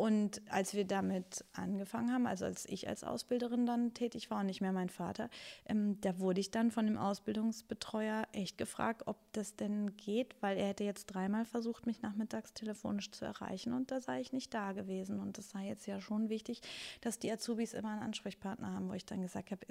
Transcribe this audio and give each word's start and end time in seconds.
und 0.00 0.40
als 0.48 0.72
wir 0.72 0.86
damit 0.86 1.44
angefangen 1.52 2.10
haben, 2.10 2.26
also 2.26 2.46
als 2.46 2.64
ich 2.64 2.88
als 2.88 3.04
Ausbilderin 3.04 3.66
dann 3.66 3.92
tätig 3.92 4.30
war 4.30 4.40
und 4.40 4.46
nicht 4.46 4.62
mehr 4.62 4.72
mein 4.72 4.88
Vater, 4.88 5.28
ähm, 5.66 6.00
da 6.00 6.18
wurde 6.18 6.40
ich 6.40 6.50
dann 6.50 6.70
von 6.70 6.86
dem 6.86 6.96
Ausbildungsbetreuer 6.96 8.26
echt 8.32 8.56
gefragt, 8.56 9.02
ob 9.04 9.18
das 9.32 9.56
denn 9.56 9.98
geht, 9.98 10.36
weil 10.40 10.56
er 10.56 10.68
hätte 10.68 10.84
jetzt 10.84 11.04
dreimal 11.04 11.44
versucht, 11.44 11.84
mich 11.84 12.00
nachmittags 12.00 12.54
telefonisch 12.54 13.10
zu 13.10 13.26
erreichen 13.26 13.74
und 13.74 13.90
da 13.90 14.00
sei 14.00 14.22
ich 14.22 14.32
nicht 14.32 14.54
da 14.54 14.72
gewesen. 14.72 15.20
Und 15.20 15.36
das 15.36 15.50
sei 15.50 15.66
jetzt 15.66 15.86
ja 15.86 16.00
schon 16.00 16.30
wichtig, 16.30 16.62
dass 17.02 17.18
die 17.18 17.30
Azubis 17.30 17.74
immer 17.74 17.90
einen 17.90 18.04
Ansprechpartner 18.04 18.72
haben, 18.72 18.88
wo 18.88 18.94
ich 18.94 19.04
dann 19.04 19.20
gesagt 19.20 19.50
habe, 19.50 19.66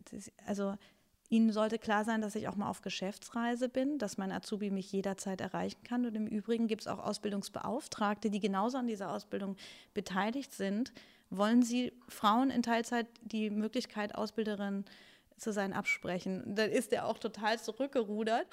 also 0.46 0.76
Ihnen 1.32 1.52
sollte 1.52 1.78
klar 1.78 2.06
sein, 2.06 2.22
dass 2.22 2.34
ich 2.34 2.48
auch 2.48 2.56
mal 2.56 2.70
auf 2.70 2.82
Geschäftsreise 2.82 3.70
bin, 3.70 4.00
dass 4.00 4.18
mein 4.18 4.32
Azubi 4.32 4.72
mich 4.72 4.92
jederzeit 4.92 5.42
erreichen 5.42 5.84
kann. 5.84 6.06
Und 6.06 6.16
im 6.16 6.26
Übrigen 6.26 6.68
gibt 6.68 6.82
es 6.82 6.88
auch 6.88 6.98
Ausbildungsbeauftragte, 6.98 8.32
die 8.32 8.40
genauso 8.40 8.80
an 8.80 8.88
dieser 8.88 9.14
Ausbildung 9.14 9.56
beteiligt 9.94 10.54
sind. 10.54 10.92
Wollen 11.30 11.62
Sie 11.62 11.94
Frauen 12.08 12.50
in 12.50 12.64
Teilzeit 12.64 13.06
die 13.22 13.52
Möglichkeit, 13.52 14.16
Ausbilderin 14.16 14.86
zu 15.38 15.54
sein, 15.54 15.74
absprechen? 15.74 16.56
Dann 16.56 16.72
ist 16.72 16.92
er 16.92 17.06
auch 17.06 17.20
total 17.20 17.60
zurückgerudert. 17.60 18.48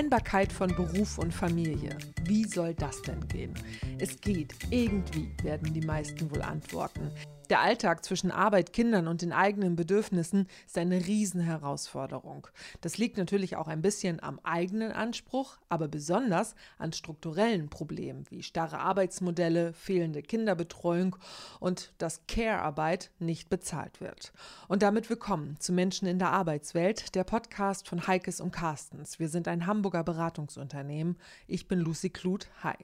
Vereinbarkeit 0.00 0.50
von 0.50 0.74
Beruf 0.74 1.18
und 1.18 1.30
Familie. 1.30 1.94
Wie 2.24 2.46
soll 2.46 2.72
das 2.72 3.02
denn 3.02 3.20
gehen? 3.28 3.52
Es 3.98 4.18
geht. 4.18 4.54
Irgendwie 4.70 5.30
werden 5.42 5.74
die 5.74 5.82
meisten 5.82 6.30
wohl 6.30 6.40
antworten. 6.40 7.12
Der 7.50 7.62
Alltag 7.62 8.04
zwischen 8.04 8.30
Arbeit, 8.30 8.72
Kindern 8.72 9.08
und 9.08 9.22
den 9.22 9.32
eigenen 9.32 9.74
Bedürfnissen 9.74 10.46
ist 10.68 10.78
eine 10.78 11.04
Riesenherausforderung. 11.04 12.46
Das 12.80 12.96
liegt 12.96 13.16
natürlich 13.16 13.56
auch 13.56 13.66
ein 13.66 13.82
bisschen 13.82 14.22
am 14.22 14.38
eigenen 14.44 14.92
Anspruch, 14.92 15.58
aber 15.68 15.88
besonders 15.88 16.54
an 16.78 16.92
strukturellen 16.92 17.68
Problemen 17.68 18.24
wie 18.30 18.44
starre 18.44 18.78
Arbeitsmodelle, 18.78 19.72
fehlende 19.72 20.22
Kinderbetreuung 20.22 21.16
und 21.58 21.92
dass 21.98 22.24
Care-Arbeit 22.28 23.10
nicht 23.18 23.50
bezahlt 23.50 24.00
wird. 24.00 24.32
Und 24.68 24.82
damit 24.84 25.10
willkommen 25.10 25.56
zu 25.58 25.72
Menschen 25.72 26.06
in 26.06 26.20
der 26.20 26.30
Arbeitswelt, 26.30 27.16
der 27.16 27.24
Podcast 27.24 27.88
von 27.88 28.06
Heikes 28.06 28.40
und 28.40 28.52
Carstens. 28.52 29.18
Wir 29.18 29.28
sind 29.28 29.48
ein 29.48 29.66
Hamburger 29.66 30.04
Beratungsunternehmen. 30.04 31.16
Ich 31.48 31.66
bin 31.66 31.80
Lucy 31.80 32.10
Kluth. 32.10 32.46
Hi. 32.62 32.76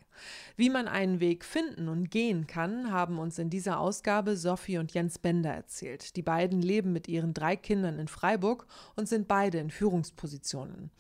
Wie 0.57 0.71
man 0.71 0.89
einen 0.89 1.21
Weg 1.21 1.45
finden 1.45 1.89
und 1.89 2.11
gehen 2.11 2.49
kann, 2.49 2.91
haben 2.91 3.19
uns 3.19 3.39
in 3.39 3.49
dieser 3.49 3.79
Ausgabe 3.79 4.37
so 4.37 4.56
Sophie 4.57 4.79
und 4.79 4.95
Jens 4.95 5.19
Bender 5.19 5.51
erzählt. 5.51 6.17
Die 6.17 6.23
beiden 6.23 6.63
leben 6.63 6.91
mit 6.95 7.09
ihren 7.09 7.35
drei 7.35 7.57
Kindern 7.57 7.99
in 7.99 8.09
Freiburg 8.09 8.67
und 8.97 9.07
sind 9.07 9.29
beide 9.29 9.59
in 9.59 9.71
Führungspositionen. 9.71 10.91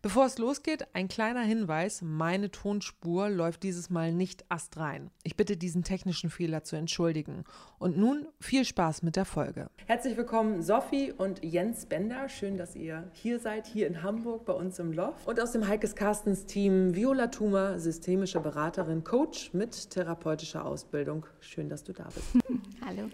Bevor 0.00 0.24
es 0.24 0.38
losgeht, 0.38 0.86
ein 0.94 1.08
kleiner 1.08 1.42
Hinweis. 1.42 2.00
Meine 2.00 2.50
Tonspur 2.50 3.28
läuft 3.28 3.64
dieses 3.64 3.90
Mal 3.90 4.14
nicht 4.14 4.46
astrein. 4.48 5.10
Ich 5.24 5.36
bitte 5.36 5.58
diesen 5.58 5.84
technischen 5.84 6.30
Fehler 6.30 6.64
zu 6.64 6.74
entschuldigen. 6.76 7.44
Und 7.78 7.98
nun 7.98 8.28
viel 8.40 8.64
Spaß 8.64 9.02
mit 9.02 9.16
der 9.16 9.26
Folge. 9.26 9.68
Herzlich 9.84 10.16
willkommen 10.16 10.62
Sophie 10.62 11.12
und 11.12 11.44
Jens 11.44 11.84
Bender. 11.84 12.30
Schön, 12.30 12.56
dass 12.56 12.74
ihr 12.74 13.10
hier 13.12 13.38
seid, 13.40 13.66
hier 13.66 13.88
in 13.88 14.02
Hamburg 14.02 14.46
bei 14.46 14.54
uns 14.54 14.78
im 14.78 14.90
Loft. 14.90 15.28
Und 15.28 15.38
aus 15.38 15.52
dem 15.52 15.68
Heikes 15.68 15.94
Carstens 15.94 16.46
Team 16.46 16.94
Viola 16.94 17.26
Thumer, 17.26 17.78
systemische 17.78 18.40
Beraterin, 18.40 19.04
Coach 19.04 19.52
mit 19.52 19.90
therapeutischer 19.90 20.64
Ausbildung. 20.64 21.26
Schön, 21.40 21.68
dass 21.68 21.84
du 21.84 21.92
da 21.92 22.04
bist. 22.04 22.38
Hallo. 22.86 23.01
Hallo. 23.02 23.10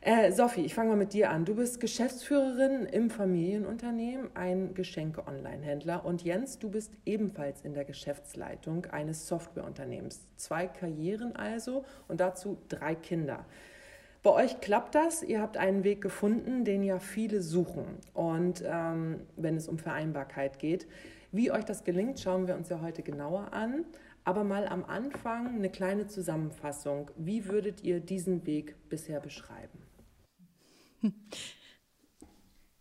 Äh, 0.00 0.32
Sophie, 0.32 0.62
ich 0.62 0.74
fange 0.74 0.90
mal 0.90 0.96
mit 0.96 1.12
dir 1.12 1.30
an. 1.30 1.44
Du 1.44 1.54
bist 1.54 1.80
Geschäftsführerin 1.80 2.84
im 2.84 3.08
Familienunternehmen, 3.08 4.28
ein 4.34 4.74
Geschenke-Online-Händler. 4.74 6.04
Und 6.04 6.22
Jens, 6.22 6.58
du 6.58 6.68
bist 6.68 6.92
ebenfalls 7.06 7.62
in 7.62 7.74
der 7.74 7.84
Geschäftsleitung 7.84 8.86
eines 8.86 9.28
Softwareunternehmens. 9.28 10.20
Zwei 10.36 10.66
Karrieren 10.66 11.34
also 11.36 11.84
und 12.08 12.20
dazu 12.20 12.58
drei 12.68 12.94
Kinder. 12.94 13.46
Bei 14.22 14.30
euch 14.30 14.60
klappt 14.60 14.94
das. 14.94 15.22
Ihr 15.22 15.40
habt 15.40 15.56
einen 15.56 15.84
Weg 15.84 16.02
gefunden, 16.02 16.64
den 16.64 16.82
ja 16.82 16.98
viele 16.98 17.40
suchen. 17.40 17.84
Und 18.12 18.62
ähm, 18.66 19.20
wenn 19.36 19.56
es 19.56 19.68
um 19.68 19.78
Vereinbarkeit 19.78 20.58
geht, 20.58 20.86
wie 21.32 21.50
euch 21.50 21.64
das 21.64 21.84
gelingt, 21.84 22.20
schauen 22.20 22.46
wir 22.46 22.56
uns 22.56 22.68
ja 22.68 22.80
heute 22.82 23.02
genauer 23.02 23.52
an. 23.52 23.84
Aber 24.24 24.42
mal 24.42 24.66
am 24.66 24.84
Anfang 24.84 25.48
eine 25.48 25.70
kleine 25.70 26.06
Zusammenfassung. 26.06 27.10
Wie 27.16 27.46
würdet 27.46 27.82
ihr 27.82 28.00
diesen 28.00 28.46
Weg 28.46 28.88
bisher 28.88 29.20
beschreiben? 29.20 29.78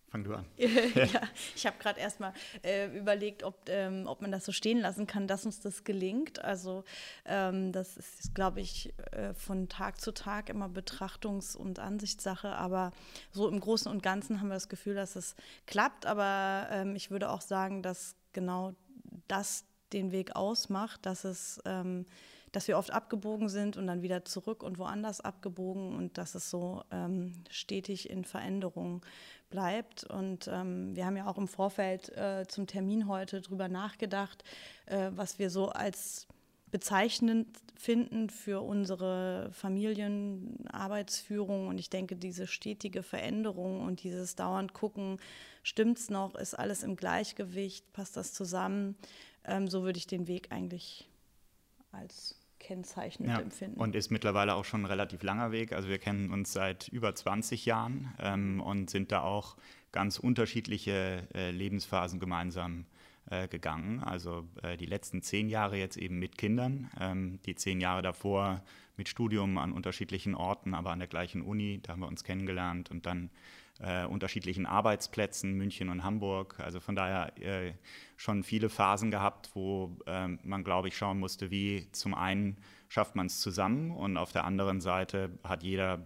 Fang 0.07 0.23
du 0.23 0.35
an. 0.35 0.45
ja, 0.57 1.21
ich 1.55 1.65
habe 1.65 1.75
gerade 1.79 1.99
erstmal 1.99 2.33
äh, 2.61 2.85
überlegt, 2.95 3.41
ob, 3.43 3.67
ähm, 3.67 4.03
ob 4.05 4.21
man 4.21 4.31
das 4.31 4.45
so 4.45 4.51
stehen 4.51 4.79
lassen 4.79 5.07
kann, 5.07 5.27
dass 5.27 5.43
uns 5.43 5.59
das 5.59 5.83
gelingt. 5.83 6.37
Also 6.37 6.83
ähm, 7.25 7.71
das 7.71 7.97
ist, 7.97 8.35
glaube 8.35 8.61
ich, 8.61 8.93
äh, 9.11 9.33
von 9.33 9.69
Tag 9.69 9.99
zu 9.99 10.13
Tag 10.13 10.49
immer 10.49 10.67
Betrachtungs- 10.67 11.57
und 11.57 11.79
Ansichtssache. 11.79 12.49
Aber 12.49 12.91
so 13.31 13.49
im 13.49 13.59
Großen 13.59 13.91
und 13.91 14.03
Ganzen 14.03 14.39
haben 14.39 14.49
wir 14.49 14.53
das 14.53 14.69
Gefühl, 14.69 14.93
dass 14.93 15.15
es 15.15 15.35
klappt. 15.65 16.05
Aber 16.05 16.67
ähm, 16.69 16.95
ich 16.95 17.09
würde 17.09 17.31
auch 17.31 17.41
sagen, 17.41 17.81
dass 17.81 18.15
genau 18.33 18.75
das 19.27 19.65
den 19.93 20.11
Weg 20.11 20.35
ausmacht, 20.35 21.05
dass 21.05 21.23
es, 21.23 21.61
ähm, 21.65 22.05
dass 22.51 22.67
wir 22.67 22.77
oft 22.77 22.91
abgebogen 22.91 23.49
sind 23.49 23.77
und 23.77 23.87
dann 23.87 24.01
wieder 24.01 24.25
zurück 24.25 24.63
und 24.63 24.77
woanders 24.77 25.21
abgebogen 25.21 25.95
und 25.95 26.17
dass 26.17 26.35
es 26.35 26.49
so 26.49 26.83
ähm, 26.91 27.33
stetig 27.49 28.09
in 28.09 28.25
Veränderung 28.25 29.05
bleibt. 29.49 30.03
Und 30.03 30.49
ähm, 30.51 30.95
wir 30.95 31.05
haben 31.05 31.17
ja 31.17 31.27
auch 31.27 31.37
im 31.37 31.47
Vorfeld 31.47 32.09
äh, 32.17 32.45
zum 32.47 32.67
Termin 32.67 33.07
heute 33.07 33.41
drüber 33.41 33.69
nachgedacht, 33.69 34.43
äh, 34.85 35.11
was 35.13 35.39
wir 35.39 35.49
so 35.49 35.69
als 35.69 36.27
bezeichnend 36.73 37.47
finden 37.75 38.29
für 38.31 38.61
unsere 38.61 39.51
Familienarbeitsführung. 39.51 41.67
Und 41.67 41.77
ich 41.77 41.91
denke, 41.91 42.15
diese 42.15 42.47
stetige 42.47 43.03
Veränderung 43.03 43.81
und 43.81 44.01
dieses 44.01 44.35
dauernd 44.35 44.73
gucken, 44.73 45.19
stimmt's 45.61 46.09
noch, 46.09 46.33
ist 46.33 46.55
alles 46.55 46.81
im 46.81 46.95
Gleichgewicht, 46.95 47.93
passt 47.93 48.17
das 48.17 48.33
zusammen? 48.33 48.95
Ähm, 49.45 49.67
so 49.67 49.83
würde 49.83 49.97
ich 49.97 50.07
den 50.07 50.27
Weg 50.27 50.51
eigentlich 50.51 51.07
als 51.91 52.35
kennzeichnend 52.59 53.29
ja, 53.29 53.39
empfinden. 53.39 53.79
Und 53.79 53.95
ist 53.95 54.09
mittlerweile 54.09 54.55
auch 54.55 54.65
schon 54.65 54.81
ein 54.81 54.85
relativ 54.85 55.21
langer 55.21 55.51
Weg. 55.51 55.73
Also 55.73 55.89
wir 55.89 55.99
kennen 55.99 56.31
uns 56.31 56.53
seit 56.53 56.87
über 56.87 57.13
20 57.13 57.65
Jahren 57.65 58.13
ähm, 58.19 58.61
und 58.61 58.89
sind 58.89 59.11
da 59.11 59.21
auch 59.21 59.57
ganz 59.91 60.17
unterschiedliche 60.17 61.27
äh, 61.33 61.51
Lebensphasen 61.51 62.19
gemeinsam 62.19 62.85
äh, 63.29 63.47
gegangen. 63.47 64.01
Also 64.01 64.47
äh, 64.63 64.77
die 64.77 64.85
letzten 64.85 65.21
zehn 65.21 65.49
Jahre 65.49 65.77
jetzt 65.77 65.97
eben 65.97 66.19
mit 66.19 66.37
Kindern, 66.37 66.89
ähm, 66.99 67.39
die 67.45 67.55
zehn 67.55 67.79
Jahre 67.81 68.01
davor 68.01 68.63
mit 68.97 69.09
Studium 69.09 69.57
an 69.57 69.71
unterschiedlichen 69.71 70.35
Orten, 70.35 70.73
aber 70.73 70.91
an 70.91 70.99
der 70.99 71.07
gleichen 71.07 71.41
Uni, 71.41 71.79
da 71.81 71.93
haben 71.93 72.01
wir 72.01 72.07
uns 72.07 72.23
kennengelernt 72.23 72.91
und 72.91 73.05
dann 73.05 73.29
äh, 73.83 74.05
unterschiedlichen 74.05 74.65
Arbeitsplätzen, 74.65 75.53
München 75.53 75.89
und 75.89 76.03
Hamburg. 76.03 76.59
Also 76.59 76.79
von 76.79 76.95
daher 76.95 77.37
äh, 77.41 77.73
schon 78.17 78.43
viele 78.43 78.69
Phasen 78.69 79.11
gehabt, 79.11 79.51
wo 79.53 79.97
äh, 80.05 80.27
man, 80.27 80.63
glaube 80.63 80.87
ich, 80.87 80.97
schauen 80.97 81.19
musste, 81.19 81.51
wie 81.51 81.87
zum 81.91 82.13
einen 82.13 82.57
schafft 82.87 83.15
man 83.15 83.27
es 83.27 83.39
zusammen 83.39 83.91
und 83.91 84.17
auf 84.17 84.31
der 84.31 84.45
anderen 84.45 84.81
Seite 84.81 85.37
hat 85.43 85.63
jeder 85.63 86.05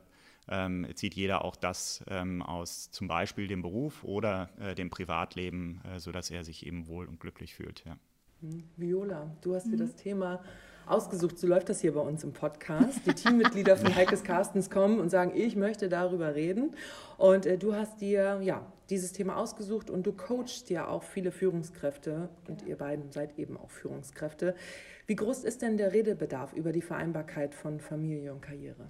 ähm, 0.49 0.87
zieht 0.95 1.13
jeder 1.13 1.43
auch 1.43 1.57
das 1.57 2.03
ähm, 2.07 2.41
aus 2.41 2.89
zum 2.91 3.09
Beispiel 3.09 3.47
dem 3.47 3.61
Beruf 3.61 4.05
oder 4.05 4.49
äh, 4.59 4.75
dem 4.75 4.89
Privatleben, 4.89 5.81
äh, 5.83 5.99
sodass 5.99 6.31
er 6.31 6.45
sich 6.45 6.66
eben 6.66 6.87
wohl 6.87 7.05
und 7.05 7.19
glücklich 7.19 7.53
fühlt. 7.53 7.83
Ja. 7.85 7.97
Hm, 8.41 8.63
Viola, 8.77 9.35
du 9.41 9.55
hast 9.55 9.66
dir 9.66 9.75
mhm. 9.75 9.79
das 9.79 9.95
Thema 9.95 10.41
ausgesucht. 10.89 11.37
So 11.37 11.47
läuft 11.47 11.69
das 11.69 11.81
hier 11.81 11.93
bei 11.93 12.01
uns 12.01 12.23
im 12.23 12.33
Podcast. 12.33 12.99
Die 13.05 13.13
Teammitglieder 13.13 13.77
von 13.77 13.95
Heikes 13.95 14.23
Carstens 14.23 14.69
kommen 14.69 14.99
und 14.99 15.09
sagen, 15.09 15.31
ich 15.35 15.55
möchte 15.55 15.89
darüber 15.89 16.35
reden. 16.35 16.75
Und 17.17 17.45
äh, 17.45 17.57
du 17.57 17.75
hast 17.75 18.01
dir 18.01 18.39
ja 18.41 18.66
dieses 18.89 19.11
Thema 19.11 19.37
ausgesucht 19.37 19.89
und 19.89 20.07
du 20.07 20.13
coachst 20.13 20.69
ja 20.69 20.87
auch 20.87 21.03
viele 21.03 21.31
Führungskräfte 21.31 22.29
und 22.47 22.66
ihr 22.66 22.78
beiden 22.78 23.11
seid 23.11 23.37
eben 23.37 23.57
auch 23.57 23.69
Führungskräfte. 23.69 24.55
Wie 25.05 25.16
groß 25.16 25.43
ist 25.43 25.61
denn 25.61 25.78
der 25.78 25.93
Redebedarf 25.93 26.53
über 26.53 26.72
die 26.72 26.81
Vereinbarkeit 26.81 27.55
von 27.55 27.79
Familie 27.79 28.33
und 28.33 28.41
Karriere? 28.41 28.90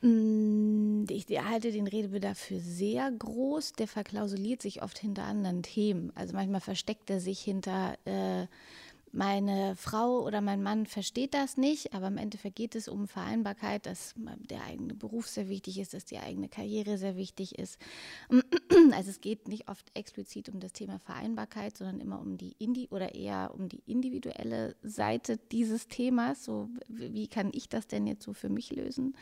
Mm, 0.00 1.04
ich 1.08 1.26
halte 1.28 1.72
den 1.72 1.88
Redebedarf 1.88 2.38
für 2.38 2.60
sehr 2.60 3.10
groß. 3.10 3.72
Der 3.72 3.88
verklausuliert 3.88 4.62
sich 4.62 4.82
oft 4.82 4.98
hinter 4.98 5.24
anderen 5.24 5.62
Themen. 5.62 6.12
Also 6.14 6.34
manchmal 6.34 6.60
versteckt 6.60 7.10
er 7.10 7.20
sich 7.20 7.40
hinter 7.40 7.96
äh, 8.04 8.46
meine 9.12 9.74
Frau 9.76 10.24
oder 10.24 10.40
mein 10.40 10.62
Mann 10.62 10.86
versteht 10.86 11.34
das 11.34 11.56
nicht, 11.56 11.94
aber 11.94 12.08
im 12.08 12.16
Endeffekt 12.16 12.56
geht 12.56 12.74
es 12.74 12.88
um 12.88 13.08
Vereinbarkeit, 13.08 13.86
dass 13.86 14.14
der 14.16 14.62
eigene 14.64 14.94
Beruf 14.94 15.28
sehr 15.28 15.48
wichtig 15.48 15.78
ist, 15.78 15.94
dass 15.94 16.04
die 16.04 16.18
eigene 16.18 16.48
Karriere 16.48 16.98
sehr 16.98 17.16
wichtig 17.16 17.58
ist. 17.58 17.78
Also 18.92 19.10
es 19.10 19.20
geht 19.20 19.48
nicht 19.48 19.68
oft 19.68 19.90
explizit 19.94 20.48
um 20.48 20.60
das 20.60 20.72
Thema 20.72 20.98
Vereinbarkeit, 20.98 21.76
sondern 21.76 22.00
immer 22.00 22.20
um 22.20 22.38
die 22.38 22.54
Indi 22.58 22.88
oder 22.90 23.14
eher 23.14 23.52
um 23.54 23.68
die 23.68 23.82
individuelle 23.86 24.76
Seite 24.82 25.36
dieses 25.52 25.88
Themas. 25.88 26.44
So, 26.44 26.70
wie 26.88 27.28
kann 27.28 27.50
ich 27.52 27.68
das 27.68 27.86
denn 27.86 28.06
jetzt 28.06 28.24
so 28.24 28.32
für 28.32 28.48
mich 28.48 28.70
lösen? 28.72 29.14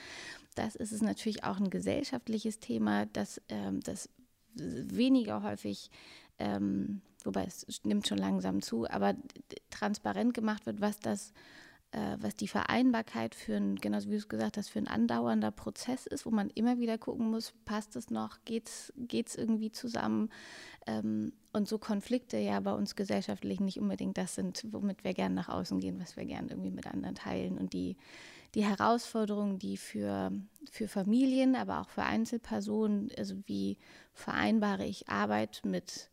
Das 0.55 0.77
ist 0.77 0.93
es 0.93 1.03
natürlich 1.03 1.45
auch 1.45 1.59
ein 1.59 1.71
gesellschaftliches 1.71 2.61
Thema, 2.61 3.07
das, 3.07 3.41
ähm, 3.49 3.81
das 3.81 4.09
weniger 4.55 5.43
häufig 5.43 5.91
ähm, 6.39 7.01
wobei 7.27 7.45
es 7.45 7.67
nimmt 7.85 8.07
schon 8.07 8.19
langsam 8.19 8.63
zu, 8.63 8.89
aber 8.89 9.15
transparent 9.71 10.35
gemacht 10.35 10.67
wird, 10.67 10.81
was 10.81 10.99
das, 10.99 11.33
äh, 11.93 12.17
was 12.19 12.35
die 12.37 12.49
Vereinbarkeit 12.49 13.35
für 13.35 13.57
ein, 13.57 13.77
genauso 13.77 14.07
wie 14.09 14.13
du 14.13 14.19
es 14.19 14.29
gesagt 14.29 14.57
hast, 14.57 14.69
für 14.69 14.79
ein 14.79 14.89
andauernder 14.89 15.51
Prozess 15.51 16.07
ist, 16.07 16.25
wo 16.27 16.31
man 16.31 16.51
immer 16.51 16.79
wieder 16.79 16.99
gucken 16.99 17.31
muss, 17.31 17.53
passt 17.65 17.97
es 17.97 18.11
noch, 18.11 18.39
geht 18.45 18.69
es 18.69 19.35
irgendwie 19.35 19.71
zusammen? 19.71 20.31
Ähm, 20.87 21.33
und 21.53 21.69
so 21.69 21.79
Konflikte 21.79 22.37
ja 22.37 22.61
bei 22.61 22.73
uns 22.73 22.97
gesellschaftlich 22.97 23.61
nicht 23.61 23.81
unbedingt 23.81 24.19
das 24.19 24.35
sind, 24.35 24.65
womit 24.71 25.05
wir 25.05 25.15
gerne 25.15 25.35
nach 25.35 25.49
außen 25.49 25.81
gehen, 25.81 25.99
was 26.01 26.17
wir 26.17 26.25
gerne 26.25 26.51
irgendwie 26.51 26.71
mit 26.71 26.87
anderen 26.87 27.15
teilen. 27.15 27.57
Und 27.57 27.73
die, 27.73 27.97
die 28.55 28.65
Herausforderungen, 28.65 29.59
die 29.59 29.77
für, 29.77 30.33
für 30.71 30.87
Familien, 30.87 31.57
aber 31.57 31.81
auch 31.81 31.89
für 31.89 32.03
Einzelpersonen, 32.03 33.11
also 33.17 33.37
wie 33.47 33.79
vereinbare 34.13 34.85
ich 34.85 35.09
Arbeit 35.09 35.63
mit 35.65 36.11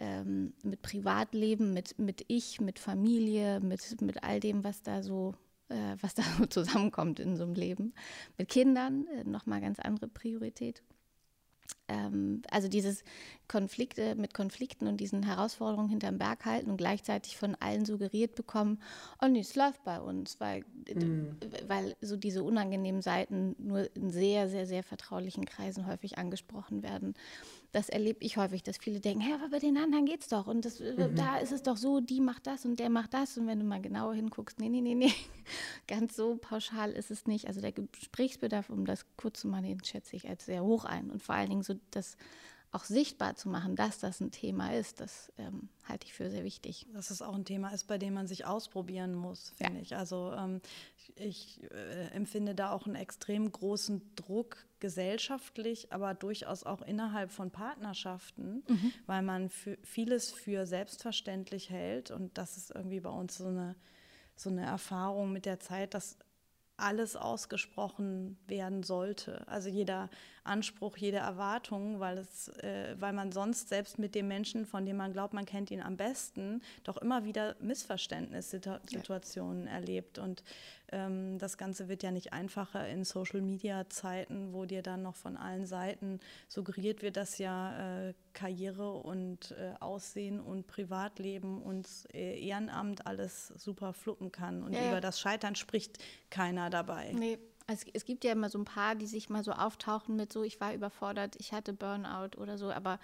ähm, 0.00 0.54
mit 0.62 0.82
Privatleben, 0.82 1.72
mit, 1.72 1.98
mit 1.98 2.24
Ich, 2.28 2.60
mit 2.60 2.78
Familie, 2.78 3.60
mit, 3.60 4.00
mit 4.00 4.24
all 4.24 4.40
dem, 4.40 4.64
was 4.64 4.82
da 4.82 5.02
so 5.02 5.34
äh, 5.68 5.96
was 6.00 6.14
da 6.14 6.22
so 6.38 6.46
zusammenkommt 6.46 7.20
in 7.20 7.36
so 7.36 7.44
einem 7.44 7.54
Leben. 7.54 7.94
Mit 8.36 8.48
Kindern 8.48 9.06
äh, 9.06 9.24
nochmal 9.24 9.60
ganz 9.60 9.78
andere 9.78 10.08
Priorität. 10.08 10.82
Ähm, 11.88 12.42
also 12.50 12.68
dieses 12.68 13.04
Konflikte 13.48 14.14
mit 14.14 14.34
Konflikten 14.34 14.86
und 14.86 14.98
diesen 14.98 15.22
Herausforderungen 15.22 15.88
hinterm 15.88 16.18
Berg 16.18 16.44
halten 16.44 16.70
und 16.70 16.76
gleichzeitig 16.76 17.36
von 17.36 17.56
allen 17.56 17.84
suggeriert 17.84 18.34
bekommen, 18.34 18.80
oh 19.22 19.28
nee, 19.28 19.40
es 19.40 19.54
läuft 19.56 19.84
bei 19.84 20.00
uns, 20.00 20.40
weil, 20.40 20.62
mm. 20.92 21.36
weil 21.66 21.96
so 22.00 22.16
diese 22.16 22.42
unangenehmen 22.42 23.02
Seiten 23.02 23.56
nur 23.58 23.94
in 23.96 24.10
sehr, 24.10 24.48
sehr, 24.48 24.66
sehr 24.66 24.82
vertraulichen 24.82 25.44
Kreisen 25.44 25.86
häufig 25.86 26.18
angesprochen 26.18 26.82
werden. 26.82 27.14
Das 27.72 27.88
erlebe 27.88 28.24
ich 28.24 28.36
häufig, 28.36 28.62
dass 28.62 28.78
viele 28.78 29.00
denken, 29.00 29.20
hey, 29.20 29.34
aber 29.34 29.48
bei 29.48 29.58
den 29.58 29.76
anderen 29.76 30.06
geht's 30.06 30.28
doch 30.28 30.46
und 30.46 30.64
das, 30.64 30.80
äh, 30.80 31.08
mhm. 31.08 31.14
da 31.14 31.38
ist 31.38 31.52
es 31.52 31.62
doch 31.62 31.76
so, 31.76 32.00
die 32.00 32.20
macht 32.20 32.46
das 32.46 32.64
und 32.64 32.80
der 32.80 32.90
macht 32.90 33.14
das 33.14 33.38
und 33.38 33.46
wenn 33.46 33.60
du 33.60 33.64
mal 33.64 33.80
genauer 33.80 34.14
hinguckst, 34.14 34.58
nee, 34.58 34.68
nee, 34.68 34.80
nee, 34.80 34.94
nee, 34.94 35.12
ganz 35.86 36.16
so 36.16 36.36
pauschal 36.36 36.92
ist 36.92 37.10
es 37.10 37.26
nicht. 37.26 37.46
Also 37.46 37.60
der 37.60 37.72
Gesprächsbedarf, 37.72 38.70
um 38.70 38.84
das 38.84 39.06
kurz 39.16 39.40
zu 39.40 39.48
machen, 39.48 39.64
den 39.64 39.84
schätze 39.84 40.16
ich 40.16 40.28
als 40.28 40.46
sehr 40.46 40.64
hoch 40.64 40.84
ein 40.84 41.10
und 41.10 41.22
vor 41.22 41.34
allen 41.34 41.50
Dingen 41.50 41.62
so 41.62 41.74
das 41.90 42.16
auch 42.72 42.84
sichtbar 42.84 43.34
zu 43.34 43.48
machen, 43.48 43.74
dass 43.74 43.98
das 43.98 44.20
ein 44.20 44.30
Thema 44.30 44.72
ist, 44.74 45.00
das 45.00 45.32
ähm, 45.38 45.68
halte 45.88 46.06
ich 46.06 46.12
für 46.12 46.30
sehr 46.30 46.44
wichtig. 46.44 46.86
Dass 46.92 47.10
es 47.10 47.20
auch 47.20 47.34
ein 47.34 47.44
Thema 47.44 47.70
ist, 47.70 47.88
bei 47.88 47.98
dem 47.98 48.14
man 48.14 48.28
sich 48.28 48.46
ausprobieren 48.46 49.14
muss, 49.14 49.52
finde 49.56 49.76
ja. 49.76 49.80
ich. 49.80 49.96
Also 49.96 50.32
ähm, 50.36 50.60
ich 51.16 51.60
äh, 51.72 52.08
empfinde 52.14 52.54
da 52.54 52.70
auch 52.70 52.86
einen 52.86 52.94
extrem 52.94 53.50
großen 53.50 54.14
Druck 54.14 54.64
gesellschaftlich, 54.78 55.92
aber 55.92 56.14
durchaus 56.14 56.62
auch 56.62 56.82
innerhalb 56.82 57.32
von 57.32 57.50
Partnerschaften, 57.50 58.62
mhm. 58.68 58.92
weil 59.06 59.22
man 59.22 59.50
für 59.50 59.76
vieles 59.82 60.30
für 60.30 60.64
selbstverständlich 60.64 61.70
hält. 61.70 62.12
Und 62.12 62.38
das 62.38 62.56
ist 62.56 62.70
irgendwie 62.70 63.00
bei 63.00 63.10
uns 63.10 63.36
so 63.36 63.46
eine, 63.46 63.74
so 64.36 64.48
eine 64.48 64.64
Erfahrung 64.64 65.32
mit 65.32 65.44
der 65.44 65.58
Zeit, 65.58 65.94
dass 65.94 66.18
alles 66.80 67.16
ausgesprochen 67.16 68.38
werden 68.46 68.82
sollte. 68.82 69.46
Also 69.46 69.68
jeder 69.68 70.08
Anspruch, 70.44 70.96
jede 70.96 71.18
Erwartung, 71.18 72.00
weil, 72.00 72.16
es, 72.18 72.48
äh, 72.58 72.96
weil 72.98 73.12
man 73.12 73.30
sonst 73.32 73.68
selbst 73.68 73.98
mit 73.98 74.14
dem 74.14 74.28
Menschen, 74.28 74.64
von 74.66 74.86
dem 74.86 74.96
man 74.96 75.12
glaubt, 75.12 75.34
man 75.34 75.46
kennt 75.46 75.70
ihn 75.70 75.82
am 75.82 75.96
besten, 75.96 76.62
doch 76.84 76.96
immer 76.96 77.24
wieder 77.24 77.56
Missverständnissituationen 77.60 79.66
ja. 79.66 79.72
erlebt. 79.72 80.18
Und 80.18 80.42
ähm, 80.92 81.38
das 81.38 81.58
Ganze 81.58 81.88
wird 81.88 82.02
ja 82.02 82.10
nicht 82.10 82.32
einfacher 82.32 82.88
in 82.88 83.04
Social-Media-Zeiten, 83.04 84.52
wo 84.52 84.64
dir 84.64 84.82
dann 84.82 85.02
noch 85.02 85.16
von 85.16 85.36
allen 85.36 85.66
Seiten 85.66 86.20
suggeriert 86.48 87.02
wird, 87.02 87.16
dass 87.16 87.38
ja 87.38 88.08
äh, 88.08 88.14
Karriere 88.32 88.92
und 88.92 89.52
äh, 89.52 89.74
Aussehen 89.80 90.40
und 90.40 90.66
Privatleben 90.66 91.62
und 91.62 91.88
äh, 92.12 92.38
Ehrenamt 92.40 93.06
alles 93.06 93.48
super 93.56 93.92
fluppen 93.92 94.32
kann. 94.32 94.62
Und 94.62 94.72
ja, 94.72 94.88
über 94.88 95.00
das 95.00 95.20
Scheitern 95.20 95.54
spricht 95.54 95.98
keiner 96.30 96.70
dabei. 96.70 97.12
Nee. 97.12 97.38
Also 97.66 97.86
es 97.92 98.04
gibt 98.04 98.24
ja 98.24 98.32
immer 98.32 98.50
so 98.50 98.58
ein 98.58 98.64
paar, 98.64 98.96
die 98.96 99.06
sich 99.06 99.30
mal 99.30 99.44
so 99.44 99.52
auftauchen 99.52 100.16
mit 100.16 100.32
so, 100.32 100.42
ich 100.42 100.60
war 100.60 100.74
überfordert, 100.74 101.36
ich 101.38 101.52
hatte 101.52 101.72
Burnout 101.72 102.36
oder 102.36 102.58
so, 102.58 102.72
aber 102.72 102.98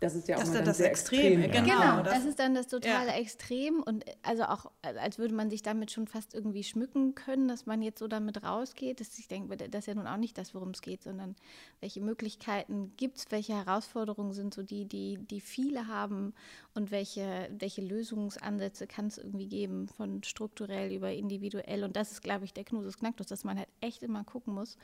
das 0.00 0.14
ist 0.14 0.28
ja 0.28 0.36
auch 0.36 0.40
das 0.40 0.52
dann 0.52 0.64
das 0.66 0.76
sehr 0.76 0.90
Extrem. 0.90 1.42
extrem. 1.42 1.64
Genau, 1.64 1.80
genau 1.80 2.02
das, 2.02 2.14
das, 2.14 2.24
ist 2.26 2.38
dann 2.38 2.54
das 2.54 2.68
totale 2.68 3.08
ja. 3.08 3.16
Extrem 3.16 3.82
und 3.82 4.04
also 4.22 4.44
auch, 4.44 4.70
als 4.82 5.18
würde 5.18 5.34
man 5.34 5.48
sich 5.48 5.62
damit 5.62 5.90
schon 5.90 6.06
fast 6.06 6.34
irgendwie 6.34 6.64
schmücken 6.64 7.14
können, 7.14 7.48
dass 7.48 7.64
man 7.64 7.80
jetzt 7.80 8.00
so 8.00 8.06
damit 8.06 8.42
rausgeht. 8.42 9.00
Das, 9.00 9.18
ich 9.18 9.26
denke, 9.26 9.56
das 9.56 9.80
ist 9.80 9.86
ja 9.86 9.94
nun 9.94 10.06
auch 10.06 10.18
nicht 10.18 10.36
das, 10.36 10.54
worum 10.54 10.70
es 10.70 10.82
geht, 10.82 11.02
sondern 11.02 11.34
welche 11.80 12.02
Möglichkeiten 12.02 12.92
gibt 12.98 13.18
es, 13.18 13.26
welche 13.30 13.54
Herausforderungen 13.54 14.34
sind 14.34 14.52
so 14.52 14.62
die, 14.62 14.84
die, 14.84 15.16
die 15.16 15.40
viele 15.40 15.86
haben 15.86 16.34
und 16.74 16.90
welche, 16.90 17.48
welche 17.58 17.80
Lösungsansätze 17.80 18.86
kann 18.86 19.06
es 19.06 19.16
irgendwie 19.16 19.48
geben, 19.48 19.88
von 19.88 20.22
strukturell 20.22 20.92
über 20.92 21.10
individuell. 21.12 21.84
Und 21.84 21.96
das 21.96 22.12
ist, 22.12 22.22
glaube 22.22 22.44
ich, 22.44 22.52
der 22.52 22.64
Knusus 22.64 22.98
Knacktus, 22.98 23.28
dass 23.28 23.44
man 23.44 23.56
halt 23.56 23.68
echt 23.80 24.02
immer 24.02 24.24
gucken 24.24 24.52
muss, 24.52 24.76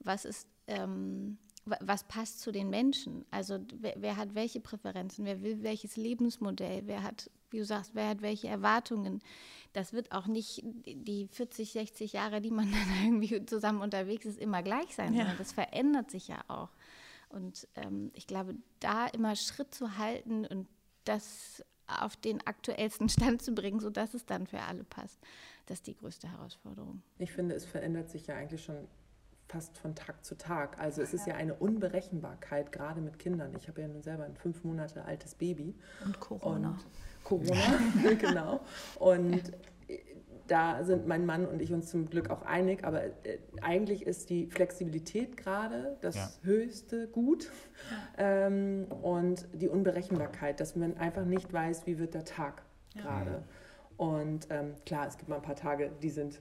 was 0.00 0.26
ist 0.26 0.46
ähm, 0.66 1.38
was 1.80 2.04
passt 2.04 2.40
zu 2.40 2.52
den 2.52 2.70
Menschen? 2.70 3.24
Also 3.30 3.58
wer, 3.80 3.94
wer, 3.98 4.16
hat 4.16 4.34
welche 4.34 4.60
Präferenzen, 4.60 5.24
wer 5.24 5.42
will 5.42 5.62
welches 5.62 5.96
Lebensmodell, 5.96 6.82
wer 6.86 7.02
hat, 7.02 7.30
wie 7.50 7.58
du 7.58 7.64
sagst, 7.64 7.94
wer 7.94 8.08
hat 8.08 8.22
welche 8.22 8.48
Erwartungen? 8.48 9.20
Das 9.72 9.92
wird 9.92 10.12
auch 10.12 10.26
nicht 10.26 10.62
die 10.64 11.28
40, 11.28 11.72
60 11.72 12.12
Jahre, 12.12 12.40
die 12.40 12.50
man 12.50 12.70
dann 12.72 13.04
irgendwie 13.04 13.44
zusammen 13.46 13.82
unterwegs 13.82 14.26
ist, 14.26 14.38
immer 14.38 14.62
gleich 14.62 14.94
sein, 14.94 15.12
ja. 15.14 15.20
sondern 15.20 15.38
das 15.38 15.52
verändert 15.52 16.10
sich 16.10 16.28
ja 16.28 16.42
auch. 16.48 16.70
Und 17.28 17.68
ähm, 17.76 18.10
ich 18.14 18.26
glaube, 18.26 18.54
da 18.80 19.06
immer 19.06 19.36
Schritt 19.36 19.74
zu 19.74 19.98
halten 19.98 20.46
und 20.46 20.66
das 21.04 21.64
auf 21.86 22.16
den 22.16 22.46
aktuellsten 22.46 23.08
Stand 23.08 23.42
zu 23.42 23.52
bringen, 23.52 23.80
sodass 23.80 24.14
es 24.14 24.26
dann 24.26 24.46
für 24.46 24.60
alle 24.60 24.84
passt, 24.84 25.18
das 25.66 25.78
ist 25.78 25.86
die 25.86 25.96
größte 25.96 26.30
Herausforderung. 26.30 27.02
Ich 27.18 27.32
finde, 27.32 27.54
es 27.54 27.64
verändert 27.64 28.10
sich 28.10 28.26
ja 28.26 28.36
eigentlich 28.36 28.62
schon 28.62 28.88
fast 29.48 29.78
von 29.78 29.94
Tag 29.94 30.24
zu 30.24 30.36
Tag. 30.36 30.78
Also 30.78 31.02
es 31.02 31.14
ist 31.14 31.26
ja 31.26 31.34
eine 31.34 31.54
Unberechenbarkeit, 31.54 32.70
gerade 32.70 33.00
mit 33.00 33.18
Kindern. 33.18 33.54
Ich 33.56 33.68
habe 33.68 33.80
ja 33.80 33.88
nun 33.88 34.02
selber 34.02 34.24
ein 34.24 34.36
fünf 34.36 34.62
Monate 34.64 35.04
altes 35.04 35.34
Baby. 35.34 35.74
Und 36.04 36.20
Corona. 36.20 36.68
Und 36.68 37.24
Corona, 37.24 37.78
genau. 38.20 38.60
Und 38.98 39.52
da 40.48 40.82
sind 40.82 41.06
mein 41.06 41.26
Mann 41.26 41.46
und 41.46 41.62
ich 41.62 41.72
uns 41.72 41.90
zum 41.90 42.08
Glück 42.08 42.30
auch 42.30 42.42
einig, 42.42 42.84
aber 42.84 43.04
äh, 43.04 43.38
eigentlich 43.60 44.06
ist 44.06 44.30
die 44.30 44.46
Flexibilität 44.46 45.36
gerade 45.36 45.96
das 46.00 46.16
ja. 46.16 46.30
höchste 46.42 47.06
Gut 47.08 47.50
ähm, 48.16 48.86
und 49.02 49.46
die 49.52 49.68
Unberechenbarkeit, 49.68 50.58
dass 50.60 50.74
man 50.74 50.96
einfach 50.96 51.24
nicht 51.24 51.52
weiß, 51.52 51.86
wie 51.86 51.98
wird 51.98 52.14
der 52.14 52.24
Tag 52.24 52.62
ja. 52.94 53.02
gerade. 53.02 53.44
Und 53.96 54.46
ähm, 54.50 54.74
klar, 54.86 55.06
es 55.06 55.18
gibt 55.18 55.28
mal 55.28 55.36
ein 55.36 55.42
paar 55.42 55.56
Tage, 55.56 55.90
die 56.02 56.10
sind 56.10 56.40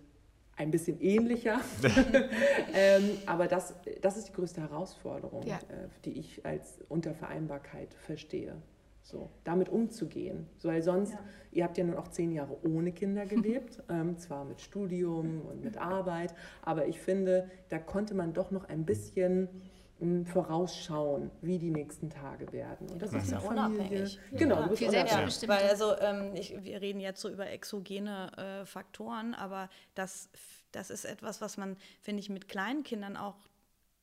ein 0.58 0.72
bisschen 0.72 1.00
ähnlicher. 1.00 1.62
ähm, 2.74 3.12
aber 3.26 3.48
das, 3.48 3.76
das 4.02 4.18
ist 4.18 4.30
die 4.30 4.34
größte 4.34 4.62
Herausforderung, 4.62 5.44
ja. 5.44 5.58
äh, 5.58 5.88
die 6.04 6.20
ich 6.20 6.46
als 6.46 6.80
Untervereinbarkeit 6.90 7.94
verstehe. 7.94 8.56
So, 9.04 9.30
damit 9.46 9.70
umzugehen. 9.70 10.48
So, 10.58 10.68
weil 10.68 10.82
sonst, 10.82 11.14
ja. 11.14 11.20
ihr 11.52 11.64
habt 11.64 11.78
ja 11.78 11.86
nun 11.86 11.96
auch 11.96 12.10
zehn 12.10 12.34
Jahre 12.34 12.58
ohne 12.68 12.92
Kinder 12.92 13.26
gelebt, 13.26 13.82
ähm, 13.90 14.18
zwar 14.18 14.44
mit 14.44 14.60
Studium 14.60 15.44
und 15.44 15.64
mit 15.64 15.78
Arbeit, 15.78 16.34
aber 16.62 16.88
ich 16.88 17.00
finde, 17.00 17.50
da 17.70 17.80
konnte 17.80 18.16
man 18.16 18.34
doch 18.34 18.52
noch 18.52 18.68
ein 18.68 18.84
bisschen 18.84 19.48
vorausschauen, 20.26 21.32
wie 21.42 21.58
die 21.58 21.72
nächsten 21.72 22.10
Tage 22.10 22.52
werden. 22.52 22.90
Und 22.90 23.02
das 23.02 23.14
ist 23.14 23.32
ja 23.32 23.40
unabhängig. 23.40 24.20
Genau, 24.32 24.64
du 24.64 24.70
bist 24.70 24.80
Viel 24.80 24.90
unabhängig. 24.90 25.42
Ja, 25.42 25.48
weil 25.48 25.70
also 25.70 25.98
ähm, 26.00 26.36
ich, 26.36 26.56
wir 26.64 26.82
reden 26.82 27.00
jetzt 27.00 27.20
so 27.20 27.30
über 27.30 27.48
exogene 27.48 28.32
äh, 28.38 28.66
Faktoren, 28.66 29.34
aber 29.34 29.70
das, 29.96 30.30
das 30.72 30.92
ist 30.92 31.06
etwas, 31.06 31.42
was 31.42 31.58
man, 31.58 31.78
finde 32.02 32.20
ich, 32.20 32.30
mit 32.30 32.48
kleinen 32.48 32.84
Kindern 32.84 33.18
auch 33.18 33.36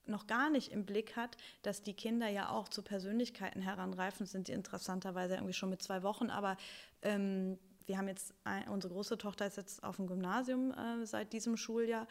noch 0.07 0.27
gar 0.27 0.51
nicht 0.51 0.73
im 0.73 0.85
Blick 0.85 1.17
hat, 1.17 1.37
dass 1.63 1.83
die 1.83 1.95
Kinder 1.95 2.29
ja 2.29 2.51
auch 2.51 2.69
zu 2.69 2.83
Persönlichkeiten 2.83 3.63
heranreifen, 3.63 4.27
sind 4.27 4.49
die 4.49 4.53
interessanterweise 4.53 5.35
irgendwie 5.35 5.55
schon 5.55 5.71
mit 5.71 5.81
zwei 5.81 6.03
Wochen, 6.03 6.29
aber 6.29 6.57
ähm, 7.03 7.59
wir 7.87 7.99
haben 7.99 8.09
jetzt, 8.09 8.35
ein, 8.45 8.69
unsere 8.69 8.93
große 8.93 9.19
Tochter 9.19 9.47
ist 9.47 9.57
jetzt 9.57 9.83
auf 9.85 9.97
dem 9.97 10.07
Gymnasium 10.07 10.73
äh, 10.73 11.05
seit 11.07 11.33
diesem 11.33 11.57
Schuljahr 11.57 12.07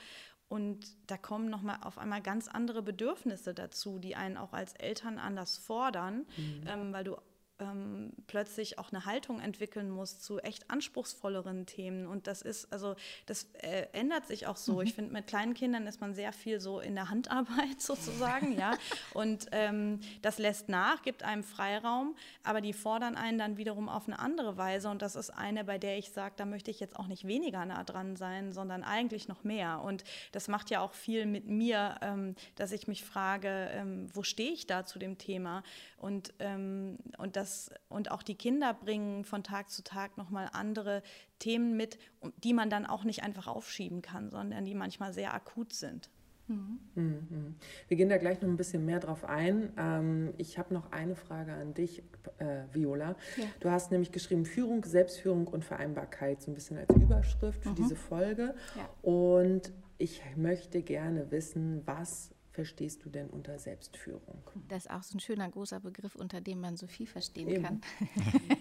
und 0.49 0.85
da 1.07 1.17
kommen 1.17 1.49
nochmal 1.49 1.77
auf 1.81 1.97
einmal 1.97 2.21
ganz 2.21 2.47
andere 2.47 2.81
Bedürfnisse 2.81 3.53
dazu, 3.53 3.99
die 3.99 4.15
einen 4.15 4.37
auch 4.37 4.53
als 4.53 4.73
Eltern 4.73 5.17
anders 5.17 5.57
fordern, 5.57 6.25
mhm. 6.37 6.63
ähm, 6.67 6.93
weil 6.93 7.03
du 7.03 7.17
ähm, 7.59 8.11
plötzlich 8.27 8.79
auch 8.79 8.91
eine 8.91 9.05
Haltung 9.05 9.39
entwickeln 9.39 9.89
muss 9.89 10.19
zu 10.19 10.39
echt 10.39 10.69
anspruchsvolleren 10.69 11.65
Themen. 11.65 12.07
Und 12.07 12.27
das 12.27 12.41
ist, 12.41 12.71
also 12.73 12.95
das 13.25 13.47
äh, 13.61 13.87
ändert 13.93 14.27
sich 14.27 14.47
auch 14.47 14.57
so. 14.57 14.75
Mhm. 14.75 14.81
Ich 14.81 14.93
finde, 14.93 15.13
mit 15.13 15.27
kleinen 15.27 15.53
Kindern 15.53 15.87
ist 15.87 16.01
man 16.01 16.13
sehr 16.13 16.33
viel 16.33 16.59
so 16.59 16.79
in 16.79 16.95
der 16.95 17.09
Handarbeit 17.09 17.53
sozusagen, 17.79 18.57
ja. 18.57 18.73
Und 19.13 19.47
ähm, 19.51 19.99
das 20.21 20.39
lässt 20.39 20.69
nach, 20.69 21.01
gibt 21.03 21.23
einem 21.23 21.43
Freiraum, 21.43 22.15
aber 22.43 22.61
die 22.61 22.73
fordern 22.73 23.15
einen 23.15 23.37
dann 23.37 23.57
wiederum 23.57 23.89
auf 23.89 24.07
eine 24.07 24.19
andere 24.19 24.57
Weise. 24.57 24.89
Und 24.89 25.01
das 25.01 25.15
ist 25.15 25.29
eine, 25.29 25.63
bei 25.63 25.77
der 25.77 25.97
ich 25.97 26.11
sage, 26.11 26.33
da 26.37 26.45
möchte 26.45 26.71
ich 26.71 26.79
jetzt 26.79 26.97
auch 26.97 27.07
nicht 27.07 27.27
weniger 27.27 27.65
nah 27.65 27.83
dran 27.83 28.15
sein, 28.15 28.51
sondern 28.51 28.83
eigentlich 28.83 29.27
noch 29.27 29.43
mehr. 29.43 29.81
Und 29.81 30.03
das 30.31 30.47
macht 30.47 30.69
ja 30.69 30.81
auch 30.81 30.93
viel 30.93 31.25
mit 31.25 31.47
mir, 31.47 31.95
ähm, 32.01 32.35
dass 32.55 32.71
ich 32.71 32.87
mich 32.87 33.03
frage, 33.03 33.69
ähm, 33.73 34.07
wo 34.13 34.23
stehe 34.23 34.51
ich 34.51 34.65
da 34.65 34.85
zu 34.85 34.97
dem 34.97 35.17
Thema? 35.17 35.63
Und, 35.97 36.33
ähm, 36.39 36.97
und 37.17 37.35
das 37.35 37.42
das, 37.43 37.69
und 37.89 38.09
auch 38.09 38.23
die 38.23 38.35
Kinder 38.35 38.73
bringen 38.73 39.25
von 39.25 39.43
Tag 39.43 39.69
zu 39.69 39.83
Tag 39.83 40.17
nochmal 40.17 40.49
andere 40.53 41.03
Themen 41.39 41.75
mit, 41.75 41.97
die 42.43 42.53
man 42.53 42.69
dann 42.69 42.85
auch 42.85 43.03
nicht 43.03 43.21
einfach 43.23 43.47
aufschieben 43.47 44.01
kann, 44.01 44.29
sondern 44.29 44.63
die 44.63 44.75
manchmal 44.75 45.13
sehr 45.13 45.33
akut 45.33 45.73
sind. 45.73 46.09
Mhm. 46.47 46.79
Mhm. 46.95 47.55
Wir 47.87 47.97
gehen 47.97 48.09
da 48.09 48.17
gleich 48.17 48.41
noch 48.41 48.49
ein 48.49 48.57
bisschen 48.57 48.85
mehr 48.85 48.99
drauf 48.99 49.25
ein. 49.25 49.71
Ähm, 49.77 50.33
ich 50.37 50.57
habe 50.57 50.73
noch 50.73 50.91
eine 50.91 51.15
Frage 51.15 51.53
an 51.53 51.73
dich, 51.73 52.03
äh, 52.37 52.63
Viola. 52.71 53.15
Ja. 53.37 53.45
Du 53.59 53.69
hast 53.69 53.91
nämlich 53.91 54.11
geschrieben 54.11 54.45
Führung, 54.45 54.83
Selbstführung 54.83 55.47
und 55.47 55.63
Vereinbarkeit, 55.65 56.41
so 56.41 56.51
ein 56.51 56.53
bisschen 56.53 56.77
als 56.77 56.93
Überschrift 56.95 57.63
für 57.63 57.69
mhm. 57.69 57.75
diese 57.75 57.95
Folge. 57.95 58.55
Ja. 58.75 58.89
Und 59.01 59.71
ich 59.97 60.21
möchte 60.35 60.81
gerne 60.81 61.31
wissen, 61.31 61.81
was 61.85 62.31
verstehst 62.53 63.03
du 63.03 63.09
denn 63.09 63.29
unter 63.29 63.57
Selbstführung? 63.57 64.43
Das 64.69 64.85
ist 64.85 64.91
auch 64.91 65.03
so 65.03 65.17
ein 65.17 65.19
schöner 65.19 65.49
großer 65.49 65.79
Begriff, 65.79 66.15
unter 66.15 66.39
dem 66.39 66.61
man 66.61 66.77
so 66.77 66.87
viel 66.87 67.07
verstehen 67.07 67.49
Eben. 67.49 67.63
kann. 67.63 67.81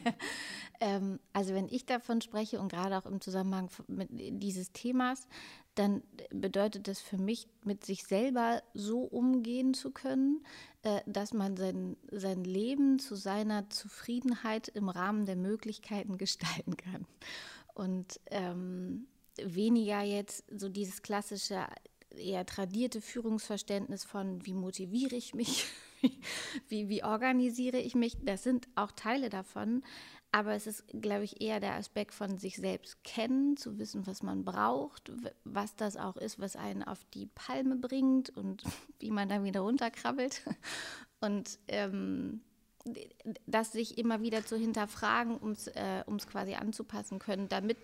ähm, 0.80 1.20
also 1.32 1.54
wenn 1.54 1.68
ich 1.68 1.84
davon 1.84 2.22
spreche 2.22 2.58
und 2.58 2.72
gerade 2.72 2.96
auch 2.96 3.06
im 3.06 3.20
Zusammenhang 3.20 3.68
mit 3.88 4.08
dieses 4.10 4.72
Themas, 4.72 5.28
dann 5.74 6.02
bedeutet 6.30 6.88
das 6.88 7.00
für 7.00 7.18
mich, 7.18 7.48
mit 7.64 7.84
sich 7.84 8.04
selber 8.04 8.62
so 8.74 9.00
umgehen 9.00 9.74
zu 9.74 9.90
können, 9.90 10.44
äh, 10.82 11.00
dass 11.06 11.32
man 11.32 11.56
sein, 11.56 11.96
sein 12.10 12.44
Leben 12.44 12.98
zu 12.98 13.14
seiner 13.14 13.68
Zufriedenheit 13.70 14.68
im 14.68 14.88
Rahmen 14.88 15.26
der 15.26 15.36
Möglichkeiten 15.36 16.18
gestalten 16.18 16.76
kann. 16.76 17.06
Und 17.74 18.20
ähm, 18.30 19.06
weniger 19.36 20.02
jetzt 20.02 20.44
so 20.50 20.68
dieses 20.68 21.02
klassische, 21.02 21.66
eher 22.16 22.46
tradierte 22.46 23.00
Führungsverständnis 23.00 24.04
von, 24.04 24.44
wie 24.46 24.54
motiviere 24.54 25.16
ich 25.16 25.34
mich, 25.34 25.66
wie, 26.68 26.88
wie 26.88 27.04
organisiere 27.04 27.78
ich 27.78 27.94
mich, 27.94 28.16
das 28.24 28.42
sind 28.42 28.68
auch 28.74 28.92
Teile 28.92 29.28
davon. 29.28 29.82
Aber 30.34 30.54
es 30.54 30.66
ist, 30.66 30.84
glaube 30.88 31.24
ich, 31.24 31.42
eher 31.42 31.60
der 31.60 31.74
Aspekt 31.74 32.14
von 32.14 32.38
sich 32.38 32.56
selbst 32.56 33.04
kennen, 33.04 33.58
zu 33.58 33.78
wissen, 33.78 34.06
was 34.06 34.22
man 34.22 34.46
braucht, 34.46 35.12
was 35.44 35.76
das 35.76 35.98
auch 35.98 36.16
ist, 36.16 36.40
was 36.40 36.56
einen 36.56 36.82
auf 36.82 37.04
die 37.12 37.26
Palme 37.26 37.76
bringt 37.76 38.30
und 38.30 38.64
wie 38.98 39.10
man 39.10 39.28
dann 39.28 39.44
wieder 39.44 39.60
runterkrabbelt. 39.60 40.42
Und 41.20 41.60
ähm, 41.68 42.40
das 43.46 43.70
sich 43.70 43.96
immer 43.96 44.22
wieder 44.22 44.44
zu 44.44 44.56
hinterfragen, 44.56 45.36
um 45.36 45.52
es 45.52 45.68
äh, 45.68 46.02
quasi 46.26 46.54
anzupassen 46.54 47.20
können, 47.20 47.48
damit 47.48 47.78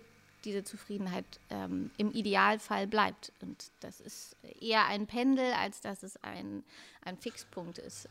diese 0.45 0.63
Zufriedenheit 0.63 1.25
ähm, 1.49 1.91
im 1.97 2.11
Idealfall 2.11 2.87
bleibt. 2.87 3.31
Und 3.41 3.71
das 3.79 3.99
ist 3.99 4.35
eher 4.59 4.85
ein 4.85 5.07
Pendel, 5.07 5.53
als 5.53 5.81
dass 5.81 6.03
es 6.03 6.21
ein, 6.23 6.63
ein 7.01 7.17
Fixpunkt 7.17 7.77
ist 7.77 8.05
äh, 8.05 8.09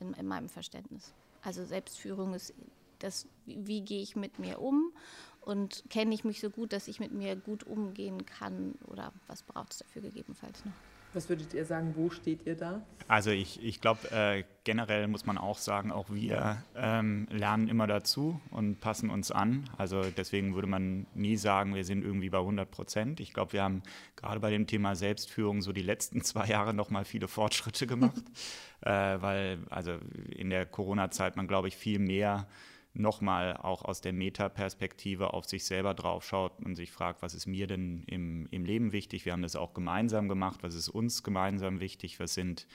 in, 0.00 0.14
in, 0.14 0.26
meinem 0.26 0.48
Verständnis. 0.48 1.12
Also 1.42 1.64
Selbstführung 1.64 2.34
ist 2.34 2.54
das, 2.98 3.26
wie, 3.46 3.66
wie 3.66 3.80
gehe 3.82 4.02
ich 4.02 4.16
mit 4.16 4.38
mir 4.38 4.60
um 4.60 4.92
und 5.40 5.84
kenne 5.90 6.14
ich 6.14 6.24
mich 6.24 6.40
so 6.40 6.50
gut, 6.50 6.72
dass 6.72 6.88
ich 6.88 7.00
mit 7.00 7.12
mir 7.12 7.36
gut 7.36 7.64
umgehen 7.64 8.26
kann 8.26 8.74
oder 8.86 9.12
was 9.26 9.42
braucht 9.42 9.72
es 9.72 9.78
dafür 9.78 10.02
gegebenenfalls 10.02 10.64
noch. 10.64 10.72
Was 11.12 11.28
würdet 11.28 11.54
ihr 11.54 11.64
sagen, 11.64 11.92
wo 11.96 12.10
steht 12.10 12.46
ihr 12.46 12.54
da? 12.54 12.82
Also 13.08 13.30
ich, 13.30 13.60
ich 13.64 13.80
glaube, 13.80 14.08
äh, 14.12 14.44
generell 14.62 15.08
muss 15.08 15.26
man 15.26 15.36
auch 15.36 15.58
sagen, 15.58 15.90
auch 15.90 16.10
wir 16.10 16.62
ähm, 16.76 17.26
lernen 17.28 17.66
immer 17.66 17.88
dazu 17.88 18.40
und 18.52 18.78
passen 18.78 19.10
uns 19.10 19.32
an. 19.32 19.68
Also 19.76 20.02
deswegen 20.16 20.54
würde 20.54 20.68
man 20.68 21.06
nie 21.14 21.36
sagen, 21.36 21.74
wir 21.74 21.84
sind 21.84 22.04
irgendwie 22.04 22.30
bei 22.30 22.38
100 22.38 22.70
Prozent. 22.70 23.18
Ich 23.18 23.32
glaube, 23.32 23.54
wir 23.54 23.64
haben 23.64 23.82
gerade 24.14 24.38
bei 24.38 24.50
dem 24.50 24.68
Thema 24.68 24.94
Selbstführung 24.94 25.60
so 25.62 25.72
die 25.72 25.82
letzten 25.82 26.22
zwei 26.22 26.46
Jahre 26.46 26.72
nochmal 26.72 27.04
viele 27.04 27.26
Fortschritte 27.26 27.88
gemacht, 27.88 28.22
äh, 28.82 28.90
weil 28.90 29.58
also 29.70 29.98
in 30.28 30.50
der 30.50 30.64
Corona-Zeit 30.66 31.34
man, 31.34 31.48
glaube 31.48 31.66
ich, 31.66 31.76
viel 31.76 31.98
mehr 31.98 32.46
nochmal 32.92 33.56
auch 33.56 33.84
aus 33.84 34.00
der 34.00 34.12
Metaperspektive 34.12 35.32
auf 35.32 35.44
sich 35.44 35.64
selber 35.64 35.94
draufschaut 35.94 36.60
und 36.64 36.74
sich 36.74 36.90
fragt, 36.90 37.22
was 37.22 37.34
ist 37.34 37.46
mir 37.46 37.66
denn 37.66 38.02
im, 38.06 38.48
im 38.50 38.64
Leben 38.64 38.92
wichtig? 38.92 39.24
Wir 39.24 39.32
haben 39.32 39.42
das 39.42 39.56
auch 39.56 39.74
gemeinsam 39.74 40.28
gemacht. 40.28 40.62
Was 40.62 40.74
ist 40.74 40.88
uns 40.88 41.22
gemeinsam 41.22 41.80
wichtig? 41.80 42.18
Was 42.18 42.34
sind 42.34 42.66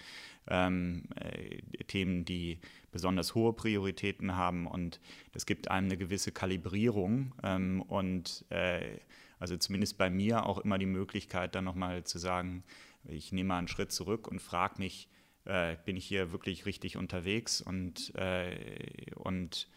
ähm, 0.48 1.04
äh, 1.16 1.60
Themen, 1.86 2.24
die 2.24 2.60
besonders 2.92 3.36
hohe 3.36 3.54
Prioritäten 3.54 4.36
haben? 4.36 4.68
Und 4.68 5.02
das 5.34 5.46
gibt 5.46 5.70
einem 5.70 5.88
eine 5.88 5.98
gewisse 5.98 6.32
Kalibrierung 6.32 7.34
ähm, 7.44 7.82
und 7.82 8.46
äh, 8.50 9.00
also 9.40 9.58
zumindest 9.58 9.98
bei 9.98 10.10
mir 10.10 10.46
auch 10.46 10.60
immer 10.60 10.78
die 10.78 10.86
Möglichkeit, 10.86 11.56
dann 11.56 11.66
nochmal 11.66 12.06
zu 12.06 12.20
sagen, 12.20 12.64
ich 13.04 13.34
nehme 13.34 13.50
mal 13.50 13.58
einen 13.58 13.68
Schritt 13.68 13.92
zurück 13.92 14.28
und 14.30 14.42
frage 14.42 14.76
mich, 14.78 15.10
äh, 15.44 15.76
bin 15.86 15.98
ich 15.98 16.06
hier 16.06 16.32
wirklich 16.32 16.66
richtig 16.66 16.98
unterwegs 16.98 17.62
und, 17.62 18.16
äh, 18.16 19.12
und 19.16 19.68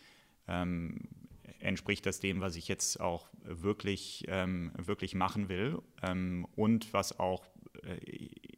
ähm, 0.49 1.09
entspricht 1.61 2.07
das 2.07 2.21
dem, 2.21 2.41
was 2.41 2.57
ich 2.57 2.69
jetzt 2.69 3.01
auch 3.01 3.29
wirklich, 3.43 4.25
ähm, 4.29 4.73
wirklich 4.77 5.15
machen 5.15 5.49
will 5.49 5.81
ähm, 6.03 6.47
und 6.57 6.93
was 6.93 7.19
auch 7.19 7.45
äh, 7.83 7.97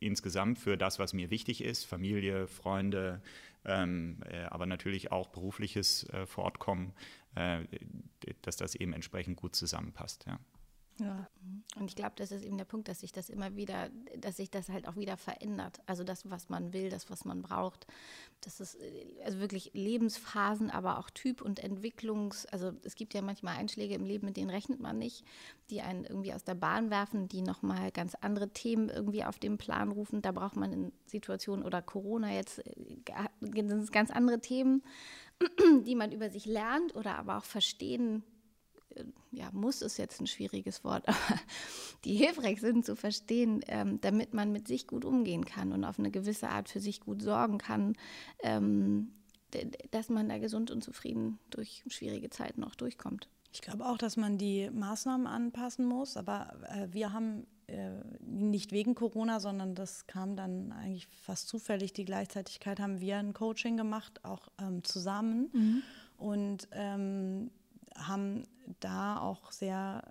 insgesamt 0.01 0.59
für 0.59 0.77
das, 0.77 0.99
was 0.99 1.13
mir 1.13 1.31
wichtig 1.31 1.63
ist, 1.63 1.85
Familie, 1.85 2.47
Freunde, 2.47 3.23
ähm, 3.65 4.19
äh, 4.31 4.45
aber 4.45 4.67
natürlich 4.67 5.13
auch 5.13 5.29
berufliches 5.29 6.09
äh, 6.11 6.27
Fortkommen, 6.27 6.93
äh, 7.35 7.61
dass 8.43 8.57
das 8.57 8.75
eben 8.75 8.93
entsprechend 8.93 9.37
gut 9.37 9.55
zusammenpasst. 9.55 10.25
Ja. 10.27 10.39
Ja. 11.01 11.27
Und 11.77 11.89
ich 11.89 11.97
glaube, 11.97 12.13
das 12.17 12.31
ist 12.31 12.45
eben 12.45 12.59
der 12.59 12.65
Punkt, 12.65 12.89
dass 12.89 13.01
sich 13.01 13.13
das 13.13 13.31
immer 13.31 13.57
wieder, 13.57 13.91
dass 14.19 14.37
sich 14.37 14.51
das 14.51 14.69
halt 14.69 14.87
auch 14.87 14.97
wieder 14.97 15.17
verändert. 15.17 15.81
Also 15.87 16.05
das, 16.05 16.29
was 16.29 16.49
man 16.49 16.73
will, 16.73 16.91
das, 16.91 17.11
was 17.11 17.25
man 17.25 17.43
braucht. 17.43 17.87
Das 18.43 18.61
ist 18.61 18.77
also 19.25 19.39
wirklich 19.39 19.71
Lebensphasen, 19.73 20.71
aber 20.71 20.99
auch 20.99 21.11
Typ 21.11 21.41
und 21.41 21.63
Entwicklungs-, 21.63 22.47
also 22.47 22.73
es 22.83 22.97
gibt 22.97 23.15
ja 23.15 23.23
manchmal 23.23 23.57
Einschläge 23.57 23.95
im 23.95 24.05
Leben, 24.05 24.27
mit 24.27 24.37
denen 24.37 24.51
rechnet 24.51 24.81
man 24.81 24.99
nicht, 24.99 25.25
die 25.71 25.81
einen 25.81 26.05
irgendwie 26.05 26.35
aus 26.35 26.45
der 26.45 26.55
Bahn 26.55 26.91
werfen, 26.91 27.29
die 27.29 27.43
nochmal 27.43 27.91
ganz 27.93 28.15
andere 28.17 28.51
Themen 28.51 28.89
irgendwie 28.89 29.25
auf 29.25 29.39
den 29.39 29.57
Plan 29.57 29.91
rufen. 29.91 30.23
Da 30.23 30.33
braucht 30.33 30.57
man 30.57 30.73
in 30.73 30.93
Situationen 31.07 31.65
oder 31.65 31.83
Corona 31.83 32.33
jetzt 32.33 32.59
äh, 32.67 32.97
ganz 33.91 34.11
andere 34.11 34.41
Themen, 34.41 34.83
die 35.87 35.95
man 35.95 36.13
über 36.13 36.31
sich 36.31 36.47
lernt 36.47 36.95
oder 36.95 37.17
aber 37.17 37.39
auch 37.39 37.45
verstehen 37.45 38.23
ja, 39.33 39.51
muss 39.53 39.83
ist 39.83 39.97
jetzt 39.97 40.21
ein 40.21 40.27
schwieriges 40.27 40.85
Wort, 40.85 41.05
aber 41.09 41.41
die 42.05 42.15
hilfreich 42.15 42.61
sind 42.61 42.85
zu 42.85 42.97
verstehen, 42.97 43.61
ähm, 43.69 44.01
damit 44.01 44.35
man 44.35 44.53
mit 44.53 44.69
sich 44.69 44.87
gut 44.87 45.05
umgehen 45.05 45.45
kann 45.45 45.73
und 45.73 45.85
auf 45.85 45.99
eine 45.99 46.11
gewisse 46.11 46.49
Art 46.49 46.69
für 46.69 46.81
sich 46.81 47.01
gut 47.01 47.23
sorgen 47.23 47.59
kann, 47.59 47.95
ähm, 48.43 49.13
dass 49.91 50.09
man 50.09 50.29
da 50.29 50.39
gesund 50.39 50.71
und 50.71 50.83
zufrieden 50.83 51.39
durch 51.51 51.83
schwierige 51.89 52.31
Zeiten 52.31 52.63
auch 52.63 52.75
durchkommt. 52.75 53.29
Ich 53.53 53.63
glaube 53.63 53.87
auch, 53.87 53.99
dass 53.99 54.17
man 54.17 54.39
die 54.39 54.71
Maßnahmen 54.71 55.27
anpassen 55.27 55.85
muss, 55.85 56.17
aber 56.17 56.55
äh, 56.69 56.87
wir 56.93 57.13
haben 57.13 57.47
äh, 57.67 57.91
nicht 58.21 58.71
wegen 58.71 58.95
Corona, 58.95 59.41
sondern 59.41 59.75
das 59.75 60.07
kam 60.07 60.37
dann 60.37 60.71
eigentlich 60.71 61.09
fast 61.09 61.49
zufällig, 61.49 61.93
die 61.93 62.05
Gleichzeitigkeit 62.05 62.79
haben 62.79 63.01
wir 63.01 63.19
ein 63.19 63.35
Coaching 63.35 63.77
gemacht, 63.77 64.25
auch 64.25 64.49
ähm, 64.61 64.85
zusammen. 64.85 65.51
Mhm. 65.53 65.83
Und 66.17 66.69
ähm, 66.73 67.51
haben 67.97 68.45
da 68.81 69.19
auch 69.19 69.53
sehr 69.53 70.03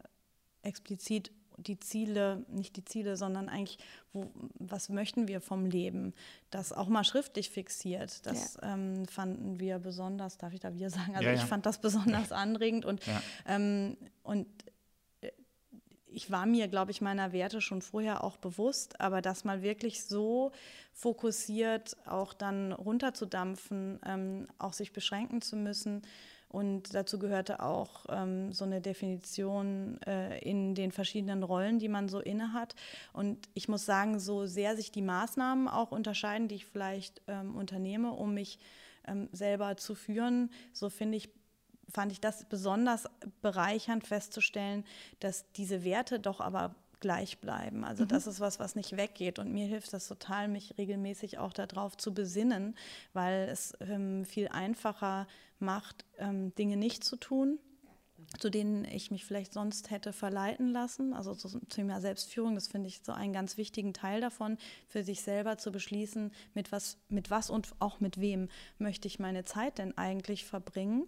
explizit 0.62 1.32
die 1.64 1.80
Ziele, 1.80 2.46
nicht 2.48 2.76
die 2.78 2.86
Ziele, 2.86 3.18
sondern 3.18 3.50
eigentlich, 3.50 3.78
wo, 4.14 4.32
was 4.56 4.90
möchten 4.90 5.28
wir 5.28 5.42
vom 5.42 5.66
Leben, 5.66 6.14
das 6.50 6.74
auch 6.74 6.88
mal 6.88 7.04
schriftlich 7.04 7.50
fixiert. 7.50 8.26
Das 8.26 8.58
ja. 8.62 8.74
ähm, 8.74 9.06
fanden 9.08 9.60
wir 9.60 9.80
besonders, 9.80 10.38
darf 10.38 10.54
ich 10.54 10.60
da 10.60 10.74
wir 10.76 10.90
sagen, 10.90 11.16
also 11.16 11.28
ja, 11.28 11.34
ja. 11.34 11.42
ich 11.42 11.46
fand 11.46 11.66
das 11.66 11.80
besonders 11.82 12.32
anregend 12.32 12.86
und, 12.86 13.02
ähm, 13.46 13.98
und 14.24 14.48
äh, 15.22 15.32
ich 16.08 16.32
war 16.32 16.46
mir, 16.46 16.68
glaube 16.68 16.92
ich, 16.92 17.02
meiner 17.02 17.32
Werte 17.34 17.62
schon 17.62 17.82
vorher 17.82 18.24
auch 18.24 18.38
bewusst, 18.38 19.00
aber 19.00 19.22
das 19.22 19.44
mal 19.44 19.62
wirklich 19.62 20.04
so 20.04 20.52
fokussiert 20.94 21.98
auch 22.08 22.34
dann 22.34 22.72
runterzudampfen, 22.72 24.00
ähm, 24.06 24.48
auch 24.58 24.74
sich 24.74 24.94
beschränken 24.94 25.42
zu 25.42 25.56
müssen, 25.56 26.02
und 26.50 26.96
dazu 26.96 27.20
gehörte 27.20 27.62
auch 27.62 28.06
ähm, 28.10 28.52
so 28.52 28.66
eine 28.66 28.82
Definition 28.82 30.02
äh, 30.08 30.40
in 30.40 30.74
den 30.74 30.92
verschiedenen 30.92 31.44
Rollen, 31.44 31.78
die 31.78 31.90
man 31.90 32.10
so 32.10 32.20
inne 32.20 32.54
hat. 32.54 32.76
Und 33.14 33.48
ich 33.54 33.70
muss 33.70 33.86
sagen, 33.86 34.20
so 34.20 34.48
sehr 34.48 34.76
sich 34.76 34.92
die 34.92 35.04
Maßnahmen 35.04 35.68
auch 35.68 35.92
unterscheiden, 35.92 36.48
die 36.48 36.56
ich 36.56 36.66
vielleicht 36.66 37.22
ähm, 37.28 37.56
unternehme, 37.56 38.12
um 38.14 38.34
mich 38.34 38.58
ähm, 39.08 39.30
selber 39.32 39.78
zu 39.78 39.94
führen. 39.94 40.50
So 40.74 40.90
finde 40.90 41.18
ich, 41.18 41.30
fand 41.88 42.12
ich 42.12 42.20
das 42.20 42.46
besonders 42.46 43.06
bereichernd 43.44 44.08
festzustellen, 44.08 44.86
dass 45.20 45.52
diese 45.52 45.84
Werte 45.84 46.20
doch 46.20 46.42
aber 46.42 46.74
gleich 47.00 47.40
bleiben. 47.40 47.84
Also 47.84 48.04
mhm. 48.04 48.10
das 48.10 48.28
ist 48.28 48.40
was, 48.40 48.60
was 48.60 48.76
nicht 48.76 48.98
weggeht. 48.98 49.40
Und 49.40 49.52
mir 49.52 49.66
hilft 49.66 49.94
das 49.94 50.08
total, 50.08 50.48
mich 50.48 50.78
regelmäßig 50.78 51.38
auch 51.38 51.54
darauf 51.54 51.98
zu 51.98 52.14
besinnen, 52.14 52.76
weil 53.14 53.48
es 53.50 53.74
ähm, 53.82 54.26
viel 54.26 54.48
einfacher 54.50 55.28
macht, 55.60 56.06
ähm, 56.18 56.54
Dinge 56.56 56.78
nicht 56.78 57.04
zu 57.04 57.16
tun 57.16 57.60
zu 58.38 58.50
denen 58.50 58.86
ich 58.86 59.12
mich 59.12 59.26
vielleicht 59.26 59.54
sonst 59.54 59.90
hätte 59.90 60.14
verleiten 60.14 60.72
lassen. 60.72 61.14
Also 61.14 61.34
zum 61.34 61.68
Thema 61.70 62.00
Selbstführung, 62.00 62.56
das 62.56 62.68
finde 62.68 62.88
ich 62.88 63.02
so 63.04 63.12
einen 63.12 63.34
ganz 63.34 63.58
wichtigen 63.58 63.94
Teil 63.94 64.22
davon, 64.22 64.58
für 64.88 65.04
sich 65.04 65.22
selber 65.22 65.58
zu 65.58 65.72
beschließen, 65.72 66.32
mit 66.54 66.72
was, 66.72 66.98
mit 67.10 67.32
was 67.32 67.50
und 67.50 67.70
auch 67.80 68.00
mit 68.00 68.20
wem 68.20 68.50
möchte 68.78 69.08
ich 69.08 69.20
meine 69.20 69.46
Zeit 69.46 69.78
denn 69.78 69.98
eigentlich 69.98 70.46
verbringen. 70.46 71.08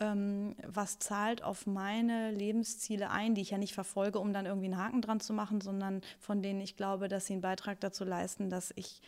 Ähm, 0.00 0.56
was 0.66 0.98
zahlt 0.98 1.44
auf 1.44 1.66
meine 1.66 2.32
Lebensziele 2.32 3.10
ein, 3.10 3.34
die 3.34 3.42
ich 3.42 3.50
ja 3.50 3.58
nicht 3.58 3.74
verfolge, 3.74 4.18
um 4.18 4.32
dann 4.32 4.46
irgendwie 4.46 4.66
einen 4.66 4.76
Haken 4.78 5.02
dran 5.02 5.20
zu 5.20 5.32
machen, 5.32 5.60
sondern 5.60 6.02
von 6.18 6.42
denen 6.42 6.60
ich 6.60 6.76
glaube, 6.76 7.08
dass 7.08 7.26
sie 7.26 7.34
einen 7.34 7.42
Beitrag 7.42 7.80
dazu 7.80 8.04
leisten, 8.04 8.50
dass 8.50 8.72
ich 8.74 9.00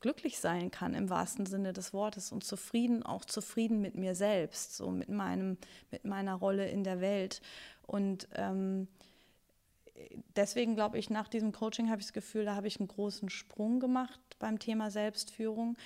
glücklich 0.00 0.38
sein 0.38 0.70
kann 0.70 0.94
im 0.94 1.10
wahrsten 1.10 1.46
Sinne 1.46 1.72
des 1.72 1.92
Wortes 1.92 2.30
und 2.32 2.44
zufrieden, 2.44 3.02
auch 3.02 3.24
zufrieden 3.24 3.80
mit 3.80 3.96
mir 3.96 4.14
selbst, 4.14 4.76
so 4.76 4.90
mit 4.90 5.08
meinem, 5.08 5.58
mit 5.90 6.04
meiner 6.04 6.34
Rolle 6.34 6.68
in 6.68 6.84
der 6.84 7.00
Welt. 7.00 7.40
Und 7.86 8.28
ähm, 8.34 8.86
deswegen 10.36 10.74
glaube 10.74 10.98
ich, 10.98 11.10
nach 11.10 11.28
diesem 11.28 11.52
Coaching 11.52 11.90
habe 11.90 12.00
ich 12.00 12.06
das 12.06 12.12
Gefühl, 12.12 12.44
da 12.44 12.54
habe 12.54 12.68
ich 12.68 12.78
einen 12.78 12.88
großen 12.88 13.28
Sprung 13.30 13.80
gemacht 13.80 14.20
beim 14.38 14.58
Thema 14.58 14.90
Selbstführung 14.90 15.76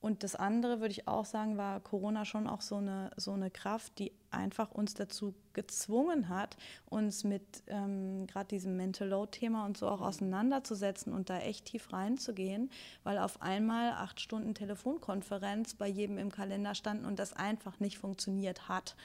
und 0.00 0.22
das 0.22 0.34
andere, 0.34 0.80
würde 0.80 0.92
ich 0.92 1.06
auch 1.06 1.26
sagen, 1.26 1.58
war 1.58 1.80
Corona 1.80 2.24
schon 2.24 2.46
auch 2.46 2.62
so 2.62 2.76
eine, 2.76 3.10
so 3.16 3.32
eine 3.32 3.50
Kraft, 3.50 3.98
die 3.98 4.12
einfach 4.30 4.70
uns 4.70 4.94
dazu 4.94 5.34
gezwungen 5.52 6.30
hat, 6.30 6.56
uns 6.86 7.22
mit 7.22 7.42
ähm, 7.66 8.26
gerade 8.26 8.48
diesem 8.48 8.78
Mental 8.78 9.08
Load-Thema 9.08 9.66
und 9.66 9.76
so 9.76 9.88
auch 9.88 10.00
auseinanderzusetzen 10.00 11.12
und 11.12 11.28
da 11.28 11.38
echt 11.40 11.66
tief 11.66 11.92
reinzugehen, 11.92 12.70
weil 13.04 13.18
auf 13.18 13.42
einmal 13.42 13.92
acht 13.92 14.20
Stunden 14.20 14.54
Telefonkonferenz 14.54 15.74
bei 15.74 15.88
jedem 15.88 16.16
im 16.16 16.32
Kalender 16.32 16.74
standen 16.74 17.04
und 17.04 17.18
das 17.18 17.34
einfach 17.34 17.78
nicht 17.78 17.98
funktioniert 17.98 18.68
hat. 18.68 18.96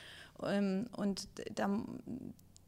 Ähm, 0.44 0.88
und 0.96 1.28
da, 1.56 1.70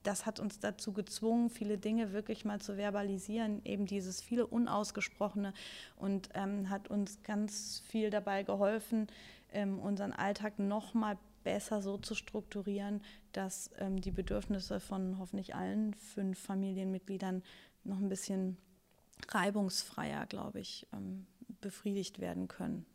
das 0.07 0.25
hat 0.25 0.39
uns 0.39 0.59
dazu 0.59 0.93
gezwungen, 0.93 1.49
viele 1.49 1.77
Dinge 1.77 2.13
wirklich 2.13 2.45
mal 2.45 2.61
zu 2.61 2.77
verbalisieren, 2.77 3.61
eben 3.65 3.85
dieses 3.85 4.21
viele 4.21 4.47
Unausgesprochene 4.47 5.53
und 5.97 6.29
ähm, 6.33 6.69
hat 6.69 6.87
uns 6.87 7.21
ganz 7.23 7.83
viel 7.87 8.09
dabei 8.09 8.43
geholfen, 8.43 9.07
ähm, 9.51 9.79
unseren 9.79 10.13
Alltag 10.13 10.59
noch 10.59 10.93
mal 10.93 11.17
besser 11.43 11.81
so 11.81 11.97
zu 11.97 12.15
strukturieren, 12.15 13.01
dass 13.33 13.69
ähm, 13.79 13.99
die 13.99 14.11
Bedürfnisse 14.11 14.79
von 14.79 15.19
hoffentlich 15.19 15.55
allen 15.55 15.93
fünf 15.93 16.39
Familienmitgliedern 16.39 17.43
noch 17.83 17.97
ein 17.97 18.07
bisschen 18.07 18.55
reibungsfreier, 19.27 20.25
glaube 20.25 20.61
ich, 20.61 20.87
ähm, 20.93 21.27
befriedigt 21.59 22.19
werden 22.19 22.47
können. 22.47 22.85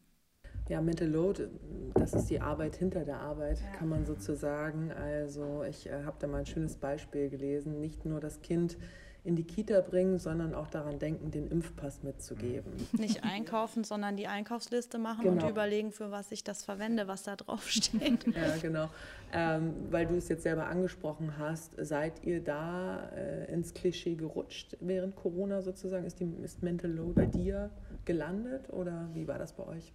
Ja, 0.69 0.81
Mental 0.81 1.09
Load, 1.09 1.49
das 1.95 2.15
ist 2.15 2.31
die 2.31 2.41
Arbeit 2.41 2.77
hinter 2.77 3.05
der 3.05 3.19
Arbeit, 3.19 3.61
ja. 3.61 3.79
kann 3.79 3.89
man 3.89 4.07
sozusagen. 4.07 4.93
Also 4.93 5.65
ich 5.69 5.89
äh, 5.89 6.05
habe 6.05 6.17
da 6.19 6.27
mal 6.27 6.39
ein 6.39 6.47
schönes 6.47 6.77
Beispiel 6.77 7.29
gelesen. 7.29 7.81
Nicht 7.81 8.05
nur 8.05 8.21
das 8.21 8.41
Kind 8.43 8.77
in 9.25 9.37
die 9.37 9.45
Kita 9.45 9.81
bringen, 9.81 10.19
sondern 10.19 10.53
auch 10.55 10.67
daran 10.67 10.99
denken, 10.99 11.31
den 11.31 11.49
Impfpass 11.49 12.03
mitzugeben. 12.03 12.73
Nicht 12.93 13.23
einkaufen, 13.23 13.85
sondern 13.85 14.17
die 14.17 14.27
Einkaufsliste 14.27 14.99
machen 14.99 15.23
genau. 15.25 15.45
und 15.45 15.51
überlegen, 15.51 15.93
für 15.93 16.11
was 16.11 16.33
ich 16.33 16.43
das 16.43 16.65
verwende, 16.65 17.07
was 17.07 17.23
da 17.23 17.37
drauf 17.37 17.71
steht. 17.71 18.27
ja, 18.35 18.57
genau. 18.61 18.89
Ähm, 19.33 19.75
weil 19.91 20.07
du 20.07 20.17
es 20.17 20.29
jetzt 20.29 20.43
selber 20.43 20.67
angesprochen 20.67 21.39
hast, 21.39 21.75
seid 21.79 22.25
ihr 22.25 22.43
da 22.43 23.11
äh, 23.11 23.53
ins 23.53 23.75
Klischee 23.75 24.17
gerutscht 24.17 24.77
während 24.81 25.15
Corona 25.15 25.63
sozusagen? 25.63 26.05
Ist, 26.05 26.19
die, 26.19 26.29
ist 26.43 26.63
Mental 26.63 26.91
Load 26.91 27.13
bei 27.15 27.27
dir 27.27 27.71
gelandet 28.05 28.71
oder 28.71 29.09
wie 29.15 29.29
war 29.29 29.39
das 29.39 29.53
bei 29.53 29.65
euch? 29.67 29.93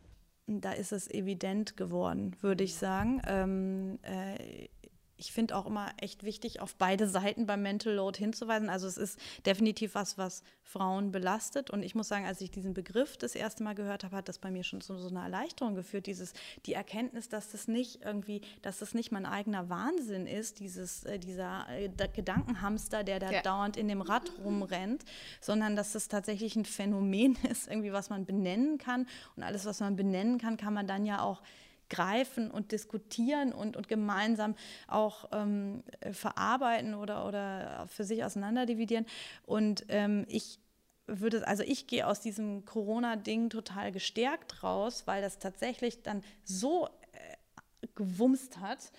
Da 0.47 0.71
ist 0.71 0.93
es 0.93 1.09
evident 1.09 1.77
geworden, 1.77 2.35
würde 2.41 2.63
ich 2.63 2.75
sagen. 2.75 3.21
Ähm, 3.27 3.99
äh, 4.01 4.69
ich 5.17 5.31
finde 5.31 5.55
auch 5.55 5.65
immer 5.65 5.91
echt 5.99 6.23
wichtig, 6.23 6.61
auf 6.61 6.75
beide 6.75 7.09
Seiten 7.09 7.47
beim 7.47 7.63
Mental 7.63 7.93
Load 7.93 8.19
hinzuweisen. 8.19 8.69
Also 8.69 8.87
es 8.87 8.97
ist 8.97 9.19
definitiv 9.45 9.95
was, 9.95 10.17
was 10.17 10.43
Frauen 10.63 11.11
belastet. 11.11 11.71
Und 11.71 11.81
ich 11.81 11.95
muss 11.95 12.07
sagen, 12.07 12.25
als 12.25 12.39
ich 12.39 12.51
diesen 12.51 12.73
Begriff 12.73 13.17
das 13.17 13.33
erste 13.33 13.63
Mal 13.63 13.73
gehört 13.73 14.03
habe, 14.03 14.15
hat 14.15 14.29
das 14.29 14.37
bei 14.37 14.51
mir 14.51 14.63
schon 14.63 14.81
zu 14.81 14.97
so 14.97 15.07
einer 15.07 15.23
Erleichterung 15.23 15.73
geführt. 15.75 16.05
Dieses, 16.05 16.33
die 16.65 16.73
Erkenntnis, 16.73 17.29
dass 17.29 17.51
das 17.51 17.67
nicht 17.67 18.03
irgendwie, 18.03 18.41
dass 18.61 18.77
das 18.77 18.93
nicht 18.93 19.11
mein 19.11 19.25
eigener 19.25 19.69
Wahnsinn 19.69 20.27
ist, 20.27 20.59
dieses, 20.59 21.03
äh, 21.05 21.17
dieser 21.17 21.65
äh, 21.69 21.89
Gedankenhamster, 21.89 23.03
der 23.03 23.19
da 23.19 23.31
ja. 23.31 23.41
dauernd 23.41 23.75
in 23.75 23.87
dem 23.87 24.01
Rad 24.01 24.31
rumrennt, 24.43 25.03
sondern 25.41 25.75
dass 25.75 25.93
das 25.93 26.09
tatsächlich 26.09 26.55
ein 26.55 26.65
Phänomen 26.65 27.37
ist, 27.49 27.67
irgendwie, 27.67 27.91
was 27.91 28.11
man 28.11 28.25
benennen 28.25 28.77
kann. 28.77 29.07
Und 29.35 29.43
alles, 29.43 29.65
was 29.65 29.79
man 29.79 29.95
benennen 29.95 30.37
kann, 30.37 30.57
kann 30.57 30.73
man 30.73 30.85
dann 30.85 31.05
ja 31.05 31.21
auch 31.21 31.41
greifen 31.89 32.51
und 32.51 32.71
diskutieren 32.71 33.53
und, 33.53 33.77
und 33.77 33.87
gemeinsam 33.87 34.55
auch 34.87 35.29
ähm, 35.31 35.83
verarbeiten 36.11 36.93
oder, 36.93 37.27
oder 37.27 37.87
für 37.87 38.03
sich 38.03 38.23
auseinanderdividieren. 38.23 39.05
Und 39.45 39.85
ähm, 39.89 40.25
ich 40.27 40.59
würde, 41.07 41.47
also 41.47 41.63
ich 41.63 41.87
gehe 41.87 42.05
aus 42.05 42.19
diesem 42.19 42.65
Corona-Ding 42.65 43.49
total 43.49 43.91
gestärkt 43.91 44.63
raus, 44.63 45.03
weil 45.05 45.21
das 45.21 45.39
tatsächlich 45.39 46.03
dann 46.03 46.23
so 46.43 46.87
äh, 46.87 47.87
gewumst 47.95 48.59
hat, 48.59 48.91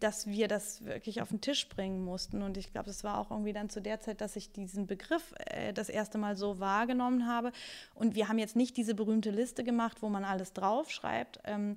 dass 0.00 0.26
wir 0.26 0.48
das 0.48 0.84
wirklich 0.84 1.22
auf 1.22 1.28
den 1.28 1.40
Tisch 1.40 1.68
bringen 1.68 2.04
mussten. 2.04 2.42
Und 2.42 2.56
ich 2.56 2.72
glaube, 2.72 2.86
das 2.86 3.04
war 3.04 3.18
auch 3.18 3.30
irgendwie 3.30 3.52
dann 3.52 3.70
zu 3.70 3.80
der 3.80 4.00
Zeit, 4.00 4.20
dass 4.20 4.34
ich 4.34 4.50
diesen 4.50 4.88
Begriff 4.88 5.32
äh, 5.46 5.72
das 5.72 5.88
erste 5.88 6.18
Mal 6.18 6.36
so 6.36 6.58
wahrgenommen 6.58 7.28
habe. 7.28 7.52
Und 7.94 8.16
wir 8.16 8.28
haben 8.28 8.38
jetzt 8.38 8.56
nicht 8.56 8.76
diese 8.76 8.94
berühmte 8.94 9.30
Liste 9.30 9.62
gemacht, 9.62 10.02
wo 10.02 10.08
man 10.08 10.24
alles 10.24 10.52
draufschreibt. 10.52 11.38
Ähm, 11.44 11.76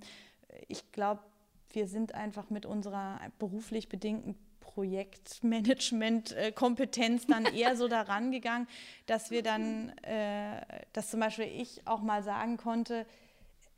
ich 0.67 0.91
glaube, 0.91 1.21
wir 1.69 1.87
sind 1.87 2.15
einfach 2.15 2.49
mit 2.49 2.65
unserer 2.65 3.19
beruflich 3.37 3.87
bedingten 3.87 4.35
Projektmanagement-Kompetenz 4.61 7.27
dann 7.27 7.45
eher 7.53 7.77
so 7.77 7.87
daran 7.87 8.31
gegangen, 8.31 8.67
dass 9.05 9.29
wir 9.29 9.43
dann, 9.43 9.89
äh, 9.99 10.59
dass 10.93 11.11
zum 11.11 11.19
Beispiel 11.19 11.45
ich 11.45 11.85
auch 11.85 12.01
mal 12.01 12.23
sagen 12.23 12.57
konnte, 12.57 13.05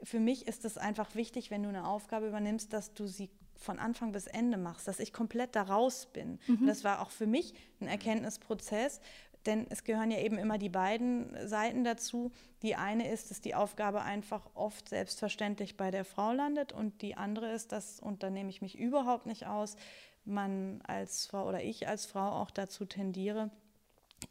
für 0.04 0.20
mich 0.20 0.48
ist 0.48 0.64
es 0.64 0.78
einfach 0.78 1.16
wichtig, 1.16 1.50
wenn 1.52 1.64
du 1.64 1.70
eine 1.70 1.88
Aufgabe 1.88 2.28
übernimmst, 2.28 2.72
dass 2.74 2.94
du 2.94 3.08
sie 3.08 3.30
von 3.58 3.80
Anfang 3.80 4.12
bis 4.12 4.28
Ende 4.28 4.58
machst, 4.58 4.88
dass 4.88 5.00
ich 5.00 5.14
komplett 5.14 5.56
da 5.56 5.64
raus 5.64 6.08
bin. 6.12 6.40
Mhm. 6.48 6.68
das 6.68 6.84
war 6.84 7.02
auch 7.02 7.12
für 7.12 7.28
mich 7.28 7.54
ein 7.82 7.88
Erkenntnisprozess, 7.88 9.02
denn 9.46 9.66
es 9.70 9.84
gehören 9.84 10.12
ja 10.12 10.20
eben 10.20 10.38
immer 10.38 10.58
die 10.58 10.70
beiden 10.70 11.36
Seiten 11.48 11.84
dazu. 11.84 12.32
Die 12.62 12.76
eine 12.76 13.10
ist, 13.10 13.32
dass 13.32 13.40
die 13.40 13.56
Aufgabe 13.56 14.02
einfach 14.02 14.50
oft 14.54 14.90
selbstverständlich 14.90 15.78
bei 15.78 15.90
der 15.90 16.06
Frau 16.06 16.34
landet 16.34 16.74
und 16.74 17.02
die 17.02 17.16
andere 17.16 17.52
ist, 17.52 17.72
dass, 17.72 18.00
und 18.00 18.24
da 18.24 18.30
nehme 18.30 18.50
ich 18.50 18.62
mich 18.62 18.78
überhaupt 18.78 19.26
nicht 19.26 19.48
aus, 19.48 19.78
man 20.26 20.82
als 20.86 21.26
Frau 21.26 21.48
oder 21.48 21.64
ich 21.64 21.88
als 21.88 22.06
Frau 22.06 22.30
auch 22.30 22.52
dazu 22.52 22.86
tendiere, 22.86 23.50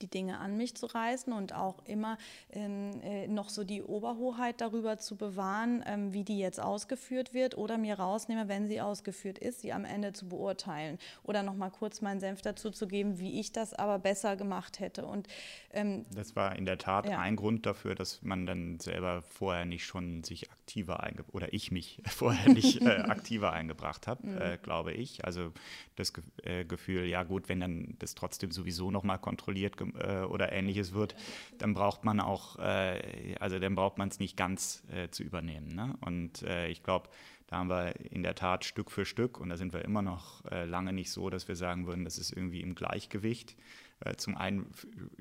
die 0.01 0.09
Dinge 0.09 0.39
an 0.39 0.57
mich 0.57 0.77
zu 0.77 0.87
reißen 0.87 1.33
und 1.33 1.55
auch 1.55 1.85
immer 1.87 2.19
ähm, 2.51 3.01
äh, 3.03 3.29
noch 3.29 3.49
so 3.49 3.65
die 3.65 3.83
Oberhoheit 3.83 4.61
darüber 4.61 4.99
zu 4.99 5.17
bewahren, 5.17 5.85
ähm, 5.87 6.13
wie 6.13 6.25
die 6.25 6.39
jetzt 6.39 6.61
ausgeführt 6.61 7.35
wird 7.35 7.57
oder 7.57 7.79
mir 7.79 7.99
rausnehme, 7.99 8.49
wenn 8.49 8.67
sie 8.67 8.81
ausgeführt 8.81 9.39
ist, 9.39 9.61
sie 9.61 9.73
am 9.73 9.85
Ende 9.85 10.13
zu 10.13 10.29
beurteilen 10.29 10.99
oder 11.23 11.43
noch 11.43 11.55
mal 11.55 11.71
kurz 11.71 12.01
meinen 12.01 12.21
Senf 12.21 12.43
dazu 12.43 12.71
zu 12.71 12.89
geben, 12.89 13.19
wie 13.19 13.41
ich 13.41 13.53
das 13.53 13.75
aber 13.75 13.99
besser 13.99 14.37
gemacht 14.37 14.81
hätte. 14.81 15.07
Und 15.07 15.29
ähm, 15.73 16.05
das 16.15 16.37
war 16.37 16.57
in 16.57 16.67
der 16.67 16.79
Tat 16.79 17.09
ja. 17.09 17.19
ein 17.19 17.37
Grund 17.37 17.65
dafür, 17.65 17.95
dass 17.95 18.23
man 18.23 18.47
dann 18.47 18.81
selber 18.81 19.23
vorher 19.23 19.65
nicht 19.65 19.85
schon 19.85 20.25
sich 20.25 20.51
aktiver 20.51 21.03
eingebracht 21.03 21.35
oder 21.35 21.53
ich 21.55 21.71
mich 21.71 22.03
vorher 22.07 22.53
nicht 22.53 22.83
äh, 22.83 22.85
aktiver 23.07 23.53
eingebracht 23.53 24.07
habe, 24.07 24.27
mhm. 24.27 24.39
äh, 24.39 24.59
glaube 24.59 24.93
ich. 24.93 25.25
Also 25.25 25.53
das 25.95 26.13
Ge 26.13 26.25
äh, 26.43 26.65
Gefühl, 26.65 27.05
ja 27.05 27.23
gut, 27.23 27.49
wenn 27.49 27.61
dann 27.61 27.97
das 27.99 28.15
trotzdem 28.15 28.51
sowieso 28.51 28.91
noch 28.91 29.03
mal 29.03 29.19
kontrolliert 29.19 29.76
äh, 29.81 30.23
oder 30.25 30.53
ähnliches 30.53 30.95
wird, 30.95 31.15
dann 31.59 31.75
braucht 31.75 32.05
man 32.05 32.21
auch, 32.21 32.59
äh, 32.59 33.35
also 33.41 33.59
dann 33.59 33.75
braucht 33.75 33.99
man 33.99 34.09
es 34.09 34.19
nicht 34.19 34.37
ganz 34.37 34.83
äh, 34.93 35.09
zu 35.11 35.23
übernehmen. 35.23 35.75
Ne? 35.75 35.95
Und 36.01 36.43
äh, 36.43 36.69
ich 36.69 36.83
glaube, 36.83 37.09
da 37.47 37.59
haben 37.59 37.71
wir 37.71 37.95
in 38.11 38.23
der 38.23 38.35
Tat 38.35 38.65
Stück 38.65 38.91
für 38.91 39.05
Stück, 39.05 39.39
und 39.39 39.51
da 39.51 39.57
sind 39.57 39.73
wir 39.73 39.85
immer 39.85 40.03
noch 40.03 40.45
äh, 40.51 40.65
lange 40.65 40.93
nicht 40.93 41.13
so, 41.13 41.31
dass 41.31 41.47
wir 41.47 41.55
sagen 41.55 41.87
würden, 41.87 42.05
das 42.05 42.19
ist 42.19 42.33
irgendwie 42.33 42.61
im 42.61 42.75
Gleichgewicht. 42.75 43.57
Äh, 44.01 44.17
zum 44.17 44.37
einen 44.37 44.67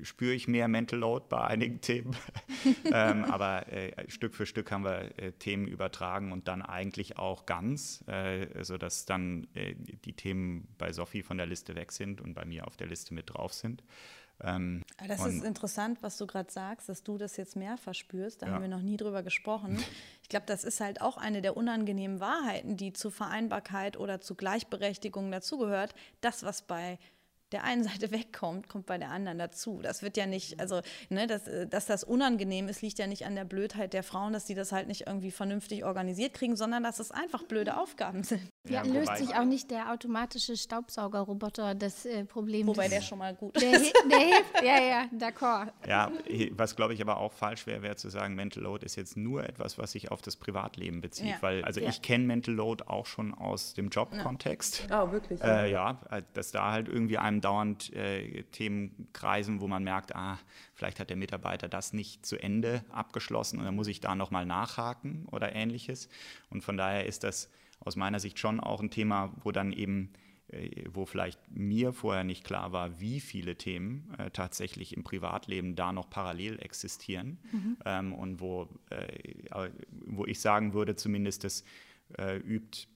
spüre 0.02 0.34
ich 0.34 0.48
mehr 0.48 0.66
Mental 0.66 0.98
Load 0.98 1.26
bei 1.28 1.42
einigen 1.42 1.80
Themen, 1.82 2.16
ähm, 2.92 3.24
aber 3.24 3.72
äh, 3.72 4.10
Stück 4.10 4.34
für 4.34 4.44
Stück 4.44 4.72
haben 4.72 4.84
wir 4.84 5.18
äh, 5.18 5.32
Themen 5.32 5.68
übertragen 5.68 6.32
und 6.32 6.48
dann 6.48 6.62
eigentlich 6.62 7.16
auch 7.16 7.46
ganz, 7.46 8.04
äh, 8.08 8.62
sodass 8.62 9.06
dann 9.06 9.46
die 9.54 10.12
Themen 10.12 10.68
bei 10.78 10.92
Sophie 10.92 11.22
von 11.22 11.38
der 11.38 11.46
Liste 11.46 11.74
weg 11.76 11.92
sind 11.92 12.20
und 12.20 12.34
bei 12.34 12.44
mir 12.44 12.66
auf 12.66 12.76
der 12.76 12.88
Liste 12.88 13.14
mit 13.14 13.30
drauf 13.30 13.52
sind. 13.52 13.82
Ähm, 14.42 14.84
das 15.06 15.24
ist 15.24 15.44
interessant, 15.44 15.98
was 16.02 16.18
du 16.18 16.26
gerade 16.26 16.50
sagst, 16.50 16.88
dass 16.88 17.02
du 17.02 17.16
das 17.16 17.36
jetzt 17.36 17.56
mehr 17.56 17.78
verspürst. 17.78 18.42
Da 18.42 18.46
ja. 18.46 18.52
haben 18.52 18.62
wir 18.62 18.68
noch 18.68 18.82
nie 18.82 18.96
drüber 18.96 19.22
gesprochen. 19.22 19.78
Ich 20.26 20.30
glaube, 20.30 20.46
das 20.46 20.64
ist 20.64 20.80
halt 20.80 21.02
auch 21.02 21.18
eine 21.18 21.40
der 21.40 21.56
unangenehmen 21.56 22.18
Wahrheiten, 22.18 22.76
die 22.76 22.92
zur 22.92 23.12
Vereinbarkeit 23.12 23.96
oder 23.96 24.20
zu 24.20 24.34
Gleichberechtigung 24.34 25.30
dazugehört. 25.30 25.94
Das, 26.20 26.42
was 26.42 26.62
bei 26.62 26.98
der 27.52 27.64
einen 27.64 27.84
Seite 27.88 28.10
wegkommt, 28.10 28.68
kommt 28.68 28.86
bei 28.86 28.98
der 28.98 29.10
anderen 29.10 29.38
dazu. 29.38 29.80
Das 29.82 30.02
wird 30.02 30.16
ja 30.16 30.26
nicht, 30.26 30.60
also, 30.60 30.80
ne, 31.08 31.26
dass, 31.26 31.46
äh, 31.48 31.66
dass 31.66 31.86
das 31.86 32.04
unangenehm 32.04 32.68
ist, 32.68 32.82
liegt 32.82 32.98
ja 32.98 33.06
nicht 33.06 33.26
an 33.26 33.34
der 33.34 33.44
Blödheit 33.44 33.92
der 33.92 34.02
Frauen, 34.02 34.32
dass 34.32 34.44
die 34.44 34.54
das 34.54 34.72
halt 34.72 34.88
nicht 34.88 35.06
irgendwie 35.06 35.30
vernünftig 35.30 35.84
organisiert 35.84 36.34
kriegen, 36.34 36.56
sondern 36.56 36.82
dass 36.82 36.98
es 36.98 37.10
einfach 37.10 37.44
blöde 37.44 37.78
Aufgaben 37.78 38.22
sind. 38.22 38.42
Ja, 38.68 38.84
ja 38.84 38.92
löst 38.92 39.16
sich 39.18 39.34
auch 39.34 39.44
nicht 39.44 39.70
der 39.70 39.92
automatische 39.92 40.56
Staubsaugerroboter 40.56 41.74
das 41.74 42.04
äh, 42.06 42.24
Problem. 42.24 42.66
Wobei 42.66 42.88
der 42.88 43.00
schon 43.00 43.18
mal 43.18 43.34
gut 43.34 43.60
der, 43.60 43.72
ist. 43.72 43.92
Der 44.10 44.18
hilft, 44.18 44.62
ja, 44.62 44.80
ja, 44.82 45.04
d'accord. 45.16 45.72
Ja, 45.86 46.10
was 46.52 46.76
glaube 46.76 46.94
ich 46.94 47.00
aber 47.00 47.18
auch 47.18 47.32
falsch 47.32 47.66
wäre, 47.66 47.82
wäre 47.82 47.96
zu 47.96 48.08
sagen, 48.08 48.34
Mental 48.34 48.62
Load 48.62 48.84
ist 48.84 48.96
jetzt 48.96 49.16
nur 49.16 49.44
etwas, 49.44 49.78
was 49.78 49.92
sich 49.92 50.10
auf 50.10 50.22
das 50.22 50.36
Privatleben 50.36 51.00
bezieht. 51.00 51.26
Ja. 51.26 51.36
Weil, 51.40 51.64
also 51.64 51.80
ja. 51.80 51.88
ich 51.88 52.02
kenne 52.02 52.24
Mental 52.24 52.54
Load 52.54 52.84
auch 52.86 53.06
schon 53.06 53.34
aus 53.34 53.74
dem 53.74 53.88
Jobkontext. 53.88 54.86
Ja. 54.90 55.04
Oh, 55.04 55.12
wirklich? 55.12 55.42
Äh, 55.42 55.70
ja, 55.70 56.00
dass 56.34 56.52
da 56.52 56.72
halt 56.72 56.88
irgendwie 56.88 57.18
einem 57.18 57.35
dauernd 57.40 57.92
äh, 57.92 58.42
Themen 58.44 59.08
kreisen, 59.12 59.60
wo 59.60 59.68
man 59.68 59.84
merkt, 59.84 60.14
ah, 60.14 60.38
vielleicht 60.74 61.00
hat 61.00 61.10
der 61.10 61.16
Mitarbeiter 61.16 61.68
das 61.68 61.92
nicht 61.92 62.24
zu 62.26 62.36
Ende 62.36 62.84
abgeschlossen 62.90 63.58
und 63.58 63.64
dann 63.64 63.74
muss 63.74 63.88
ich 63.88 64.00
da 64.00 64.14
nochmal 64.14 64.46
nachhaken 64.46 65.26
oder 65.30 65.54
ähnliches. 65.54 66.08
Und 66.50 66.62
von 66.62 66.76
daher 66.76 67.06
ist 67.06 67.24
das 67.24 67.50
aus 67.80 67.96
meiner 67.96 68.20
Sicht 68.20 68.38
schon 68.38 68.60
auch 68.60 68.80
ein 68.80 68.90
Thema, 68.90 69.32
wo 69.42 69.52
dann 69.52 69.72
eben 69.72 70.12
äh, 70.48 70.84
wo 70.92 71.06
vielleicht 71.06 71.40
mir 71.50 71.92
vorher 71.92 72.22
nicht 72.22 72.44
klar 72.44 72.70
war, 72.70 73.00
wie 73.00 73.20
viele 73.20 73.56
Themen 73.56 74.14
äh, 74.16 74.30
tatsächlich 74.30 74.96
im 74.96 75.02
Privatleben 75.02 75.74
da 75.74 75.92
noch 75.92 76.08
parallel 76.08 76.60
existieren 76.60 77.38
mhm. 77.52 77.76
ähm, 77.84 78.12
und 78.12 78.40
wo, 78.40 78.68
äh, 78.90 79.70
wo 79.90 80.24
ich 80.24 80.40
sagen 80.40 80.72
würde, 80.72 80.94
zumindest 80.94 81.42
das 81.42 81.64
äh, 82.16 82.36
übt 82.36 82.86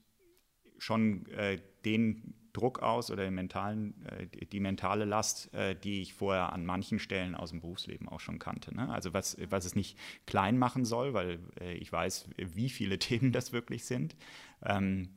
schon 0.77 1.25
äh, 1.27 1.59
den 1.83 2.33
Druck 2.53 2.79
aus 2.79 3.11
oder 3.11 3.29
mentalen, 3.31 4.05
äh, 4.05 4.27
die 4.45 4.59
mentale 4.59 5.05
Last, 5.05 5.53
äh, 5.53 5.75
die 5.75 6.01
ich 6.01 6.13
vorher 6.13 6.53
an 6.53 6.65
manchen 6.65 6.99
Stellen 6.99 7.35
aus 7.35 7.51
dem 7.51 7.61
Berufsleben 7.61 8.09
auch 8.09 8.19
schon 8.19 8.39
kannte. 8.39 8.75
Ne? 8.75 8.89
Also 8.89 9.13
was, 9.13 9.37
was 9.49 9.65
es 9.65 9.75
nicht 9.75 9.97
klein 10.25 10.57
machen 10.57 10.85
soll, 10.85 11.13
weil 11.13 11.39
äh, 11.59 11.73
ich 11.73 11.91
weiß, 11.91 12.29
wie 12.37 12.69
viele 12.69 12.99
Themen 12.99 13.31
das 13.31 13.53
wirklich 13.53 13.85
sind. 13.85 14.15
Ähm, 14.63 15.09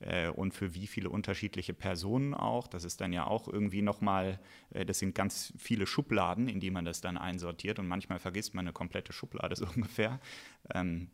äh, 0.00 0.28
und 0.28 0.52
für 0.52 0.74
wie 0.74 0.86
viele 0.86 1.08
unterschiedliche 1.08 1.72
Personen 1.72 2.34
auch. 2.34 2.66
Das 2.66 2.84
ist 2.84 3.00
dann 3.00 3.12
ja 3.12 3.26
auch 3.26 3.48
irgendwie 3.48 3.80
nochmal, 3.80 4.38
das 4.70 4.98
sind 4.98 5.14
ganz 5.14 5.54
viele 5.56 5.86
Schubladen, 5.86 6.48
in 6.48 6.60
die 6.60 6.70
man 6.70 6.84
das 6.84 7.00
dann 7.00 7.16
einsortiert 7.16 7.78
und 7.78 7.88
manchmal 7.88 8.18
vergisst 8.18 8.54
man 8.54 8.66
eine 8.66 8.74
komplette 8.74 9.14
Schublade 9.14 9.56
so 9.56 9.66
ungefähr. 9.66 10.20
Ähm, 10.74 11.08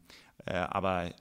äh, 0.47 0.55
aber 0.55 1.15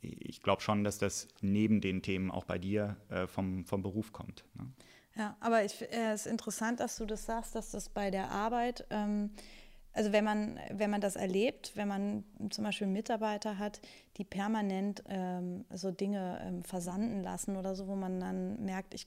ich 0.00 0.42
glaube 0.42 0.62
schon, 0.62 0.84
dass 0.84 0.98
das 0.98 1.28
neben 1.40 1.80
den 1.80 2.02
Themen 2.02 2.30
auch 2.30 2.44
bei 2.44 2.58
dir 2.58 2.96
äh, 3.10 3.26
vom, 3.26 3.64
vom 3.64 3.82
Beruf 3.82 4.12
kommt. 4.12 4.44
Ne? 4.54 4.70
Ja, 5.16 5.36
aber 5.40 5.62
es 5.62 5.82
ist 5.82 6.26
interessant, 6.26 6.80
dass 6.80 6.96
du 6.96 7.04
das 7.04 7.26
sagst, 7.26 7.54
dass 7.54 7.72
das 7.72 7.88
bei 7.88 8.10
der 8.10 8.30
Arbeit 8.30 8.86
ähm, 8.90 9.30
also 9.98 10.12
wenn 10.12 10.24
man, 10.24 10.60
wenn 10.70 10.90
man 10.90 11.00
das 11.00 11.16
erlebt, 11.16 11.72
wenn 11.74 11.88
man 11.88 12.24
zum 12.50 12.62
Beispiel 12.62 12.86
Mitarbeiter 12.86 13.58
hat, 13.58 13.80
die 14.18 14.24
permanent 14.24 15.04
ähm, 15.08 15.64
so 15.72 15.92
Dinge 15.92 16.40
ähm, 16.44 16.64
versanden 16.64 17.22
lassen 17.22 17.56
oder 17.56 17.76
so, 17.76 17.86
wo 17.86 17.94
man 17.94 18.18
dann 18.18 18.60
merkt, 18.64 18.92
ich, 18.94 19.06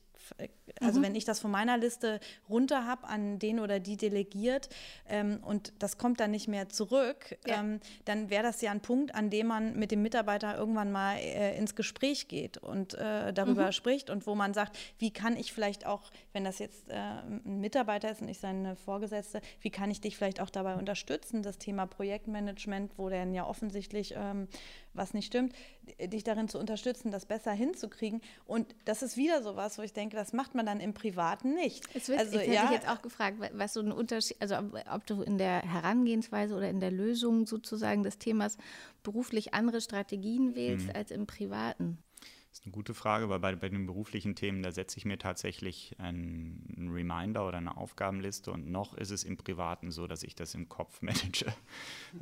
also 0.80 1.00
mhm. 1.00 1.04
wenn 1.04 1.15
ich 1.15 1.26
das 1.26 1.39
von 1.39 1.52
meiner 1.52 1.78
Liste 1.78 2.21
runter 2.50 2.86
habe, 2.86 3.08
an 3.08 3.38
den 3.38 3.60
oder 3.60 3.82
die 3.82 3.97
delegiert 3.97 4.69
ähm, 5.10 5.39
und 5.43 5.74
das 5.80 5.97
kommt 5.97 6.21
dann 6.21 6.32
nicht 6.32 6.47
mehr 6.47 6.69
zurück, 6.69 7.38
ja. 7.45 7.60
Ähm, 7.60 7.82
dann 8.06 8.30
wäre 8.30 8.43
das 8.43 8.62
ja 8.62 8.71
ein 8.71 8.80
Punkt, 8.80 9.13
an 9.13 9.30
dem 9.30 9.47
man 9.47 9.78
mit 9.78 9.91
dem 9.91 10.02
Mitarbeiter 10.02 10.58
irgendwann 10.58 10.91
mal 10.91 11.17
äh, 11.17 11.58
ins 11.58 11.76
Gespräch 11.76 12.30
geht 12.30 12.58
und 12.58 12.93
äh, 12.93 13.34
darüber 13.34 13.67
mhm. 13.67 13.71
spricht 13.74 14.10
und 14.10 14.26
wo 14.28 14.36
man 14.36 14.54
sagt, 14.54 14.78
wie 14.97 15.12
kann 15.12 15.36
ich 15.36 15.52
vielleicht 15.52 15.86
auch, 15.86 16.12
wenn 16.32 16.45
das 16.45 16.60
jetzt 16.60 16.88
äh, 16.89 16.93
ein 16.93 17.60
Mitarbeiter 17.60 18.10
ist 18.10 18.21
und 18.21 18.30
ich 18.30 18.38
seine 18.38 18.78
Vorgesetzte, 18.78 19.41
wie 19.60 19.71
kann 19.71 19.91
ich 19.91 20.00
dich 20.00 20.15
vielleicht 20.15 20.39
auch 20.39 20.50
dabei 20.50 20.76
unterstützen, 20.76 21.43
das 21.43 21.58
Thema 21.58 21.86
Projektmanagement, 21.86 22.93
wo 22.97 23.10
dann 23.10 23.34
ja 23.34 23.45
offensichtlich 23.45 24.13
ähm, 24.15 24.47
was 24.93 25.13
nicht 25.13 25.27
stimmt, 25.27 25.54
dich 25.99 26.23
darin 26.23 26.47
zu 26.47 26.60
unterstützen, 26.60 27.12
das 27.12 27.25
besser 27.25 27.51
hinzukriegen. 27.51 28.21
Und 28.45 28.75
das 28.86 29.01
ist 29.01 29.17
wieder 29.17 29.41
so 29.41 29.56
was, 29.56 29.77
wo 29.77 29.82
ich 29.82 29.93
denke, 29.93 30.15
das 30.15 30.34
macht 30.34 30.56
man 30.56 30.65
dann 30.65 30.80
im 30.80 30.93
Privaten 30.93 31.54
nicht. 31.54 31.84
Es 31.93 32.10
wird, 32.10 32.19
also, 32.19 32.39
ich 32.39 32.47
hätte 32.47 32.54
ja, 32.54 32.71
jetzt 32.71 32.88
auch 32.88 33.01
gefragt, 33.01 33.38
was 33.54 33.73
so 33.73 33.82
ein 33.82 33.91
Unterschied, 33.91 34.38
also 34.39 34.58
ob, 34.58 34.75
ob 34.93 35.06
du 35.06 35.21
in 35.21 35.38
der 35.38 35.62
Herangehensweise 35.62 36.56
oder 36.56 36.69
in 36.69 36.80
der 36.80 36.91
Lösung 36.91 37.45
sozusagen 37.45 38.04
des 38.04 38.17
Themas 38.17 38.58
beruflich 39.04 39.54
andere 39.54 39.82
Strategien 39.82 40.56
wählst 40.56 40.88
mhm. 40.88 40.95
als 40.95 41.12
im 41.12 41.27
Privaten. 41.27 41.97
Das 42.51 42.59
ist 42.59 42.65
eine 42.65 42.73
gute 42.73 42.93
Frage, 42.93 43.29
weil 43.29 43.39
bei, 43.39 43.55
bei 43.55 43.69
den 43.69 43.85
beruflichen 43.85 44.35
Themen, 44.35 44.61
da 44.61 44.73
setze 44.73 44.97
ich 44.97 45.05
mir 45.05 45.17
tatsächlich 45.17 45.95
einen 45.99 46.89
Reminder 46.93 47.47
oder 47.47 47.57
eine 47.57 47.77
Aufgabenliste 47.77 48.51
und 48.51 48.69
noch 48.69 48.93
ist 48.93 49.09
es 49.09 49.23
im 49.23 49.37
Privaten 49.37 49.89
so, 49.89 50.05
dass 50.05 50.21
ich 50.21 50.35
das 50.35 50.53
im 50.53 50.67
Kopf 50.67 51.01
manage, 51.01 51.45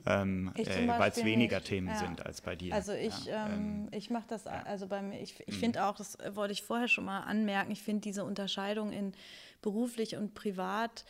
ähm, 0.06 0.52
äh, 0.56 0.88
weil 0.88 1.10
es 1.10 1.26
weniger 1.26 1.58
nicht. 1.58 1.70
Themen 1.70 1.88
ja. 1.88 1.96
sind 1.96 2.24
als 2.24 2.42
bei 2.42 2.56
dir. 2.56 2.76
Also 2.76 2.94
ich, 2.94 3.26
ja, 3.26 3.48
ähm, 3.48 3.54
ähm 3.56 3.88
ich 3.92 4.12
mache 4.12 4.28
das, 4.28 4.46
also 4.46 4.86
bei 4.86 5.02
mir, 5.02 5.20
ich, 5.20 5.40
ich 5.48 5.56
mhm. 5.56 5.60
finde 5.60 5.86
auch, 5.86 5.96
das 5.96 6.16
wollte 6.34 6.54
ich 6.54 6.62
vorher 6.62 6.88
schon 6.88 7.06
mal 7.06 7.22
anmerken, 7.22 7.72
ich 7.72 7.82
finde 7.82 8.02
diese 8.02 8.24
Unterscheidung 8.24 8.92
in 8.92 9.14
beruflich 9.64 10.16
und 10.16 10.36
privat 10.36 11.06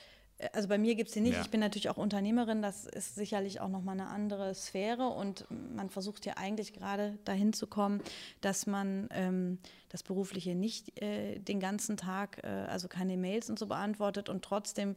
also 0.54 0.67
bei 0.69 0.78
mir 0.78 0.95
gibt 0.95 1.10
es 1.10 1.13
die 1.13 1.21
nicht. 1.21 1.36
Ja. 1.36 1.41
Ich 1.41 1.49
bin 1.49 1.60
natürlich 1.60 1.89
auch 1.89 1.97
Unternehmerin. 1.97 2.62
Das 2.62 2.86
ist 2.86 3.15
sicherlich 3.15 3.60
auch 3.60 3.67
nochmal 3.67 3.99
eine 3.99 4.08
andere 4.08 4.54
Sphäre. 4.56 5.08
Und 5.08 5.45
man 5.49 5.89
versucht 5.89 6.25
ja 6.25 6.38
eigentlich 6.38 6.73
gerade 6.73 7.17
dahin 7.25 7.52
zu 7.52 7.67
kommen, 7.67 8.02
dass 8.41 8.65
man 8.65 9.10
ähm, 9.12 9.60
das 9.89 10.04
Berufliche 10.04 10.56
nicht 10.56 11.02
äh, 11.02 11.39
den 11.39 11.60
ganzen 11.60 11.97
Tag, 11.97 12.41
äh, 12.43 12.47
also 12.47 12.88
keine 12.88 13.17
Mails 13.17 13.49
und 13.49 13.60
so 13.60 13.67
beantwortet. 13.67 14.30
Und 14.30 14.43
trotzdem 14.43 14.95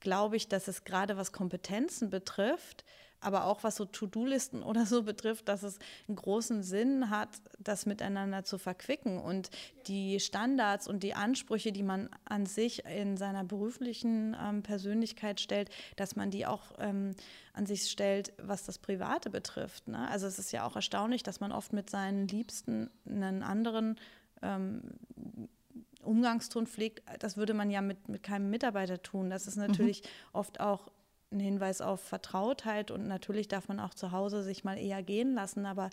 glaube 0.00 0.36
ich, 0.36 0.48
dass 0.48 0.68
es 0.68 0.84
gerade 0.84 1.16
was 1.16 1.32
Kompetenzen 1.32 2.08
betrifft, 2.08 2.84
aber 3.20 3.44
auch 3.44 3.64
was 3.64 3.76
so 3.76 3.84
To-Do-Listen 3.84 4.62
oder 4.64 4.86
so 4.86 5.02
betrifft, 5.02 5.48
dass 5.48 5.62
es 5.62 5.78
einen 6.06 6.16
großen 6.16 6.62
Sinn 6.62 7.10
hat, 7.10 7.28
das 7.58 7.86
miteinander 7.86 8.44
zu 8.44 8.58
verquicken 8.58 9.18
und 9.18 9.50
die 9.86 10.20
Standards 10.20 10.88
und 10.88 11.02
die 11.02 11.14
Ansprüche, 11.14 11.72
die 11.72 11.82
man 11.82 12.08
an 12.24 12.46
sich 12.46 12.84
in 12.84 13.16
seiner 13.16 13.44
beruflichen 13.44 14.36
ähm, 14.40 14.62
Persönlichkeit 14.62 15.40
stellt, 15.40 15.70
dass 15.96 16.16
man 16.16 16.30
die 16.30 16.46
auch 16.46 16.72
ähm, 16.78 17.14
an 17.52 17.66
sich 17.66 17.90
stellt, 17.90 18.32
was 18.38 18.64
das 18.64 18.78
Private 18.78 19.30
betrifft. 19.30 19.88
Ne? 19.88 20.08
Also 20.08 20.26
es 20.26 20.38
ist 20.38 20.52
ja 20.52 20.64
auch 20.66 20.76
erstaunlich, 20.76 21.22
dass 21.22 21.40
man 21.40 21.52
oft 21.52 21.72
mit 21.72 21.90
seinen 21.90 22.28
Liebsten 22.28 22.90
einen 23.06 23.42
anderen 23.42 23.98
ähm, 24.42 24.82
Umgangston 26.02 26.66
pflegt, 26.66 27.02
das 27.18 27.36
würde 27.36 27.54
man 27.54 27.70
ja 27.70 27.82
mit, 27.82 28.08
mit 28.08 28.22
keinem 28.22 28.50
Mitarbeiter 28.50 29.02
tun. 29.02 29.30
Das 29.30 29.46
ist 29.46 29.56
natürlich 29.56 30.02
mhm. 30.02 30.08
oft 30.32 30.60
auch 30.60 30.90
ein 31.30 31.40
Hinweis 31.40 31.80
auf 31.80 32.00
Vertrautheit 32.00 32.90
und 32.90 33.06
natürlich 33.06 33.48
darf 33.48 33.68
man 33.68 33.80
auch 33.80 33.94
zu 33.94 34.12
Hause 34.12 34.42
sich 34.42 34.64
mal 34.64 34.78
eher 34.78 35.02
gehen 35.02 35.34
lassen, 35.34 35.66
aber 35.66 35.90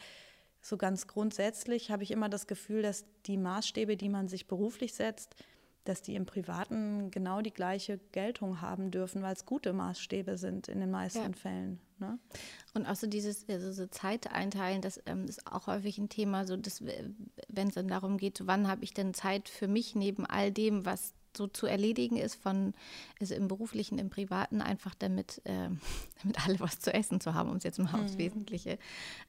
so 0.62 0.78
ganz 0.78 1.08
grundsätzlich 1.08 1.92
habe 1.92 2.04
ich 2.04 2.12
immer 2.12 2.30
das 2.30 2.48
Gefühl, 2.48 2.82
dass 2.82 3.06
die 3.26 3.38
Maßstäbe, 3.38 3.98
die 3.98 4.10
man 4.10 4.28
sich 4.28 4.48
beruflich 4.48 4.94
setzt, 4.94 5.36
dass 5.84 6.02
die 6.02 6.16
im 6.16 6.26
Privaten 6.26 7.12
genau 7.12 7.42
die 7.42 7.54
gleiche 7.54 8.00
Geltung 8.12 8.62
haben 8.62 8.90
dürfen, 8.90 9.22
weil 9.22 9.34
es 9.34 9.46
gute 9.46 9.72
Maßstäbe 9.72 10.38
sind 10.38 10.68
in 10.68 10.80
den 10.80 10.90
meisten 10.90 11.20
ja. 11.20 11.32
Fällen. 11.34 11.80
Ne? 12.00 12.18
Und 12.74 12.88
auch 12.88 12.96
so 12.96 13.06
dieses 13.06 13.48
also 13.48 13.72
so 13.72 13.86
Zeit 13.86 14.32
einteilen, 14.32 14.82
das 14.82 15.00
ähm, 15.06 15.26
ist 15.26 15.46
auch 15.46 15.68
häufig 15.68 16.00
ein 16.00 16.10
Thema, 16.10 16.46
so 16.46 16.58
wenn 17.48 17.68
es 17.68 17.76
dann 17.76 17.88
darum 17.88 18.18
geht, 18.18 18.42
wann 18.48 18.68
habe 18.68 18.84
ich 18.84 18.94
denn 18.94 19.14
Zeit 19.14 19.48
für 19.48 19.68
mich 19.68 19.96
neben 19.96 20.26
all 20.26 20.52
dem, 20.52 20.86
was 20.86 21.14
so 21.38 21.48
zu 21.48 21.68
erledigen 21.68 22.18
ist, 22.18 22.36
von 22.36 22.74
also 23.20 23.34
im 23.34 23.48
beruflichen, 23.48 23.98
im 24.00 24.10
privaten, 24.10 24.62
einfach 24.62 24.96
damit, 24.96 25.42
äh, 25.46 25.70
damit 26.24 26.46
alle 26.46 26.60
was 26.60 26.80
zu 26.80 26.94
essen 26.94 27.20
zu 27.20 27.34
haben, 27.34 27.50
um 27.50 27.58
es 27.58 27.64
jetzt 27.64 27.80
mal 27.80 27.94
aufs 27.94 28.14
mhm. 28.14 28.20
Wesentliche 28.20 28.78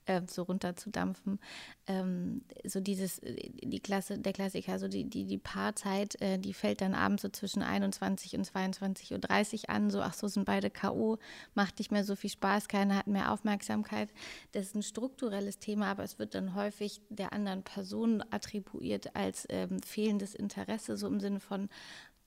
äh, 0.06 0.22
so 0.26 0.42
runterzudampfen. 0.42 1.38
Ähm, 1.86 2.42
so 2.64 2.80
dieses, 2.80 3.18
äh, 3.20 3.50
die 3.62 3.80
Klasse, 3.80 4.18
der 4.18 4.32
Klassiker, 4.32 4.78
so 4.78 4.88
die, 4.88 5.04
die, 5.04 5.24
die 5.24 5.38
Paarzeit, 5.38 6.20
äh, 6.20 6.38
die 6.38 6.54
fällt 6.54 6.80
dann 6.80 6.94
abends 6.94 7.22
so 7.22 7.28
zwischen 7.28 7.62
21 7.62 8.34
und 8.34 8.48
22.30 8.48 9.62
Uhr 9.62 9.70
an, 9.70 9.90
so, 9.90 10.00
ach 10.00 10.14
so, 10.14 10.28
sind 10.28 10.44
beide 10.44 10.70
K.O., 10.70 11.18
macht 11.54 11.78
nicht 11.78 11.92
mehr 11.92 12.04
so 12.04 12.16
viel 12.16 12.30
Spaß, 12.30 12.68
keiner 12.68 12.96
hat 12.96 13.06
mehr 13.06 13.32
Aufmerksamkeit. 13.32 14.10
Das 14.52 14.66
ist 14.66 14.74
ein 14.74 14.82
strukturelles 14.82 15.58
Thema, 15.58 15.90
aber 15.90 16.04
es 16.04 16.18
wird 16.18 16.34
dann 16.34 16.54
häufig 16.54 17.00
der 17.08 17.32
anderen 17.32 17.62
Person 17.62 18.22
attribuiert 18.30 19.14
als 19.14 19.46
ähm, 19.48 19.80
fehlendes 19.82 20.34
Interesse, 20.34 20.96
so 20.96 21.06
im 21.06 21.20
Sinne 21.20 21.40
von, 21.40 21.68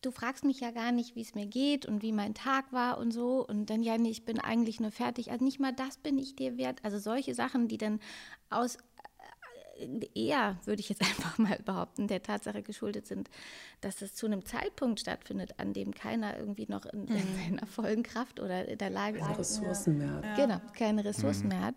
du 0.02 0.12
fragst 0.12 0.44
mich 0.44 0.60
ja 0.60 0.72
gar 0.72 0.92
nicht, 0.92 1.16
wie 1.16 1.22
es 1.22 1.36
mir 1.36 1.46
geht 1.46 1.86
und 1.86 2.02
wie 2.02 2.12
mein 2.12 2.34
Tag 2.34 2.72
war 2.72 2.98
und 2.98 3.12
so. 3.12 3.46
Und 3.46 3.70
dann, 3.70 3.84
ja, 3.84 3.98
nee, 3.98 4.10
ich 4.10 4.26
bin 4.26 4.40
eigentlich 4.40 4.80
nur 4.80 4.92
fertig. 4.92 5.32
Also 5.32 5.44
nicht 5.44 5.60
mal 5.60 5.74
das 5.74 5.98
bin 5.98 6.18
ich 6.18 6.36
dir 6.36 6.58
wert. 6.58 6.80
Also 6.84 7.00
solche 7.00 7.36
Sachen, 7.36 7.68
die 7.68 7.78
dann 7.78 8.00
aus 8.50 8.78
eher, 10.16 10.58
würde 10.66 10.80
ich 10.80 10.90
jetzt 10.90 11.02
einfach 11.10 11.38
mal 11.38 11.60
behaupten, 11.64 12.08
der 12.08 12.22
Tatsache 12.22 12.62
geschuldet 12.62 13.08
sind, 13.08 13.30
dass 13.82 14.02
es 14.02 14.14
zu 14.14 14.26
einem 14.26 14.46
Zeitpunkt 14.46 15.00
stattfindet, 15.00 15.56
an 15.58 15.74
dem 15.74 15.94
keiner 15.94 16.38
irgendwie 16.38 16.66
noch 16.68 16.86
in, 16.86 17.08
in 17.08 17.16
mhm. 17.16 17.36
seiner 17.44 17.68
vollen 17.68 18.04
Kraft 18.04 18.40
oder 18.40 18.68
in 18.68 18.78
der 18.78 18.90
Lage 18.90 19.20
keine 19.20 19.40
Ressourcen 19.40 19.98
mehr 19.98 20.12
hat. 20.12 20.36
Genau, 20.36 20.62
keine 20.74 21.06
Ressourcen 21.06 21.44
mhm. 21.44 21.50
mehr 21.50 21.62
hat. 21.62 21.76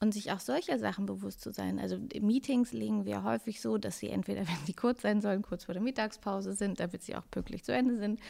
Und 0.00 0.12
sich 0.12 0.32
auch 0.32 0.40
solcher 0.40 0.78
Sachen 0.78 1.06
bewusst 1.06 1.40
zu 1.40 1.52
sein. 1.52 1.78
Also 1.78 1.98
Meetings 2.20 2.72
legen 2.72 3.04
wir 3.04 3.22
häufig 3.22 3.60
so, 3.60 3.78
dass 3.78 3.98
sie 3.98 4.10
entweder, 4.10 4.40
wenn 4.40 4.66
sie 4.66 4.74
kurz 4.74 5.02
sein 5.02 5.20
sollen, 5.20 5.42
kurz 5.42 5.64
vor 5.64 5.74
der 5.74 5.82
Mittagspause 5.82 6.54
sind, 6.54 6.80
damit 6.80 7.02
sie 7.02 7.16
auch 7.16 7.24
pünktlich 7.30 7.64
zu 7.64 7.72
Ende 7.72 7.98
sind. 7.98 8.20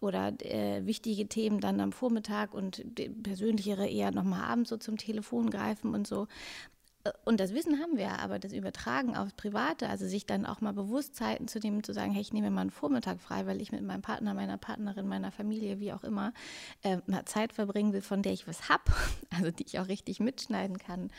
Oder 0.00 0.32
äh, 0.40 0.84
wichtige 0.86 1.26
Themen 1.28 1.60
dann 1.60 1.80
am 1.80 1.92
Vormittag 1.92 2.54
und 2.54 2.84
persönlichere 3.22 3.88
eher 3.88 4.10
nochmal 4.10 4.44
abends 4.44 4.70
so 4.70 4.76
zum 4.76 4.96
Telefon 4.96 5.50
greifen 5.50 5.94
und 5.94 6.06
so. 6.06 6.26
Und 7.24 7.38
das 7.38 7.52
Wissen 7.52 7.80
haben 7.80 7.98
wir, 7.98 8.18
aber 8.20 8.38
das 8.38 8.52
Übertragen 8.52 9.14
aufs 9.14 9.34
Private, 9.34 9.88
also 9.90 10.06
sich 10.06 10.24
dann 10.24 10.46
auch 10.46 10.62
mal 10.62 10.72
bewusst 10.72 11.14
Zeiten 11.14 11.48
zu 11.48 11.58
nehmen, 11.58 11.84
zu 11.84 11.92
sagen, 11.92 12.12
hey, 12.12 12.22
ich 12.22 12.32
nehme 12.32 12.50
mal 12.50 12.62
einen 12.62 12.70
Vormittag 12.70 13.20
frei, 13.20 13.44
weil 13.44 13.60
ich 13.60 13.72
mit 13.72 13.82
meinem 13.82 14.00
Partner, 14.00 14.32
meiner 14.32 14.56
Partnerin, 14.56 15.06
meiner 15.06 15.30
Familie, 15.30 15.80
wie 15.80 15.92
auch 15.92 16.02
immer, 16.02 16.32
äh, 16.82 16.98
mal 17.06 17.26
Zeit 17.26 17.52
verbringen 17.52 17.92
will, 17.92 18.00
von 18.00 18.22
der 18.22 18.32
ich 18.32 18.48
was 18.48 18.70
habe, 18.70 18.84
also 19.30 19.50
die 19.50 19.64
ich 19.64 19.78
auch 19.78 19.88
richtig 19.88 20.18
mitschneiden 20.18 20.78
kann. 20.78 21.10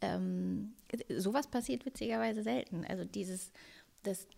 Ähm, 0.00 0.74
sowas 1.08 1.48
passiert 1.48 1.86
witzigerweise 1.86 2.44
selten. 2.44 2.84
Also 2.88 3.04
dieses, 3.04 3.50
das 4.04 4.28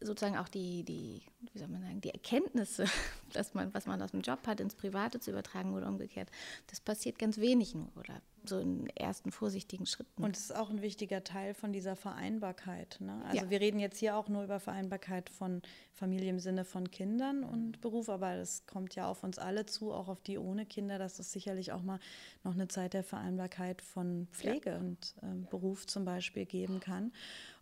sozusagen 0.00 0.36
auch 0.36 0.48
die, 0.48 0.82
die, 0.82 1.22
wie 1.52 1.58
soll 1.58 1.68
man 1.68 1.82
sagen, 1.82 2.00
die 2.00 2.10
Erkenntnisse, 2.10 2.84
dass 3.32 3.54
man, 3.54 3.72
was 3.74 3.86
man 3.86 4.02
aus 4.02 4.10
dem 4.10 4.20
Job 4.20 4.46
hat, 4.46 4.60
ins 4.60 4.74
Private 4.74 5.20
zu 5.20 5.30
übertragen 5.30 5.74
oder 5.74 5.88
umgekehrt, 5.88 6.28
das 6.66 6.80
passiert 6.80 7.18
ganz 7.18 7.38
wenig 7.38 7.74
nur 7.74 7.88
oder 7.96 8.20
so 8.48 8.58
in 8.58 8.86
ersten 8.90 9.32
vorsichtigen 9.32 9.86
Schritten. 9.86 10.22
Und 10.22 10.36
es 10.36 10.44
ist 10.44 10.56
auch 10.56 10.70
ein 10.70 10.82
wichtiger 10.82 11.24
Teil 11.24 11.54
von 11.54 11.72
dieser 11.72 11.96
Vereinbarkeit. 11.96 12.98
Ne? 13.00 13.22
Also 13.26 13.44
ja. 13.44 13.50
wir 13.50 13.60
reden 13.60 13.78
jetzt 13.78 13.98
hier 13.98 14.16
auch 14.16 14.28
nur 14.28 14.44
über 14.44 14.60
Vereinbarkeit 14.60 15.30
von 15.30 15.62
Familie 15.92 16.30
im 16.30 16.38
Sinne 16.38 16.64
von 16.64 16.90
Kindern 16.90 17.42
und 17.42 17.80
Beruf, 17.80 18.08
aber 18.08 18.36
das 18.36 18.66
kommt 18.66 18.94
ja 18.94 19.08
auf 19.08 19.24
uns 19.24 19.38
alle 19.38 19.64
zu, 19.66 19.92
auch 19.92 20.08
auf 20.08 20.20
die 20.20 20.38
ohne 20.38 20.66
Kinder, 20.66 20.98
dass 20.98 21.18
es 21.18 21.32
sicherlich 21.32 21.72
auch 21.72 21.82
mal 21.82 21.98
noch 22.44 22.54
eine 22.54 22.68
Zeit 22.68 22.92
der 22.92 23.02
Vereinbarkeit 23.02 23.80
von 23.80 24.28
Pflege 24.32 24.70
ja. 24.70 24.76
und 24.78 25.14
ähm, 25.22 25.46
Beruf 25.50 25.86
zum 25.86 26.04
Beispiel 26.04 26.44
geben 26.44 26.80
kann. 26.80 27.12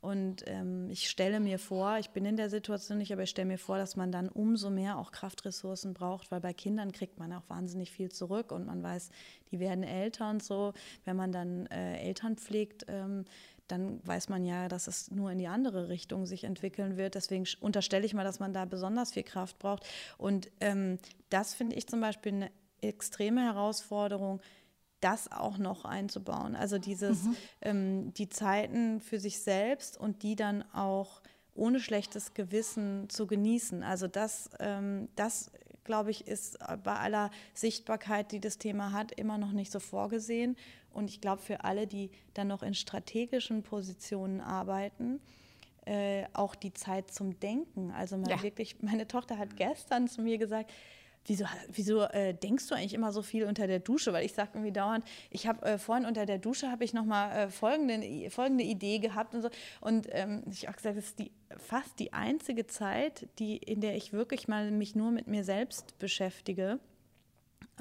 Und 0.01 0.45
ähm, 0.49 0.91
ich 0.91 1.09
stelle 1.09 1.41
mir 1.41 1.59
vor, 1.59 1.97
ich 1.99 2.11
bin 2.11 2.27
in 2.27 2.37
der 2.37 2.51
Situation 2.51 2.99
nicht, 2.99 3.11
aber 3.13 3.23
ich 3.23 3.31
stelle 3.31 3.49
mir 3.49 3.57
vor, 3.57 3.79
dass 3.79 3.97
man 3.97 4.13
dann 4.13 4.29
umso 4.29 4.69
mehr 4.69 4.99
auch 4.99 5.13
Kraftressourcen 5.13 5.95
braucht, 5.95 6.31
weil 6.31 6.41
bei 6.41 6.53
Kindern 6.53 6.93
kriegt 6.93 7.19
man 7.19 7.33
auch 7.33 7.49
wahnsinnig 7.49 7.91
viel 7.91 8.11
zurück 8.11 8.53
und 8.53 8.67
man 8.67 8.83
weiß, 8.83 9.11
die 9.55 9.61
werden 9.61 9.85
älter 9.85 10.31
und 10.31 10.43
so. 10.43 10.73
Wenn 11.05 11.17
man 11.17 11.31
dann 11.31 11.67
äh, 11.67 11.99
Eltern 12.01 12.37
pflegt, 12.37 12.85
ähm, 12.89 13.25
dann 13.69 14.07
weiß 14.07 14.29
man 14.29 14.45
ja, 14.45 14.69
dass 14.69 14.89
es 14.89 15.11
nur 15.11 15.31
in 15.31 15.39
die 15.39 15.47
andere 15.47 15.89
Richtung 15.89 16.27
sich 16.27 16.45
entwickeln 16.45 16.97
wird. 16.97 17.15
Deswegen 17.15 17.47
unterstelle 17.61 18.05
ich 18.05 18.13
mal, 18.13 18.25
dass 18.25 18.41
man 18.41 18.53
da 18.53 18.65
besonders 18.65 19.13
viel 19.13 19.23
Kraft 19.23 19.59
braucht. 19.59 19.87
Und 20.19 20.51
ähm, 20.61 20.99
das 21.31 21.55
finde 21.55 21.77
ich 21.77 21.87
zum 21.87 22.01
Beispiel 22.01 22.33
eine 22.33 22.51
extreme 22.81 23.43
Herausforderung, 23.43 24.41
das 25.01 25.31
auch 25.31 25.57
noch 25.57 25.85
einzubauen. 25.85 26.57
Also 26.57 26.79
dieses, 26.79 27.23
mhm. 27.23 27.37
ähm, 27.63 28.15
die 28.15 28.29
Zeiten 28.29 29.01
für 29.01 29.21
sich 29.21 29.39
selbst 29.39 29.99
und 29.99 30.23
die 30.23 30.35
dann 30.35 30.65
auch 30.73 31.23
ohne 31.55 31.79
schlechtes 31.79 32.35
Gewissen 32.35 33.09
zu 33.09 33.27
genießen. 33.27 33.83
Also 33.83 34.09
das, 34.09 34.51
ähm, 34.59 35.09
das 35.15 35.53
glaube 35.85 36.11
ich, 36.11 36.27
ist 36.27 36.59
bei 36.83 36.97
aller 36.97 37.31
Sichtbarkeit, 37.53 38.33
die 38.33 38.41
das 38.41 38.59
Thema 38.59 38.93
hat, 38.93 39.13
immer 39.13 39.39
noch 39.39 39.53
nicht 39.53 39.71
so 39.71 39.81
vorgesehen. 39.81 40.57
Und 40.93 41.11
ich 41.11 41.21
glaube, 41.21 41.43
für 41.43 41.65
alle, 41.65 41.87
die 41.87 42.11
dann 42.35 42.49
noch 42.49 42.63
in 42.63 42.75
strategischen 42.75 43.63
Positionen 43.63 44.41
arbeiten, 44.41 45.21
äh, 45.87 46.25
auch 46.33 46.55
die 46.55 46.73
Zeit 46.73 47.11
zum 47.11 47.39
Denken. 47.41 47.91
Also 47.91 48.17
mal 48.17 48.31
ja. 48.31 48.43
wirklich, 48.43 48.81
meine 48.81 49.07
Tochter 49.07 49.37
hat 49.39 49.57
gestern 49.57 50.09
zu 50.09 50.23
mir 50.23 50.39
gesagt, 50.39 50.73
wieso, 51.27 51.45
wieso 51.69 52.03
äh, 52.03 52.35
denkst 52.35 52.69
du 52.69 52.75
eigentlich 52.75 52.95
immer 52.95 53.13
so 53.13 53.23
viel 53.23 53.45
unter 53.45 53.67
der 53.67 53.79
Dusche? 53.79 54.13
Weil 54.13 54.25
ich 54.25 54.33
sage 54.33 54.51
irgendwie 54.55 54.73
dauernd, 54.73 55.05
ich 55.31 55.47
habe 55.47 55.65
äh, 55.65 55.79
vorhin 55.79 56.07
unter 56.07 56.27
der 56.27 56.39
Dusche 56.39 56.71
habe 56.71 56.85
ich 56.85 56.93
nochmal 56.93 57.37
äh, 57.37 57.51
folgende, 57.51 58.31
folgende 58.31 58.65
Idee 58.65 58.99
gehabt 58.99 59.35
und 59.35 59.43
so. 59.43 59.51
Und 59.81 60.07
ähm, 60.11 60.43
ich 60.51 60.67
habe 60.67 60.77
gesagt, 60.77 60.97
das 60.97 61.05
ist 61.07 61.19
die, 61.19 61.33
fast 61.57 61.99
die 61.99 62.13
einzige 62.13 62.67
Zeit, 62.67 63.29
die, 63.39 63.57
in 63.57 63.81
der 63.81 63.97
ich 63.97 64.13
wirklich 64.13 64.49
mal 64.49 64.71
mich 64.71 64.95
nur 64.95 65.11
mit 65.11 65.27
mir 65.27 65.45
selbst 65.45 65.99
beschäftige. 65.99 66.79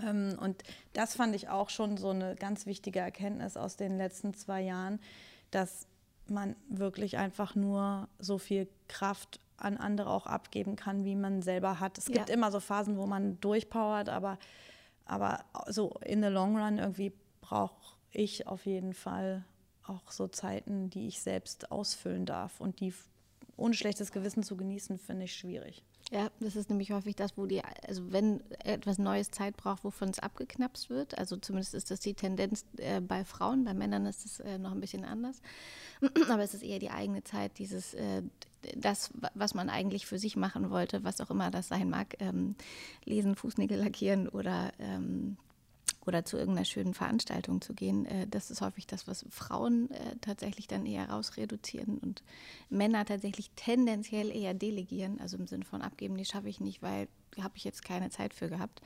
Ähm, 0.02 0.38
und 0.40 0.64
das 0.94 1.16
fand 1.16 1.36
ich 1.36 1.50
auch 1.50 1.70
schon 1.70 1.98
so 1.98 2.10
eine 2.10 2.36
ganz 2.36 2.66
wichtige 2.66 3.00
Erkenntnis 3.00 3.58
aus 3.58 3.76
den 3.76 3.98
letzten 3.98 4.34
zwei 4.34 4.62
Jahren, 4.62 5.00
dass 5.52 5.88
man 6.30 6.56
wirklich 6.70 7.18
einfach 7.18 7.56
nur 7.56 8.08
so 8.20 8.38
viel 8.38 8.68
Kraft 8.88 9.40
an 9.58 9.78
andere 9.78 10.10
auch 10.10 10.26
abgeben 10.26 10.76
kann, 10.76 11.06
wie 11.06 11.16
man 11.16 11.42
selber 11.42 11.80
hat. 11.80 11.98
Es 11.98 12.06
gibt 12.06 12.30
ja. 12.30 12.36
immer 12.36 12.52
so 12.52 12.60
Phasen, 12.60 12.98
wo 12.98 13.06
man 13.06 13.40
durchpowert, 13.40 14.10
aber, 14.10 14.38
aber 15.06 15.44
so 15.68 15.92
in 16.06 16.22
the 16.22 16.30
long 16.30 16.58
run 16.58 16.78
irgendwie 16.78 17.14
brauche 17.42 17.96
ich 18.12 18.48
auf 18.48 18.66
jeden 18.66 18.94
Fall 18.94 19.44
auch 19.86 20.12
so 20.12 20.28
Zeiten, 20.28 20.90
die 20.90 21.08
ich 21.08 21.22
selbst 21.22 21.72
ausfüllen 21.72 22.26
darf 22.26 22.62
und 22.62 22.80
die 22.80 22.94
ohne 23.58 23.74
schlechtes 23.74 24.12
Gewissen 24.12 24.44
zu 24.44 24.58
genießen, 24.58 24.98
finde 24.98 25.26
ich 25.26 25.36
schwierig. 25.36 25.84
Ja, 26.12 26.30
das 26.40 26.56
ist 26.56 26.70
nämlich 26.70 26.92
häufig 26.92 27.16
das, 27.16 27.38
wo 27.38 27.46
die, 27.46 27.62
also 27.88 28.12
wenn 28.12 28.42
etwas 28.64 29.00
Neues 29.00 29.32
Zeit 29.32 29.58
braucht, 29.58 29.84
wovon 29.84 30.10
es 30.10 30.20
abgeknapst 30.20 30.90
wird, 30.90 31.18
also 31.18 31.38
zumindest 31.38 31.74
ist 31.74 31.92
das 31.92 32.02
die 32.02 32.14
Tendenz 32.14 32.66
äh, 32.78 33.02
bei 33.02 33.26
Frauen, 33.26 33.64
bei 33.64 33.74
Männern 33.74 34.06
ist 34.06 34.26
es 34.26 34.40
äh, 34.40 34.58
noch 34.58 34.74
ein 34.74 34.80
bisschen 34.80 35.06
anders, 35.06 35.42
aber 36.30 36.44
es 36.44 36.54
ist 36.54 36.64
eher 36.64 36.80
die 36.80 36.92
eigene 36.92 37.24
Zeit, 37.24 37.58
dieses, 37.58 37.94
äh, 37.94 38.22
das, 38.76 39.12
was 39.34 39.54
man 39.54 39.70
eigentlich 39.70 40.06
für 40.06 40.20
sich 40.20 40.36
machen 40.36 40.70
wollte, 40.70 41.04
was 41.04 41.22
auch 41.22 41.32
immer 41.32 41.52
das 41.52 41.70
sein 41.70 41.90
mag, 41.90 42.16
ähm, 42.20 42.56
lesen, 43.06 43.36
Fußnägel 43.36 43.80
lackieren 43.80 44.28
oder 44.30 44.72
ähm, 44.80 45.38
oder 46.06 46.26
zu 46.26 46.38
irgendeiner 46.38 46.66
schönen 46.66 46.94
Veranstaltung 46.94 47.62
zu 47.62 47.74
gehen. 47.74 48.06
Äh, 48.06 48.28
das 48.28 48.52
ist 48.52 48.62
häufig 48.62 48.88
das, 48.88 49.08
was 49.08 49.26
Frauen 49.30 49.90
äh, 49.92 50.16
tatsächlich 50.22 50.68
dann 50.68 50.86
eher 50.86 51.10
rausreduzieren 51.10 51.98
und 51.98 52.24
Männer 52.70 53.06
tatsächlich 53.06 53.52
tendenziell 53.56 54.30
eher 54.30 54.54
delegieren, 54.54 55.20
also 55.20 55.38
im 55.38 55.48
Sinne 55.48 55.66
von 55.66 55.82
abgeben, 55.82 56.18
die 56.18 56.26
schaffe 56.26 56.50
ich 56.50 56.60
nicht, 56.60 56.82
weil 56.82 57.08
habe 57.42 57.58
ich 57.58 57.64
jetzt 57.64 57.84
keine 57.84 58.10
Zeit 58.10 58.34
für 58.34 58.50
gehabt. 58.50 58.82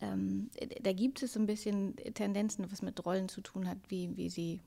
Ähm, 0.00 0.50
da 0.82 0.92
gibt 0.92 1.22
es 1.22 1.36
ein 1.36 1.46
bisschen 1.46 1.96
Tendenzen, 2.14 2.70
was 2.70 2.82
mit 2.82 3.04
Rollen 3.04 3.28
zu 3.28 3.40
tun 3.40 3.68
hat, 3.68 3.78
wie, 3.88 4.16
wie 4.16 4.28
sie 4.28 4.60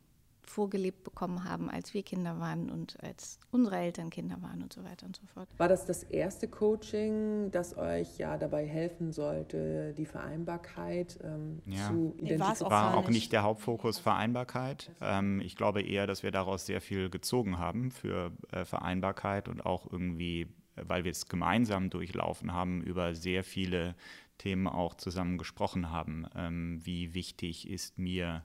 vorgelebt 0.48 1.04
bekommen 1.04 1.44
haben, 1.44 1.70
als 1.70 1.94
wir 1.94 2.04
Kinder 2.04 2.40
waren 2.40 2.70
und 2.70 2.98
als 3.04 3.40
unsere 3.52 3.78
Eltern 3.78 4.10
Kinder 4.10 4.42
waren 4.42 4.62
und 4.62 4.74
so 4.74 4.84
weiter 4.84 5.06
und 5.06 5.16
so 5.16 5.26
fort. 5.34 5.48
War 5.58 5.68
das 5.68 5.86
das 5.86 6.04
erste 6.04 6.48
Coaching, 6.48 7.52
das 7.52 7.78
euch 7.78 8.18
ja 8.18 8.38
dabei 8.38 8.66
helfen 8.66 9.12
sollte, 9.12 9.94
die 9.98 10.06
Vereinbarkeit 10.06 11.20
ähm, 11.24 11.62
ja. 11.66 11.88
zu 11.88 12.16
identifizieren? 12.18 12.40
Das 12.40 12.62
war 12.62 12.98
auch 12.98 13.10
nicht 13.10 13.32
der 13.32 13.44
Hauptfokus 13.44 14.00
Vereinbarkeit. 14.00 14.92
Ähm, 15.02 15.42
ich 15.42 15.56
glaube 15.56 15.82
eher, 15.82 16.08
dass 16.08 16.24
wir 16.24 16.32
daraus 16.32 16.66
sehr 16.66 16.82
viel 16.82 17.10
gezogen 17.10 17.58
haben 17.58 17.92
für 17.92 18.32
äh, 18.52 18.66
Vereinbarkeit 18.66 19.48
und 19.48 19.66
auch 19.66 19.92
irgendwie, 19.92 20.48
weil 20.76 21.04
wir 21.04 21.12
es 21.12 21.28
gemeinsam 21.28 21.90
durchlaufen 21.90 22.54
haben, 22.54 22.82
über 22.82 23.16
sehr 23.16 23.44
viele 23.44 23.96
Themen 24.38 24.68
auch 24.68 24.96
zusammen 24.96 25.38
gesprochen 25.38 25.92
haben. 25.92 26.28
Ähm, 26.36 26.80
wie 26.84 27.14
wichtig 27.14 27.70
ist 27.70 27.98
mir 27.98 28.44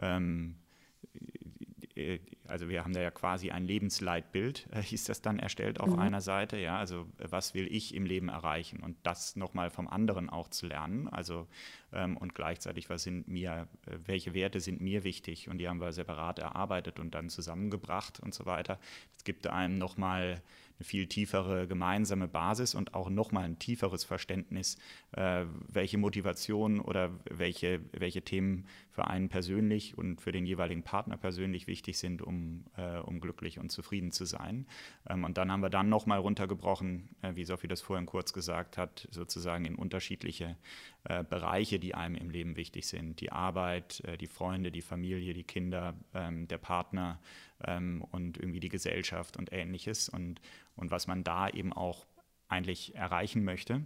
ähm, 0.00 0.56
äh, 0.58 0.65
also 2.46 2.68
wir 2.68 2.84
haben 2.84 2.92
da 2.92 3.00
ja 3.00 3.10
quasi 3.10 3.50
ein 3.50 3.64
Lebensleitbild, 3.64 4.68
äh, 4.70 4.82
hieß 4.82 5.04
das 5.04 5.22
dann 5.22 5.38
erstellt 5.38 5.80
auf 5.80 5.90
mhm. 5.90 5.98
einer 5.98 6.20
Seite, 6.20 6.56
ja, 6.58 6.78
also 6.78 7.06
äh, 7.18 7.26
was 7.30 7.54
will 7.54 7.66
ich 7.74 7.94
im 7.94 8.04
Leben 8.04 8.28
erreichen 8.28 8.80
und 8.82 8.96
das 9.02 9.36
nochmal 9.36 9.70
vom 9.70 9.88
anderen 9.88 10.28
auch 10.28 10.48
zu 10.48 10.66
lernen, 10.66 11.08
also 11.08 11.46
ähm, 11.92 12.16
und 12.16 12.34
gleichzeitig, 12.34 12.90
was 12.90 13.02
sind 13.02 13.28
mir, 13.28 13.68
äh, 13.86 13.96
welche 14.04 14.34
Werte 14.34 14.60
sind 14.60 14.80
mir 14.80 15.04
wichtig 15.04 15.48
und 15.48 15.58
die 15.58 15.68
haben 15.68 15.80
wir 15.80 15.92
separat 15.92 16.38
erarbeitet 16.38 17.00
und 17.00 17.14
dann 17.14 17.30
zusammengebracht 17.30 18.20
und 18.20 18.34
so 18.34 18.46
weiter. 18.46 18.78
Das 19.14 19.24
gibt 19.24 19.46
einem 19.46 19.78
nochmal 19.78 20.42
eine 20.78 20.84
viel 20.84 21.06
tiefere 21.06 21.66
gemeinsame 21.66 22.28
Basis 22.28 22.74
und 22.74 22.94
auch 22.94 23.08
nochmal 23.08 23.44
ein 23.44 23.58
tieferes 23.58 24.04
Verständnis, 24.04 24.76
äh, 25.12 25.44
welche 25.68 25.98
Motivation 25.98 26.80
oder 26.80 27.10
welche, 27.30 27.80
welche 27.92 28.22
Themen 28.22 28.66
für 28.90 29.06
einen 29.06 29.28
persönlich 29.28 29.96
und 29.96 30.20
für 30.20 30.32
den 30.32 30.46
jeweiligen 30.46 30.82
Partner 30.82 31.16
persönlich 31.16 31.66
wichtig 31.66 31.98
sind, 31.98 32.22
um, 32.22 32.64
äh, 32.76 32.98
um 32.98 33.20
glücklich 33.20 33.58
und 33.58 33.70
zufrieden 33.70 34.12
zu 34.12 34.24
sein. 34.24 34.66
Ähm, 35.08 35.24
und 35.24 35.38
dann 35.38 35.50
haben 35.50 35.62
wir 35.62 35.70
dann 35.70 35.88
nochmal 35.88 36.18
runtergebrochen, 36.18 37.08
äh, 37.22 37.34
wie 37.34 37.44
Sophie 37.44 37.68
das 37.68 37.80
vorhin 37.80 38.06
kurz 38.06 38.32
gesagt 38.32 38.78
hat, 38.78 39.08
sozusagen 39.10 39.64
in 39.64 39.74
unterschiedliche 39.74 40.56
äh, 41.08 41.22
Bereiche, 41.22 41.78
die 41.78 41.94
einem 41.94 42.16
im 42.16 42.30
Leben 42.30 42.56
wichtig 42.56 42.86
sind. 42.86 43.20
Die 43.20 43.30
Arbeit, 43.30 44.00
äh, 44.00 44.18
die 44.18 44.26
Freunde, 44.26 44.72
die 44.72 44.82
Familie, 44.82 45.34
die 45.34 45.44
Kinder, 45.44 45.94
ähm, 46.14 46.48
der 46.48 46.58
Partner 46.58 47.20
ähm, 47.64 48.04
und 48.10 48.38
irgendwie 48.38 48.60
die 48.60 48.68
Gesellschaft 48.68 49.36
und 49.36 49.52
ähnliches 49.52 50.08
und, 50.08 50.40
und 50.74 50.90
was 50.90 51.06
man 51.06 51.22
da 51.22 51.48
eben 51.48 51.72
auch 51.72 52.06
eigentlich 52.48 52.94
erreichen 52.94 53.44
möchte. 53.44 53.84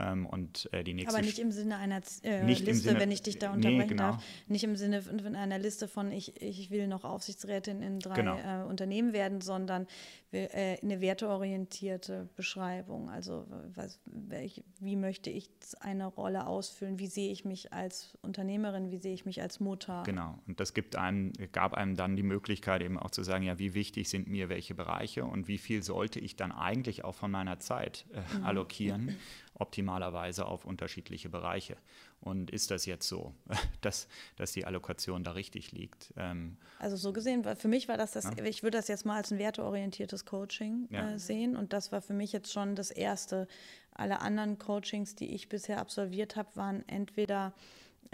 Ähm, 0.00 0.26
und 0.26 0.68
äh, 0.72 0.82
die 0.82 0.92
nächste 0.94 1.14
Aber 1.14 1.24
nicht 1.24 1.38
im 1.38 1.52
Sinne 1.52 1.76
einer 1.76 2.00
äh, 2.22 2.44
Liste, 2.44 2.74
Sinne, 2.74 3.00
wenn 3.00 3.12
ich 3.12 3.22
dich 3.22 3.38
da 3.38 3.52
unterbrechen 3.52 3.78
nee, 3.78 3.86
genau. 3.86 4.12
darf. 4.12 4.24
Nicht 4.48 4.64
im 4.64 4.74
Sinne 4.76 5.02
von 5.02 5.36
einer 5.36 5.58
Liste 5.58 5.86
von 5.86 6.10
ich, 6.10 6.40
ich 6.42 6.70
will 6.70 6.88
noch 6.88 7.04
Aufsichtsrätin 7.04 7.80
in 7.80 8.00
drei 8.00 8.14
genau. 8.14 8.36
äh, 8.36 8.64
Unternehmen 8.64 9.12
werden, 9.12 9.40
sondern 9.40 9.86
äh, 10.32 10.78
eine 10.82 11.00
werteorientierte 11.00 12.28
Beschreibung. 12.34 13.08
Also 13.08 13.46
was, 13.74 14.00
welch, 14.06 14.64
wie 14.80 14.96
möchte 14.96 15.30
ich 15.30 15.48
eine 15.78 16.06
Rolle 16.06 16.46
ausfüllen? 16.46 16.98
Wie 16.98 17.06
sehe 17.06 17.30
ich 17.30 17.44
mich 17.44 17.72
als 17.72 18.18
Unternehmerin? 18.20 18.90
Wie 18.90 18.98
sehe 18.98 19.14
ich 19.14 19.24
mich 19.24 19.42
als 19.42 19.60
Mutter? 19.60 20.02
Genau. 20.04 20.38
Und 20.48 20.58
das 20.58 20.74
gibt 20.74 20.96
einem, 20.96 21.32
gab 21.52 21.74
einem 21.74 21.94
dann 21.94 22.16
die 22.16 22.24
Möglichkeit 22.24 22.82
eben 22.82 22.98
auch 22.98 23.10
zu 23.10 23.22
sagen, 23.22 23.44
ja, 23.44 23.60
wie 23.60 23.74
wichtig 23.74 24.08
sind 24.08 24.26
mir 24.26 24.48
welche 24.48 24.74
Bereiche 24.74 25.24
und 25.24 25.46
wie 25.46 25.58
viel 25.58 25.84
sollte 25.84 26.18
ich 26.18 26.34
dann 26.34 26.50
eigentlich 26.50 27.04
auch 27.04 27.14
von 27.14 27.30
meiner 27.30 27.60
Zeit 27.60 28.06
äh, 28.12 28.36
mhm. 28.36 28.44
allokieren? 28.44 29.16
Optimalerweise 29.54 30.46
auf 30.46 30.64
unterschiedliche 30.64 31.28
Bereiche. 31.28 31.76
Und 32.20 32.50
ist 32.50 32.70
das 32.70 32.86
jetzt 32.86 33.08
so, 33.08 33.34
dass, 33.80 34.08
dass 34.36 34.52
die 34.52 34.64
Allokation 34.64 35.24
da 35.24 35.32
richtig 35.32 35.72
liegt? 35.72 36.12
Ähm, 36.16 36.56
also 36.78 36.96
so 36.96 37.12
gesehen, 37.12 37.44
für 37.56 37.68
mich 37.68 37.88
war 37.88 37.96
das, 37.96 38.12
das 38.12 38.24
ja. 38.24 38.44
ich 38.44 38.62
würde 38.62 38.78
das 38.78 38.88
jetzt 38.88 39.06
mal 39.06 39.16
als 39.16 39.30
ein 39.30 39.38
werteorientiertes 39.38 40.24
Coaching 40.24 40.88
ja. 40.90 41.12
äh, 41.12 41.18
sehen. 41.18 41.56
Und 41.56 41.72
das 41.72 41.92
war 41.92 42.00
für 42.00 42.14
mich 42.14 42.32
jetzt 42.32 42.52
schon 42.52 42.74
das 42.74 42.90
erste. 42.90 43.46
Alle 43.92 44.20
anderen 44.20 44.58
Coachings, 44.58 45.14
die 45.14 45.34
ich 45.34 45.48
bisher 45.48 45.80
absolviert 45.80 46.34
habe, 46.34 46.48
waren 46.56 46.88
entweder 46.88 47.54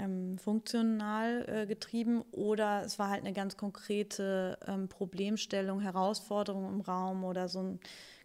ähm, 0.00 0.38
funktional 0.38 1.44
äh, 1.48 1.66
getrieben 1.66 2.22
oder 2.33 2.83
es 2.85 2.98
war 2.98 3.09
halt 3.11 3.20
eine 3.20 3.33
ganz 3.33 3.57
konkrete 3.57 4.59
ähm, 4.66 4.88
Problemstellung, 4.88 5.81
Herausforderung 5.81 6.68
im 6.68 6.81
Raum 6.81 7.24
oder 7.24 7.48
so 7.48 7.61
ein 7.61 7.81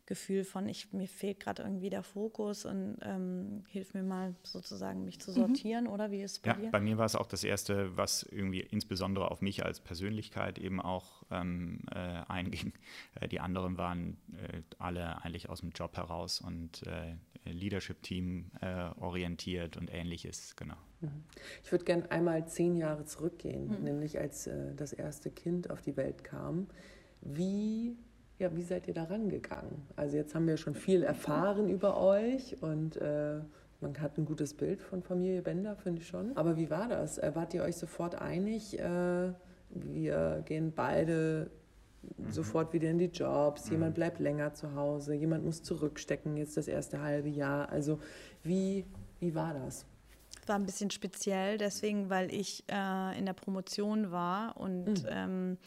Gefühl 0.06 0.44
von, 0.44 0.70
ich, 0.70 0.94
mir 0.94 1.08
fehlt 1.08 1.40
gerade 1.40 1.64
irgendwie 1.64 1.90
der 1.90 2.04
Fokus 2.04 2.66
und 2.66 2.98
ähm, 3.02 3.64
hilf 3.70 3.94
mir 3.94 4.04
mal 4.04 4.36
sozusagen, 4.44 5.04
mich 5.04 5.20
zu 5.20 5.32
sortieren, 5.32 5.86
mhm. 5.86 5.90
oder 5.90 6.12
wie 6.12 6.22
ist 6.22 6.34
es 6.34 6.40
bei 6.40 6.52
ja, 6.52 6.56
dir? 6.58 6.72
Bei 6.72 6.80
mir 6.80 6.98
war 6.98 7.06
es 7.06 7.16
auch 7.16 7.26
das 7.26 7.44
Erste, 7.44 7.98
was 7.98 8.24
irgendwie 8.24 8.60
insbesondere 8.60 9.32
auf 9.32 9.42
mich 9.42 9.66
als 9.66 9.80
Persönlichkeit 9.80 10.60
eben 10.60 10.80
auch 10.80 11.24
ähm, 11.32 11.82
äh, 11.92 11.98
einging. 12.28 12.74
Äh, 13.20 13.28
die 13.28 13.40
anderen 13.40 13.78
waren 13.78 14.18
äh, 14.34 14.62
alle 14.78 15.24
eigentlich 15.24 15.50
aus 15.50 15.62
dem 15.62 15.70
Job 15.70 15.96
heraus 15.96 16.42
und 16.42 16.84
äh, 16.88 17.16
Leadership-Team 17.46 18.52
äh, 18.62 18.90
orientiert 19.00 19.78
und 19.78 19.94
ähnliches, 19.94 20.56
genau. 20.56 20.76
Mhm. 21.02 21.24
Ich 21.64 21.72
würde 21.72 21.86
gerne 21.86 22.12
einmal 22.12 22.48
zehn 22.48 22.76
Jahre 22.76 23.06
zurückgehen, 23.06 23.68
mhm. 23.68 23.84
nämlich 23.84 24.20
als 24.20 24.48
äh, 24.48 24.74
das 24.76 24.94
erste 24.94 25.32
Kind 25.32 25.70
auf 25.70 25.82
die 25.82 25.96
Welt 25.98 26.24
kam. 26.24 26.68
Wie 27.22 27.98
ja, 28.40 28.56
wie 28.56 28.64
seid 28.64 28.88
ihr 28.88 28.94
da 28.94 29.04
rangegangen? 29.04 29.84
Also 29.96 30.18
jetzt 30.18 30.36
haben 30.36 30.48
wir 30.48 30.58
schon 30.58 30.76
viel 30.76 31.04
erfahren 31.04 31.70
über 31.70 32.00
euch 32.00 32.62
und 32.62 32.98
äh, 32.98 33.40
man 33.82 34.00
hat 34.02 34.18
ein 34.18 34.26
gutes 34.26 34.54
Bild 34.54 34.82
von 34.82 35.04
Familie 35.04 35.42
Bender, 35.42 35.76
finde 35.76 36.02
ich 36.02 36.08
schon. 36.08 36.36
Aber 36.36 36.58
wie 36.58 36.70
war 36.70 36.88
das? 36.88 37.18
Äh, 37.18 37.32
wart 37.34 37.54
ihr 37.54 37.64
euch 37.64 37.78
sofort 37.78 38.16
einig? 38.16 38.78
Äh, 38.80 39.32
wir 39.70 40.44
gehen 40.46 40.74
beide 40.76 41.50
mhm. 42.18 42.32
sofort 42.32 42.74
wieder 42.74 42.90
in 42.90 43.00
die 43.00 43.06
Jobs, 43.06 43.70
jemand 43.70 43.92
mhm. 43.92 43.96
bleibt 43.96 44.20
länger 44.20 44.54
zu 44.54 44.76
Hause, 44.76 45.14
jemand 45.14 45.46
muss 45.46 45.64
zurückstecken, 45.64 46.38
jetzt 46.38 46.58
das 46.58 46.68
erste 46.68 47.02
halbe 47.02 47.30
Jahr. 47.30 47.70
Also 47.70 48.00
wie, 48.44 48.86
wie 49.20 49.34
war 49.34 49.54
das? 49.54 49.86
war 50.48 50.56
ein 50.56 50.66
bisschen 50.66 50.92
speziell, 50.92 51.58
deswegen, 51.58 52.10
weil 52.10 52.34
ich 52.34 52.64
äh, 52.72 53.18
in 53.18 53.26
der 53.26 53.34
Promotion 53.34 54.12
war 54.12 54.58
und 54.58 55.04
mhm. 55.04 55.08
ähm, 55.10 55.58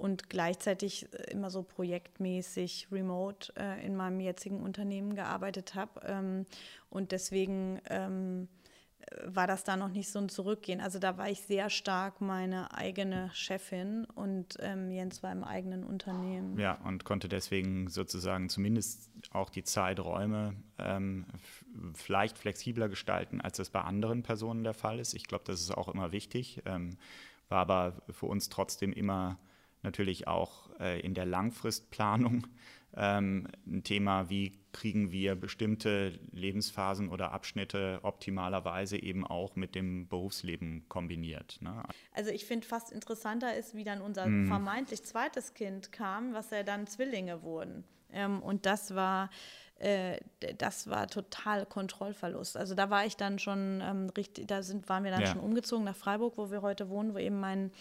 und 0.00 0.30
gleichzeitig 0.30 1.12
äh, 1.12 1.30
immer 1.30 1.50
so 1.50 1.62
projektmäßig 1.62 2.88
remote 2.90 3.52
äh, 3.56 3.84
in 3.84 3.96
meinem 3.96 4.18
jetzigen 4.20 4.60
Unternehmen 4.62 5.14
gearbeitet 5.14 5.74
habe. 5.74 6.00
Ähm, 6.06 6.46
und 6.88 7.12
deswegen 7.12 7.80
ähm, 7.88 8.48
war 9.24 9.46
das 9.46 9.62
da 9.62 9.76
noch 9.76 9.90
nicht 9.90 10.08
so 10.08 10.18
ein 10.18 10.30
Zurückgehen. 10.30 10.80
Also 10.80 10.98
da 10.98 11.18
war 11.18 11.28
ich 11.28 11.40
sehr 11.42 11.68
stark 11.68 12.22
meine 12.22 12.72
eigene 12.72 13.30
Chefin 13.34 14.06
und 14.06 14.56
ähm, 14.60 14.90
Jens 14.90 15.22
war 15.22 15.32
im 15.32 15.44
eigenen 15.44 15.84
Unternehmen. 15.84 16.58
Ja, 16.58 16.74
und 16.84 17.04
konnte 17.04 17.28
deswegen 17.28 17.88
sozusagen 17.88 18.48
zumindest 18.48 19.10
auch 19.32 19.50
die 19.50 19.64
Zeiträume 19.64 20.54
ähm, 20.78 21.26
vielleicht 21.92 22.38
flexibler 22.38 22.88
gestalten, 22.88 23.42
als 23.42 23.58
das 23.58 23.68
bei 23.68 23.82
anderen 23.82 24.22
Personen 24.22 24.64
der 24.64 24.74
Fall 24.74 24.98
ist. 24.98 25.12
Ich 25.12 25.24
glaube, 25.24 25.44
das 25.46 25.60
ist 25.60 25.76
auch 25.76 25.88
immer 25.88 26.12
wichtig, 26.12 26.62
ähm, 26.64 26.96
war 27.50 27.58
aber 27.58 28.02
für 28.10 28.26
uns 28.26 28.48
trotzdem 28.48 28.92
immer 28.92 29.38
natürlich 29.82 30.28
auch 30.28 30.70
äh, 30.78 31.00
in 31.00 31.14
der 31.14 31.26
Langfristplanung 31.26 32.46
ähm, 32.96 33.46
ein 33.66 33.84
Thema, 33.84 34.28
wie 34.30 34.58
kriegen 34.72 35.10
wir 35.10 35.34
bestimmte 35.34 36.18
Lebensphasen 36.32 37.08
oder 37.08 37.32
Abschnitte 37.32 38.00
optimalerweise 38.02 38.96
eben 39.00 39.26
auch 39.26 39.56
mit 39.56 39.74
dem 39.74 40.08
Berufsleben 40.08 40.88
kombiniert. 40.88 41.58
Ne? 41.60 41.82
Also 42.12 42.30
ich 42.30 42.44
finde 42.44 42.66
fast 42.66 42.92
interessanter 42.92 43.56
ist, 43.56 43.74
wie 43.74 43.84
dann 43.84 44.00
unser 44.00 44.26
mm. 44.26 44.46
vermeintlich 44.46 45.02
zweites 45.04 45.54
Kind 45.54 45.92
kam, 45.92 46.34
was 46.34 46.50
ja 46.50 46.62
dann 46.62 46.86
Zwillinge 46.86 47.42
wurden. 47.42 47.84
Ähm, 48.12 48.40
und 48.42 48.66
das 48.66 48.94
war 48.94 49.30
äh, 49.80 50.20
das 50.58 50.90
war 50.90 51.06
total 51.06 51.64
Kontrollverlust. 51.64 52.58
Also 52.58 52.74
da 52.74 52.90
war 52.90 53.06
ich 53.06 53.16
dann 53.16 53.38
schon 53.38 53.80
ähm, 53.82 54.10
richtig, 54.14 54.46
da 54.46 54.62
sind, 54.62 54.90
waren 54.90 55.04
wir 55.04 55.10
dann 55.10 55.22
ja. 55.22 55.28
schon 55.28 55.40
umgezogen 55.40 55.84
nach 55.84 55.96
Freiburg, 55.96 56.36
wo 56.36 56.50
wir 56.50 56.60
heute 56.60 56.90
wohnen, 56.90 57.14
wo 57.14 57.18
eben 57.18 57.40
mein 57.40 57.72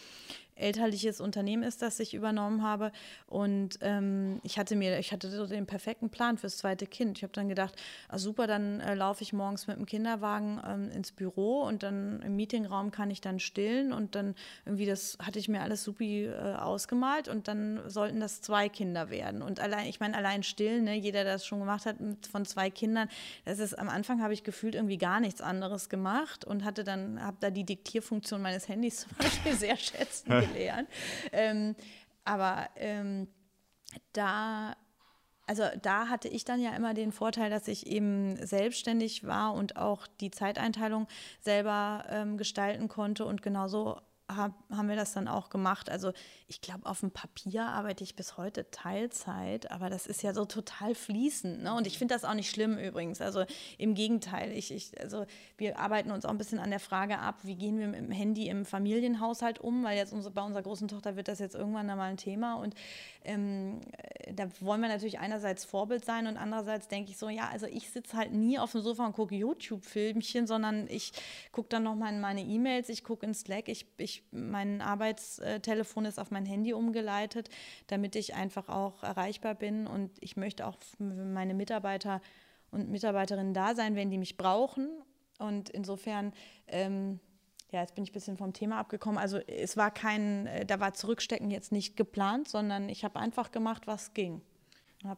elterliches 0.60 1.22
Unternehmen 1.22 1.64
ist, 1.64 1.82
das 1.82 2.00
ich 2.00 2.14
übernommen 2.14 2.64
habe. 2.64 2.92
Und 3.28 3.80
ähm, 3.82 4.40
ich 4.44 4.60
hatte 4.60 4.76
mir, 4.76 5.00
ich 5.00 5.12
hatte 5.12 5.30
so 5.30 5.46
den 5.46 5.66
perfekten 5.66 6.10
Plan 6.10 6.38
fürs 6.38 6.58
zweite 6.58 6.86
Kind. 6.86 7.18
Ich 7.18 7.24
habe 7.24 7.34
dann 7.34 7.50
gedacht, 7.50 7.76
ah, 8.08 8.18
super, 8.18 8.48
dann 8.48 8.80
äh, 8.80 8.94
laufe 8.94 9.24
ich 9.24 9.34
morgens 9.34 9.68
mit 9.68 9.78
dem 9.78 9.86
Kinderwagen 9.86 10.62
ähm, 10.68 10.92
ins 10.92 11.12
Büro 11.12 11.62
und 11.62 11.84
dann 11.84 12.22
im 12.22 12.36
Meetingraum 12.36 12.92
kann 12.92 13.12
ich 13.12 13.22
dann 13.22 13.40
stillen 13.40 13.94
und 13.94 14.16
dann 14.16 14.36
irgendwie 14.66 14.86
das 14.86 15.18
hatte 15.22 15.40
ich 15.40 15.48
mir 15.48 15.62
alles 15.62 15.84
supi 15.84 16.26
äh, 16.26 16.56
ausgemalt 16.56 17.28
und 17.28 17.48
dann 17.48 17.82
sollten 17.88 18.20
das 18.20 18.42
zwei 18.42 18.70
Kinder 18.70 19.10
werden. 19.10 19.42
Und 19.42 19.60
allein, 19.60 19.88
ich 19.88 20.00
meine, 20.00 20.18
allein 20.18 20.44
stillen, 20.44 20.84
ne, 20.84 20.96
jeder, 20.96 21.24
der 21.24 21.34
das 21.34 21.46
schon 21.46 21.60
gemacht 21.60 21.86
hat, 21.86 21.98
von 22.32 22.46
zwei 22.46 22.70
Kindern, 22.70 23.08
das 23.46 23.60
ist 23.60 23.78
am 23.78 23.90
Anfang 23.90 24.22
habe 24.22 24.34
ich 24.34 24.44
gefühlt 24.44 24.76
irgendwie 24.76 24.98
gar 24.98 25.20
nichts 25.20 25.42
anderes 25.42 25.90
gemacht 25.90 26.46
und 26.46 26.64
hatte 26.64 26.84
dann, 26.84 27.22
habe 27.24 27.38
da 27.40 27.50
die 27.50 27.64
Diktierfunktion 27.64 28.42
meines 28.42 28.68
Handys 28.68 29.02
zum 29.02 29.12
Beispiel 29.18 29.54
sehr 29.54 29.78
schätzen 29.78 30.30
erklären. 30.50 30.88
ähm, 31.32 31.76
aber 32.26 32.70
ähm, 32.76 33.28
da 34.14 34.76
also 35.48 35.64
da 35.82 36.10
hatte 36.10 36.28
ich 36.28 36.46
dann 36.46 36.62
ja 36.62 36.76
immer 36.76 36.94
den 36.94 37.12
Vorteil, 37.12 37.50
dass 37.50 37.68
ich 37.68 37.88
eben 37.88 38.36
selbstständig 38.46 39.26
war 39.26 39.56
und 39.56 39.78
auch 39.78 40.06
die 40.06 40.30
Zeiteinteilung 40.30 41.08
selber 41.40 42.06
ähm, 42.08 42.38
gestalten 42.38 42.88
konnte 42.88 43.26
und 43.26 43.42
genauso 43.42 44.00
hab, 44.30 44.54
haben 44.70 44.88
wir 44.88 44.96
das 44.96 45.14
dann 45.14 45.28
auch 45.28 45.50
gemacht. 45.50 45.90
Also 45.90 46.12
ich 46.48 46.62
glaube, 46.62 46.86
auf 46.86 47.00
dem 47.00 47.12
Papier 47.12 47.66
arbeite 47.66 48.04
ich 48.04 48.16
bis 48.16 48.38
heute 48.38 48.70
Teilzeit, 48.70 49.72
aber 49.72 49.90
das 49.90 50.08
ist 50.08 50.22
ja 50.22 50.34
so 50.34 50.46
total 50.46 50.94
fließend. 50.96 51.64
Ne? 51.64 51.74
Und 51.74 51.88
ich 51.88 51.98
finde 51.98 52.14
das 52.14 52.24
auch 52.26 52.34
nicht 52.34 52.50
schlimm 52.50 52.78
übrigens. 52.78 53.22
Also 53.22 53.46
im 53.78 53.96
Gegenteil, 53.96 54.52
ich, 54.52 54.72
ich, 54.72 55.00
also 55.02 55.26
wir 55.58 55.80
arbeiten 55.80 56.12
uns 56.12 56.26
auch 56.26 56.30
ein 56.30 56.38
bisschen 56.38 56.60
an 56.60 56.70
der 56.70 56.80
Frage 56.80 57.20
ab, 57.20 57.40
wie 57.44 57.56
gehen 57.56 57.80
wir 57.80 57.88
mit 57.88 58.00
dem 58.00 58.12
Handy 58.12 58.48
im 58.48 58.66
Familienhaushalt 58.66 59.60
um, 59.60 59.84
weil 59.84 59.98
jetzt 59.98 60.14
unsere, 60.14 60.34
bei 60.34 60.44
unserer 60.44 60.64
großen 60.64 60.88
Tochter 60.88 61.16
wird 61.16 61.28
das 61.28 61.40
jetzt 61.40 61.56
irgendwann 61.56 61.88
mal 61.88 62.02
ein 62.02 62.18
Thema. 62.18 62.56
Und 62.56 62.76
ähm, 63.24 63.82
da 64.34 64.48
wollen 64.62 64.82
wir 64.82 64.88
natürlich 64.88 65.20
einerseits 65.20 65.66
Vorbild 65.66 66.06
sein 66.06 66.28
und 66.28 66.38
andererseits 66.38 66.88
denke 66.88 67.12
ich 67.12 67.18
so, 67.18 67.30
ja, 67.30 67.50
also 67.50 67.66
ich 67.66 67.90
sitze 67.90 68.16
halt 68.16 68.34
nie 68.34 68.60
auf 68.60 68.72
dem 68.72 68.82
Sofa 68.82 69.06
und 69.06 69.14
gucke 69.14 69.36
YouTube-Filmchen, 69.36 70.48
sondern 70.48 70.88
ich 70.88 71.12
gucke 71.52 71.70
dann 71.70 71.84
nochmal 71.84 72.14
in 72.14 72.20
meine 72.20 72.42
E-Mails, 72.42 72.90
ich 72.90 73.04
gucke 73.04 73.26
in 73.26 73.34
Slack, 73.34 73.68
ich, 73.68 73.88
ich, 73.98 74.24
mein 74.32 74.82
Arbeitstelefon 74.82 76.06
ist 76.06 76.20
auf 76.20 76.32
mein 76.32 76.46
Handy 76.46 76.74
umgeleitet, 76.74 77.50
damit 77.88 78.16
ich 78.16 78.36
einfach 78.36 78.70
auch 78.70 79.04
erreichbar 79.04 79.56
bin 79.56 79.88
und 79.88 80.12
ich 80.22 80.38
möchte 80.38 80.66
auch 80.66 80.78
für 80.98 81.04
meine 81.04 81.54
Mitarbeiter 81.54 82.22
und 82.72 82.90
Mitarbeiterinnen 82.90 83.54
da 83.54 83.76
sein, 83.76 83.96
wenn 83.96 84.12
die 84.12 84.18
mich 84.18 84.38
brauchen. 84.38 84.90
Und 85.40 85.70
insofern 85.70 86.34
ähm, 86.68 87.20
ja, 87.72 87.82
jetzt 87.82 87.96
bin 87.96 88.04
ich 88.04 88.12
ein 88.12 88.14
bisschen 88.14 88.38
vom 88.38 88.54
Thema 88.54 88.80
abgekommen. 88.80 89.20
Also 89.20 89.38
es 89.38 89.78
war 89.78 89.92
kein, 89.92 90.48
äh, 90.48 90.66
da 90.66 90.80
war 90.80 90.94
Zurückstecken 90.94 91.52
jetzt 91.52 91.72
nicht 91.72 91.96
geplant, 91.96 92.48
sondern 92.48 92.90
ich 92.90 93.04
habe 93.04 93.20
einfach 93.20 93.52
gemacht, 93.52 93.86
was 93.86 94.14
ging. 94.14 94.42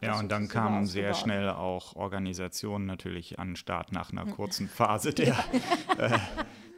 Ja, 0.00 0.20
und 0.20 0.30
dann 0.30 0.46
kamen 0.46 0.86
sehr 0.86 1.12
schnell 1.12 1.48
auch 1.48 1.96
Organisationen 1.96 2.86
natürlich 2.86 3.40
an 3.40 3.50
den 3.50 3.56
Start 3.56 3.90
nach 3.90 4.12
einer 4.12 4.26
kurzen 4.26 4.68
Phase 4.68 5.12
der, 5.14 5.36
äh, 5.98 6.18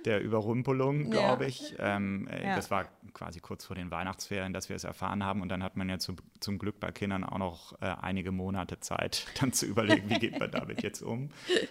der 0.07 0.23
Überrumpelung, 0.23 1.11
glaube 1.11 1.43
ja. 1.43 1.49
ich. 1.49 1.75
Ähm, 1.79 2.27
äh, 2.29 2.47
ja. 2.47 2.57
Das 2.57 2.71
war 2.71 2.87
quasi 3.15 3.41
kurz 3.41 3.65
vor 3.65 3.77
den 3.77 3.91
Weihnachtsferien, 3.91 4.53
dass 4.53 4.69
wir 4.69 4.77
es 4.77 4.85
erfahren 4.85 5.25
haben. 5.25 5.41
Und 5.41 5.49
dann 5.49 5.63
hat 5.63 5.77
man 5.77 5.89
ja 5.89 5.99
zu, 5.99 6.15
zum 6.41 6.59
Glück 6.59 6.81
bei 6.81 6.91
Kindern 6.91 7.25
auch 7.25 7.39
noch 7.39 7.81
äh, 7.81 7.87
einige 7.87 8.33
Monate 8.33 8.81
Zeit, 8.81 9.27
dann 9.41 9.53
zu 9.53 9.67
überlegen, 9.67 10.11
wie 10.11 10.19
geht 10.19 10.39
man 10.39 10.51
damit 10.51 10.83
jetzt 10.83 11.03
um. 11.03 11.31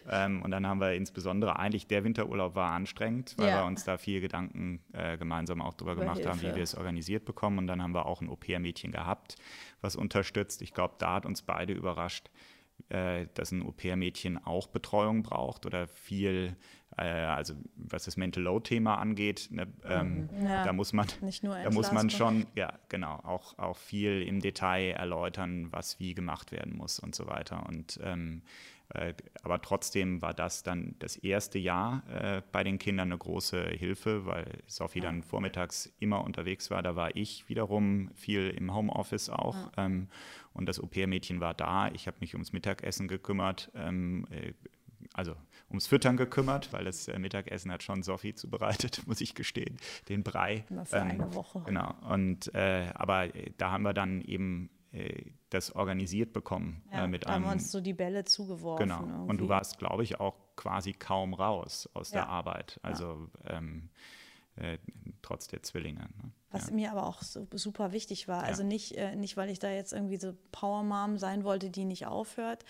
Ähm, 0.10 0.42
und 0.42 0.52
dann 0.52 0.66
haben 0.66 0.80
wir 0.80 0.94
insbesondere 0.94 1.60
eigentlich, 1.60 1.88
der 1.88 2.04
Winterurlaub 2.04 2.56
war 2.56 2.72
anstrengend, 2.72 3.36
weil 3.38 3.50
ja. 3.50 3.62
wir 3.62 3.66
uns 3.66 3.84
da 3.84 3.98
viel 3.98 4.22
Gedanken 4.22 4.82
äh, 4.94 5.18
gemeinsam 5.18 5.62
auch 5.62 5.74
darüber 5.74 5.96
gemacht 5.96 6.18
Hilfe. 6.18 6.30
haben, 6.30 6.42
wie 6.42 6.56
wir 6.56 6.64
es 6.64 6.76
organisiert 6.76 7.26
bekommen. 7.26 7.60
Und 7.60 7.68
dann 7.68 7.84
haben 7.84 7.94
wir 7.94 8.06
auch 8.06 8.22
ein 8.22 8.30
Au-pair-Mädchen 8.30 8.92
gehabt, 8.92 9.36
was 9.82 9.96
unterstützt. 9.96 10.62
Ich 10.62 10.74
glaube, 10.74 10.96
da 10.98 11.16
hat 11.16 11.26
uns 11.26 11.42
beide 11.42 11.74
überrascht, 11.74 12.32
äh, 12.90 13.28
dass 13.34 13.52
ein 13.52 13.64
Au-pair-Mädchen 13.64 14.44
auch 14.44 14.68
Betreuung 14.68 15.24
braucht 15.24 15.66
oder 15.66 15.88
viel, 15.88 16.56
äh, 16.98 17.04
also 17.04 17.56
was 17.76 18.06
das 18.06 18.18
Mental 18.18 18.44
Load-Thema 18.44 18.96
angeht, 18.98 19.48
ne, 19.52 19.68
ähm, 19.86 20.30
mhm. 20.32 20.46
ja, 20.46 20.64
da 20.64 20.74
muss 20.74 20.94
man, 20.94 21.08
da 21.42 21.72
muss 21.72 21.92
man 21.92 22.10
schon, 22.10 22.46
ja 22.56 22.74
genau, 22.90 23.16
auch, 23.24 23.58
auch 23.58 23.78
viel 23.78 24.22
im 24.22 24.42
Detail 24.42 24.92
erläutern, 24.92 25.72
was 25.72 26.00
wie 26.00 26.14
gemacht 26.14 26.52
werden 26.52 26.76
muss 26.76 27.00
und 27.00 27.16
so 27.16 27.28
weiter. 27.28 27.66
Und 27.68 28.00
ähm, 28.04 28.44
äh, 28.94 29.14
aber 29.42 29.62
trotzdem 29.62 30.22
war 30.22 30.34
das 30.34 30.62
dann 30.62 30.96
das 31.00 31.16
erste 31.16 31.58
Jahr 31.58 32.04
äh, 32.10 32.42
bei 32.52 32.64
den 32.64 32.78
Kindern 32.78 33.08
eine 33.08 33.18
große 33.18 33.62
Hilfe, 33.70 34.26
weil 34.26 34.60
Sophie 34.68 35.00
ja. 35.00 35.06
dann 35.06 35.24
vormittags 35.24 35.92
immer 36.00 36.24
unterwegs 36.24 36.70
war. 36.70 36.84
Da 36.84 36.96
war 36.96 37.16
ich 37.16 37.50
wiederum 37.50 38.10
viel 38.14 38.50
im 38.50 38.74
Homeoffice 38.74 39.30
auch. 39.30 39.56
Ja. 39.56 39.86
Ähm, 39.86 40.10
und 40.54 40.68
das 40.68 40.80
Au-pair-Mädchen 40.80 41.40
war 41.40 41.54
da. 41.54 41.90
Ich 41.90 42.08
habe 42.08 42.18
mich 42.20 42.34
ums 42.34 42.54
Mittagessen 42.54 43.08
gekümmert. 43.08 43.72
Ähm, 43.76 44.26
äh, 44.30 44.54
also 45.14 45.36
ums 45.70 45.88
Füttern 45.88 46.18
gekümmert, 46.18 46.72
weil 46.72 46.86
das 46.86 47.08
äh, 47.08 47.20
Mittagessen 47.20 47.72
hat 47.72 47.84
schon 47.84 48.04
Sophie 48.04 48.34
zubereitet, 48.34 49.04
muss 49.08 49.22
ich 49.22 49.36
gestehen, 49.36 49.78
den 50.10 50.24
Brei. 50.24 50.66
Immer 50.70 50.86
für 50.86 50.98
ähm, 50.98 51.08
eine 51.08 51.36
Woche. 51.36 51.62
Genau. 51.66 51.94
Und 52.10 52.54
äh, 52.56 52.90
aber 52.96 53.28
da 53.58 53.72
haben 53.72 53.84
wir 53.84 53.94
dann 53.94 54.22
eben 54.22 54.70
äh, 54.92 55.32
das 55.50 55.72
organisiert 55.76 56.34
bekommen. 56.34 56.84
Ja, 56.92 57.06
äh, 57.06 57.08
mit 57.08 57.26
da 57.26 57.34
haben 57.34 57.46
wir 57.46 57.52
uns 57.52 57.72
so 57.72 57.82
die 57.82 57.94
Bälle 57.94 58.26
zugeworfen. 58.26 58.88
Genau. 58.88 59.02
Irgendwie. 59.02 59.30
Und 59.30 59.38
du 59.40 59.50
warst, 59.50 59.78
glaube 59.80 60.04
ich, 60.04 60.20
auch 60.20 60.36
quasi 60.56 60.94
kaum 60.94 61.34
raus 61.34 61.90
aus 61.94 62.12
ja. 62.12 62.22
der 62.22 62.30
Arbeit. 62.30 62.80
Also 62.84 63.28
ja. 63.44 63.58
ähm, 63.58 63.90
äh, 64.56 64.78
trotz 65.22 65.48
der 65.48 65.64
Zwillinge. 65.64 66.02
Ne? 66.02 66.32
Was 66.52 66.70
mir 66.70 66.92
aber 66.92 67.08
auch 67.08 67.22
so 67.24 67.48
super 67.54 67.92
wichtig 67.92 68.28
war. 68.28 68.44
Also 68.44 68.64
nicht, 68.64 68.94
äh, 68.94 69.16
nicht, 69.16 69.38
weil 69.38 69.50
ich 69.50 69.60
da 69.60 69.72
jetzt 69.72 69.94
irgendwie 69.94 70.18
so 70.18 70.34
Power-Mom 70.52 71.18
sein 71.18 71.44
wollte, 71.44 71.70
die 71.70 71.86
nicht 71.86 72.06
aufhört, 72.06 72.64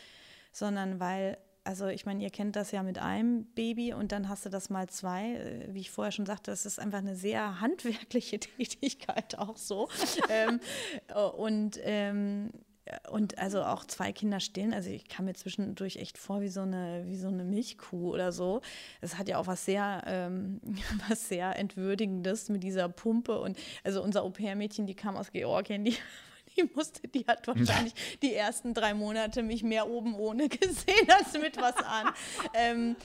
sondern 0.52 1.00
weil 1.00 1.38
also 1.66 1.88
ich 1.88 2.06
meine, 2.06 2.22
ihr 2.22 2.30
kennt 2.30 2.56
das 2.56 2.72
ja 2.72 2.84
mit 2.84 2.98
einem 3.00 3.46
Baby 3.54 3.94
und 3.94 4.12
dann 4.12 4.28
hast 4.28 4.46
du 4.46 4.50
das 4.50 4.70
mal 4.70 4.90
zwei. 4.90 5.36
Äh, 5.36 5.74
wie 5.74 5.80
ich 5.80 5.92
vorher 5.92 6.12
schon 6.12 6.26
sagte, 6.26 6.52
das 6.52 6.66
ist 6.66 6.80
einfach 6.80 7.00
eine 7.00 7.16
sehr 7.16 7.62
handwerkliche 7.62 8.40
Tätigkeit 8.40 9.38
auch 9.38 9.58
so. 9.58 9.90
ähm, 10.30 10.60
und 11.38 11.80
ähm, 11.82 12.52
und 13.10 13.38
also 13.38 13.64
auch 13.64 13.86
zwei 13.86 14.12
Kinder 14.12 14.40
stillen. 14.40 14.74
Also 14.74 14.90
ich 14.90 15.08
kam 15.08 15.26
mir 15.26 15.34
zwischendurch 15.34 15.98
echt 15.98 16.18
vor 16.18 16.42
wie 16.42 16.50
so 16.50 16.62
eine, 16.62 17.04
wie 17.06 17.16
so 17.16 17.28
eine 17.28 17.44
Milchkuh 17.44 18.14
oder 18.14 18.32
so. 18.32 18.62
Es 19.02 19.18
hat 19.18 19.30
ja 19.30 19.38
auch 19.38 19.48
was 19.48 19.66
sehr, 19.66 20.04
ähm, 20.06 20.60
was 21.10 21.30
sehr 21.30 21.58
Entwürdigendes 21.58 22.50
mit 22.50 22.64
dieser 22.64 22.90
Pumpe. 22.90 23.40
Und 23.40 23.58
also 23.84 24.04
unser 24.04 24.24
Au-pair-Mädchen, 24.24 24.86
die 24.86 24.96
kam 24.96 25.16
aus 25.16 25.32
Georgien, 25.32 25.86
die 25.86 25.96
die 26.58 26.70
musste, 26.76 27.08
die 27.08 27.26
hat 27.26 27.48
wahrscheinlich 27.48 27.94
die 28.22 28.34
ersten 28.34 28.74
drei 28.74 28.94
Monate 28.94 29.44
mich 29.44 29.64
mehr 29.64 29.90
oben 29.90 30.16
ohne 30.16 30.50
gesehen 30.50 31.10
als 31.10 31.34
mit 31.34 31.58
was 31.58 31.78
an. 31.78 32.14
ähm, 32.54 32.96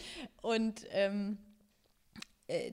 und 0.43 0.85
ähm, 0.91 1.39
äh, 1.39 1.47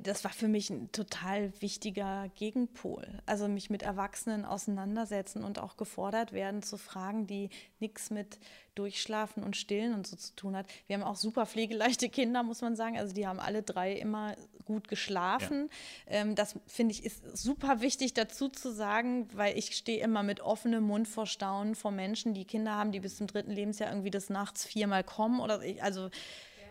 das 0.04 0.24
war 0.24 0.32
für 0.32 0.48
mich 0.48 0.70
ein 0.70 0.90
total 0.94 1.52
wichtiger 1.62 2.30
Gegenpol. 2.36 3.06
Also 3.26 3.50
mich 3.50 3.70
mit 3.70 3.84
Erwachsenen 3.84 4.46
auseinandersetzen 4.46 5.44
und 5.44 5.60
auch 5.60 5.76
gefordert 5.76 6.32
werden 6.32 6.64
zu 6.64 6.78
Fragen, 6.78 7.28
die 7.28 7.50
nichts 7.80 8.10
mit 8.10 8.40
Durchschlafen 8.74 9.44
und 9.44 9.58
Stillen 9.58 9.94
und 9.94 10.08
so 10.08 10.16
zu 10.16 10.34
tun 10.34 10.56
hat. 10.56 10.68
Wir 10.88 10.96
haben 10.96 11.04
auch 11.04 11.18
super 11.18 11.46
pflegeleichte 11.46 12.08
Kinder, 12.08 12.44
muss 12.44 12.62
man 12.62 12.78
sagen. 12.78 12.98
Also 12.98 13.14
die 13.14 13.28
haben 13.28 13.42
alle 13.42 13.64
drei 13.64 13.92
immer 13.92 14.36
gut 14.64 14.88
geschlafen. 14.88 15.70
Ja. 16.08 16.22
Ähm, 16.22 16.36
das 16.36 16.58
finde 16.68 16.94
ich 16.94 17.04
ist 17.04 17.38
super 17.38 17.82
wichtig 17.82 18.14
dazu 18.14 18.48
zu 18.48 18.72
sagen, 18.74 19.28
weil 19.34 19.58
ich 19.58 19.76
stehe 19.76 20.02
immer 20.02 20.24
mit 20.24 20.40
offenem 20.40 20.86
Mund 20.86 21.08
vor 21.08 21.28
Staunen 21.28 21.76
vor 21.76 21.92
Menschen, 21.92 22.34
die 22.34 22.46
Kinder 22.46 22.76
haben, 22.76 22.94
die 22.94 23.02
bis 23.02 23.18
zum 23.18 23.28
dritten 23.28 23.52
Lebensjahr 23.52 23.90
irgendwie 23.90 24.12
des 24.12 24.30
Nachts 24.30 24.66
viermal 24.66 25.04
kommen 25.04 25.42
oder 25.42 25.62
ich, 25.62 25.84
also 25.84 26.10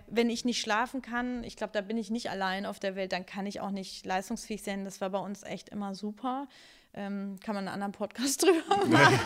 wenn 0.06 0.30
ich 0.30 0.44
nicht 0.44 0.60
schlafen 0.60 1.02
kann, 1.02 1.44
ich 1.44 1.56
glaube, 1.56 1.72
da 1.72 1.80
bin 1.80 1.96
ich 1.96 2.10
nicht 2.10 2.30
allein 2.30 2.66
auf 2.66 2.78
der 2.78 2.96
Welt, 2.96 3.12
dann 3.12 3.26
kann 3.26 3.46
ich 3.46 3.60
auch 3.60 3.70
nicht 3.70 4.04
leistungsfähig 4.06 4.62
sein. 4.62 4.84
Das 4.84 5.00
war 5.00 5.10
bei 5.10 5.18
uns 5.18 5.42
echt 5.42 5.68
immer 5.68 5.94
super. 5.94 6.48
Ähm, 6.96 7.38
kann 7.42 7.56
man 7.56 7.66
einen 7.66 7.74
anderen 7.74 7.92
Podcast 7.92 8.42
drüber 8.44 8.86
machen. 8.86 9.18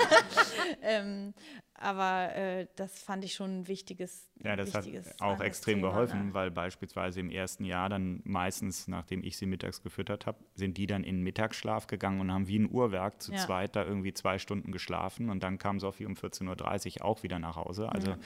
ähm, 0.81 1.35
aber 1.75 2.35
äh, 2.35 2.67
das 2.77 3.03
fand 3.03 3.25
ich 3.25 3.35
schon 3.35 3.61
ein 3.61 3.69
wichtiges. 3.69 4.31
Ja, 4.43 4.57
das 4.57 4.75
wichtiges 4.75 5.11
hat 5.11 5.21
auch 5.21 5.41
extrem 5.41 5.77
Thema, 5.79 5.91
geholfen, 5.91 6.29
ne? 6.29 6.35
weil 6.35 6.51
beispielsweise 6.51 7.21
im 7.21 7.31
ersten 7.31 7.65
Jahr 7.65 7.91
dann 7.91 8.21
meistens, 8.25 8.89
nachdem 8.89 9.23
ich 9.23 9.37
sie 9.37 9.45
mittags 9.45 9.83
gefüttert 9.83 10.27
habe, 10.27 10.39
sind 10.55 10.79
die 10.79 10.87
dann 10.87 11.05
in 11.05 11.23
Mittagsschlaf 11.23 11.87
gegangen 11.87 12.21
und 12.21 12.33
haben 12.33 12.49
wie 12.49 12.59
ein 12.59 12.71
Uhrwerk 12.71 13.21
zu 13.21 13.33
ja. 13.33 13.39
zweit 13.39 13.77
da 13.77 13.85
irgendwie 13.85 14.15
zwei 14.15 14.39
Stunden 14.39 14.73
geschlafen 14.73 15.29
und 15.29 15.43
dann 15.43 15.59
kam 15.59 15.79
Sophie 15.79 16.07
um 16.07 16.15
14.30 16.15 17.01
Uhr 17.01 17.05
auch 17.05 17.23
wieder 17.23 17.39
nach 17.39 17.57
Hause. 17.57 17.91
Also, 17.93 18.13
mhm. 18.13 18.19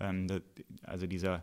ähm, 0.00 0.42
also 0.82 1.06
dieser 1.06 1.42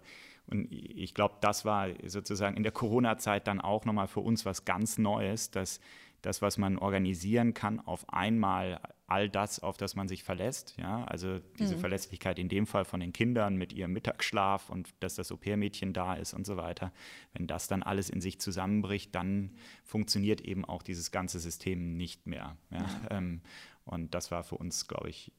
und 0.50 0.72
ich 0.72 1.14
glaube, 1.14 1.36
das 1.41 1.66
war 1.66 1.89
sozusagen 2.06 2.56
in 2.56 2.64
der 2.64 2.72
Corona-Zeit 2.72 3.48
dann 3.48 3.62
auch 3.62 3.86
nochmal 3.86 4.08
für 4.08 4.22
uns 4.22 4.45
was 4.45 4.66
ganz 4.66 4.98
Neues, 4.98 5.52
dass 5.52 5.80
das, 6.22 6.41
was 6.41 6.58
man 6.58 6.78
organisieren 6.78 7.54
kann, 7.54 7.80
auf 7.80 8.12
einmal 8.12 8.80
all 9.08 9.30
das, 9.30 9.60
auf 9.60 9.78
das 9.78 9.95
man 9.95 10.08
sich 10.08 10.24
verlässt. 10.24 10.76
Ja? 10.78 11.06
Also 11.06 11.39
diese 11.60 11.76
mhm. 11.76 11.80
Verlässlichkeit 11.80 12.39
in 12.39 12.50
dem 12.50 12.68
Fall 12.68 12.86
von 12.86 13.00
den 13.00 13.14
Kindern 13.14 13.56
mit 13.56 13.72
ihrem 13.72 13.93
Mittagsschlaf 13.93 14.70
und 14.70 14.89
dass 15.00 15.16
das 15.16 15.32
Au-pair-Mädchen 15.32 15.93
da 15.93 16.16
ist 16.16 16.34
und 16.34 16.45
so 16.45 16.58
weiter. 16.58 16.91
Wenn 17.34 17.48
das 17.48 17.68
dann 17.68 17.84
alles 17.84 18.10
in 18.10 18.20
sich 18.20 18.39
zusammenbricht, 18.39 19.16
dann 19.16 19.52
funktioniert 19.84 20.41
eben 20.41 20.66
auch 20.66 20.84
dieses 20.84 21.12
ganze 21.12 21.39
System 21.39 21.95
nicht 21.95 22.28
mehr. 22.28 22.58
Ja? 22.72 23.20
Mhm. 23.20 23.41
Und 23.86 24.14
das 24.14 24.32
war 24.32 24.43
für 24.43 24.58
uns, 24.58 24.89
glaube 24.89 25.10
ich, 25.10 25.32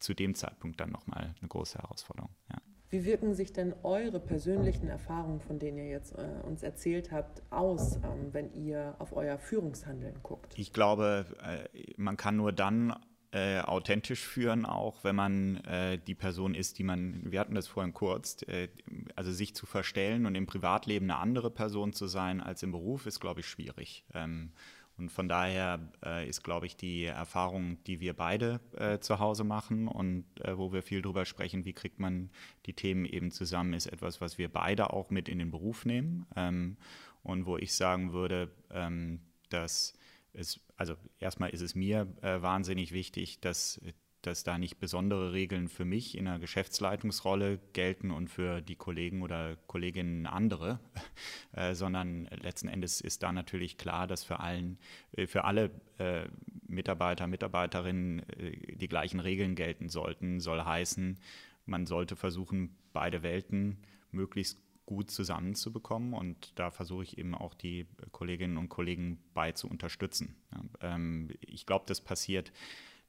zu 0.00 0.12
dem 0.12 0.34
Zeitpunkt 0.34 0.80
dann 0.80 0.90
nochmal 0.90 1.36
eine 1.38 1.48
große 1.48 1.78
Herausforderung. 1.78 2.30
Ja. 2.50 2.58
Wie 2.88 3.04
wirken 3.04 3.34
sich 3.34 3.52
denn 3.52 3.74
eure 3.82 4.20
persönlichen 4.20 4.88
Erfahrungen, 4.88 5.40
von 5.40 5.58
denen 5.58 5.78
ihr 5.78 5.88
jetzt 5.88 6.12
äh, 6.12 6.46
uns 6.46 6.62
erzählt 6.62 7.10
habt, 7.10 7.42
aus, 7.50 7.96
ähm, 7.96 8.32
wenn 8.32 8.52
ihr 8.54 8.94
auf 8.98 9.16
euer 9.16 9.38
Führungshandeln 9.38 10.14
guckt? 10.22 10.54
Ich 10.56 10.72
glaube, 10.72 11.26
äh, 11.42 11.92
man 11.96 12.16
kann 12.16 12.36
nur 12.36 12.52
dann 12.52 12.94
äh, 13.32 13.60
authentisch 13.60 14.24
führen, 14.24 14.64
auch 14.64 15.02
wenn 15.02 15.16
man 15.16 15.56
äh, 15.64 15.98
die 15.98 16.14
Person 16.14 16.54
ist, 16.54 16.78
die 16.78 16.84
man, 16.84 17.20
wir 17.24 17.40
hatten 17.40 17.54
das 17.54 17.66
vorhin 17.66 17.92
kurz, 17.92 18.42
äh, 18.42 18.68
also 19.16 19.32
sich 19.32 19.54
zu 19.54 19.66
verstellen 19.66 20.24
und 20.24 20.36
im 20.36 20.46
Privatleben 20.46 21.10
eine 21.10 21.18
andere 21.18 21.50
Person 21.50 21.92
zu 21.92 22.06
sein 22.06 22.40
als 22.40 22.62
im 22.62 22.70
Beruf, 22.70 23.04
ist, 23.06 23.20
glaube 23.20 23.40
ich, 23.40 23.46
schwierig. 23.46 24.04
Ähm, 24.14 24.52
und 24.98 25.10
von 25.10 25.28
daher 25.28 25.80
äh, 26.04 26.26
ist, 26.28 26.42
glaube 26.42 26.66
ich, 26.66 26.76
die 26.76 27.04
Erfahrung, 27.04 27.82
die 27.84 28.00
wir 28.00 28.14
beide 28.14 28.60
äh, 28.76 28.98
zu 28.98 29.18
Hause 29.18 29.44
machen 29.44 29.88
und 29.88 30.24
äh, 30.40 30.56
wo 30.56 30.72
wir 30.72 30.82
viel 30.82 31.02
drüber 31.02 31.26
sprechen, 31.26 31.64
wie 31.66 31.74
kriegt 31.74 31.98
man 31.98 32.30
die 32.64 32.72
Themen 32.72 33.04
eben 33.04 33.30
zusammen, 33.30 33.74
ist 33.74 33.86
etwas, 33.86 34.20
was 34.20 34.38
wir 34.38 34.50
beide 34.50 34.92
auch 34.92 35.10
mit 35.10 35.28
in 35.28 35.38
den 35.38 35.50
Beruf 35.50 35.84
nehmen. 35.84 36.26
Ähm, 36.34 36.76
und 37.22 37.44
wo 37.44 37.58
ich 37.58 37.74
sagen 37.74 38.12
würde, 38.12 38.50
ähm, 38.70 39.20
dass 39.48 39.94
es, 40.32 40.60
also 40.76 40.94
erstmal 41.18 41.50
ist 41.50 41.60
es 41.60 41.74
mir 41.74 42.06
äh, 42.22 42.40
wahnsinnig 42.40 42.92
wichtig, 42.92 43.40
dass 43.40 43.80
dass 44.26 44.42
da 44.42 44.58
nicht 44.58 44.78
besondere 44.78 45.32
Regeln 45.32 45.68
für 45.68 45.84
mich 45.84 46.16
in 46.16 46.26
einer 46.26 46.38
Geschäftsleitungsrolle 46.38 47.60
gelten 47.72 48.10
und 48.10 48.28
für 48.28 48.60
die 48.60 48.74
Kollegen 48.74 49.22
oder 49.22 49.56
Kolleginnen 49.66 50.26
andere, 50.26 50.80
äh, 51.52 51.74
sondern 51.74 52.24
letzten 52.42 52.68
Endes 52.68 53.00
ist 53.00 53.22
da 53.22 53.32
natürlich 53.32 53.78
klar, 53.78 54.06
dass 54.06 54.24
für, 54.24 54.40
allen, 54.40 54.78
äh, 55.12 55.26
für 55.26 55.44
alle 55.44 55.70
äh, 55.98 56.26
Mitarbeiter, 56.66 57.26
Mitarbeiterinnen 57.26 58.28
äh, 58.30 58.76
die 58.76 58.88
gleichen 58.88 59.20
Regeln 59.20 59.54
gelten 59.54 59.88
sollten. 59.88 60.40
Soll 60.40 60.62
heißen, 60.62 61.18
man 61.64 61.86
sollte 61.86 62.16
versuchen, 62.16 62.76
beide 62.92 63.22
Welten 63.22 63.76
möglichst 64.10 64.58
gut 64.86 65.10
zusammenzubekommen 65.10 66.14
und 66.14 66.52
da 66.54 66.70
versuche 66.70 67.02
ich 67.02 67.18
eben 67.18 67.34
auch 67.34 67.54
die 67.54 67.86
Kolleginnen 68.12 68.56
und 68.56 68.68
Kollegen 68.68 69.18
bei 69.34 69.52
zu 69.52 69.68
unterstützen. 69.68 70.36
Ähm, 70.80 71.30
ich 71.40 71.66
glaube, 71.66 71.84
das 71.88 72.00
passiert 72.00 72.52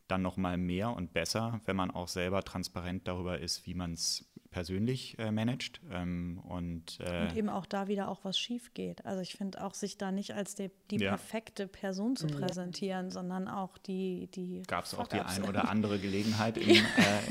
dann 0.07 0.21
noch 0.21 0.37
mal 0.37 0.57
mehr 0.57 0.95
und 0.95 1.13
besser, 1.13 1.61
wenn 1.65 1.75
man 1.75 1.91
auch 1.91 2.07
selber 2.07 2.43
transparent 2.43 3.07
darüber 3.07 3.39
ist, 3.39 3.65
wie 3.65 3.73
man 3.73 3.93
es 3.93 4.25
persönlich 4.57 5.17
äh, 5.19 5.31
managt. 5.31 5.81
Ähm, 5.91 6.39
und, 6.43 6.99
äh, 7.01 7.27
und, 7.27 7.37
eben 7.37 7.49
auch 7.49 7.65
da 7.65 7.87
wieder 7.87 8.07
auch 8.07 8.23
was 8.23 8.39
schief 8.39 8.73
geht. 8.73 9.05
Also 9.05 9.21
ich 9.21 9.35
finde 9.35 9.63
auch, 9.63 9.73
sich 9.73 9.97
da 9.97 10.11
nicht 10.11 10.33
als 10.33 10.55
die, 10.55 10.71
die 10.89 10.97
ja. 10.97 11.09
perfekte 11.09 11.67
Person 11.67 12.15
zu 12.15 12.27
mhm. 12.27 12.31
präsentieren, 12.31 13.11
sondern 13.11 13.47
auch 13.47 13.77
die, 13.77 14.27
die 14.33 14.63
Gab 14.65 14.85
es 14.85 14.95
auch 14.95 15.07
die 15.07 15.19
ein 15.19 15.43
oder 15.43 15.69
andere 15.69 15.99
Gelegenheit 15.99 16.57
im, 16.57 16.69
äh, 16.69 16.81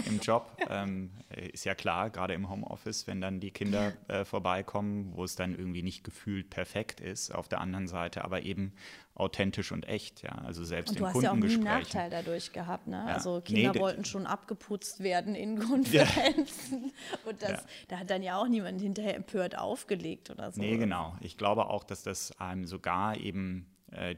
im 0.07 0.21
Job. 0.21 0.57
Ähm, 0.69 1.11
ist 1.53 1.65
ja 1.65 1.75
klar, 1.75 2.11
gerade 2.11 2.35
im 2.35 2.49
Homeoffice, 2.49 3.07
wenn 3.07 3.21
dann 3.21 3.41
die 3.41 3.51
Kinder 3.51 3.95
äh, 4.09 4.25
vorbeikommen, 4.25 5.13
wo 5.15 5.25
es 5.25 5.35
dann 5.35 5.57
irgendwie 5.57 5.83
nicht 5.83 6.05
gefühlt 6.05 6.51
perfekt 6.51 7.01
ist, 7.01 7.35
auf 7.35 7.49
der 7.49 7.61
anderen 7.61 7.89
Seite 7.89 8.25
aber 8.25 8.43
eben 8.43 8.73
authentisch 9.17 9.73
und 9.73 9.89
echt, 9.89 10.23
ja. 10.23 10.33
Also 10.45 10.63
selbst 10.63 10.91
und 10.91 10.99
in 10.99 11.05
Kundengesprächen. 11.05 11.65
Du 11.65 11.69
hast 11.69 11.93
ja 11.95 12.01
auch 12.01 12.05
einen 12.05 12.09
Nachteil 12.09 12.11
dadurch 12.11 12.53
gehabt, 12.53 12.66
ne? 12.87 13.05
Ja. 13.07 13.15
Also 13.15 13.41
Kinder 13.41 13.73
nee, 13.73 13.81
wollten 13.81 14.05
schon 14.05 14.27
abgeputzt 14.27 15.03
werden 15.03 15.35
in 15.35 15.59
Konferenzen. 15.59 16.85
Ja. 16.85 17.19
Und 17.31 17.43
das, 17.43 17.51
ja. 17.51 17.63
da 17.89 17.99
hat 17.99 18.11
dann 18.11 18.23
ja 18.23 18.39
auch 18.39 18.49
niemand 18.49 18.81
hinterher 18.81 19.17
empört 19.17 19.59
aufgelegt 19.59 20.31
oder 20.31 20.53
so. 20.53 20.61
Nee, 20.61 20.77
genau. 20.77 21.17
Ich 21.21 21.37
glaube 21.37 21.69
auch, 21.69 21.85
dass 21.85 22.03
das 22.03 22.39
einem 22.41 22.67
sogar 22.67 23.17
eben 23.17 23.67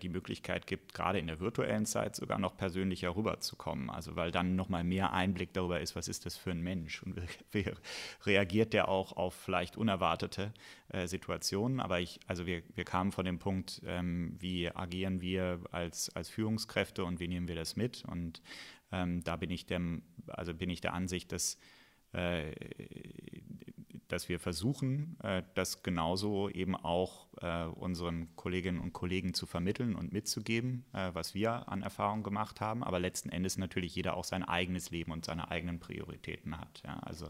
die 0.02 0.08
Möglichkeit 0.08 0.66
gibt, 0.66 0.94
gerade 0.94 1.18
in 1.18 1.26
der 1.26 1.40
virtuellen 1.40 1.84
Zeit 1.84 2.16
sogar 2.16 2.38
noch 2.38 2.56
persönlicher 2.56 3.14
rüberzukommen. 3.14 3.90
Also 3.90 4.16
weil 4.16 4.30
dann 4.30 4.56
nochmal 4.56 4.82
mehr 4.82 5.12
Einblick 5.12 5.52
darüber 5.52 5.80
ist, 5.80 5.94
was 5.94 6.08
ist 6.08 6.24
das 6.24 6.38
für 6.38 6.52
ein 6.52 6.62
Mensch 6.62 7.02
und 7.02 7.20
wie, 7.52 7.70
reagiert 8.24 8.72
der 8.72 8.88
auch 8.88 9.12
auf 9.12 9.34
vielleicht 9.34 9.76
unerwartete 9.76 10.54
äh, 10.88 11.06
Situationen. 11.06 11.80
Aber 11.80 12.00
ich, 12.00 12.18
also 12.26 12.46
wir, 12.46 12.62
wir 12.74 12.84
kamen 12.84 13.12
von 13.12 13.26
dem 13.26 13.38
Punkt, 13.38 13.82
ähm, 13.84 14.36
wie 14.38 14.70
agieren 14.74 15.20
wir 15.20 15.60
als, 15.70 16.14
als 16.16 16.30
Führungskräfte 16.30 17.04
und 17.04 17.20
wie 17.20 17.28
nehmen 17.28 17.46
wir 17.46 17.56
das 17.56 17.76
mit? 17.76 18.04
Und 18.06 18.40
ähm, 18.90 19.22
da 19.22 19.36
bin 19.36 19.50
ich 19.50 19.66
dem, 19.66 20.02
also 20.28 20.54
bin 20.54 20.70
ich 20.70 20.80
der 20.80 20.94
Ansicht, 20.94 21.30
dass 21.30 21.54
äh, 21.54 21.58
dass 24.08 24.28
wir 24.28 24.40
versuchen, 24.40 25.16
äh, 25.22 25.42
das 25.54 25.82
genauso 25.82 26.48
eben 26.48 26.74
auch 26.74 27.28
äh, 27.40 27.64
unseren 27.64 28.34
Kolleginnen 28.36 28.80
und 28.80 28.92
Kollegen 28.92 29.34
zu 29.34 29.46
vermitteln 29.46 29.94
und 29.94 30.12
mitzugeben, 30.12 30.84
äh, 30.92 31.10
was 31.12 31.34
wir 31.34 31.68
an 31.68 31.82
Erfahrungen 31.82 32.22
gemacht 32.22 32.60
haben, 32.60 32.82
aber 32.82 32.98
letzten 32.98 33.28
Endes 33.28 33.58
natürlich 33.58 33.94
jeder 33.94 34.16
auch 34.16 34.24
sein 34.24 34.42
eigenes 34.42 34.90
Leben 34.90 35.12
und 35.12 35.26
seine 35.26 35.50
eigenen 35.50 35.78
Prioritäten 35.78 36.58
hat. 36.58 36.82
Ja, 36.84 36.98
also 37.00 37.28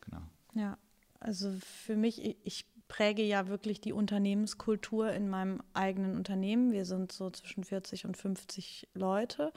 genau. 0.00 0.22
Ja, 0.54 0.76
also 1.20 1.52
für 1.60 1.96
mich, 1.96 2.36
ich 2.44 2.66
präge 2.92 3.22
ja 3.22 3.48
wirklich 3.48 3.80
die 3.80 3.94
Unternehmenskultur 3.94 5.10
in 5.12 5.30
meinem 5.30 5.62
eigenen 5.72 6.14
Unternehmen. 6.14 6.72
Wir 6.72 6.84
sind 6.84 7.10
so 7.10 7.30
zwischen 7.30 7.64
40 7.64 8.04
und 8.04 8.18
50 8.18 8.86
Leute. 8.92 9.50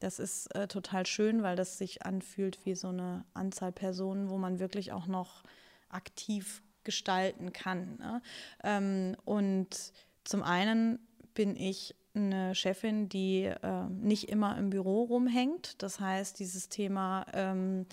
Das 0.00 0.18
ist 0.18 0.54
äh, 0.54 0.68
total 0.68 1.06
schön, 1.06 1.42
weil 1.42 1.56
das 1.56 1.78
sich 1.78 2.04
anfühlt 2.04 2.58
wie 2.66 2.74
so 2.74 2.88
eine 2.88 3.24
Anzahl 3.32 3.72
Personen, 3.72 4.28
wo 4.28 4.36
man 4.36 4.58
wirklich 4.58 4.92
auch 4.92 5.06
noch 5.06 5.44
aktiv 5.88 6.62
gestalten 6.82 7.54
kann. 7.54 7.96
Ne? 7.96 8.20
Ähm, 8.62 9.16
und 9.24 9.94
zum 10.24 10.42
einen 10.42 10.98
bin 11.32 11.56
ich 11.56 11.94
eine 12.14 12.54
Chefin, 12.54 13.08
die 13.08 13.44
äh, 13.44 13.88
nicht 13.88 14.28
immer 14.28 14.58
im 14.58 14.68
Büro 14.68 15.04
rumhängt. 15.04 15.82
Das 15.82 16.00
heißt, 16.00 16.38
dieses 16.38 16.68
Thema 16.68 17.24
ähm, 17.32 17.86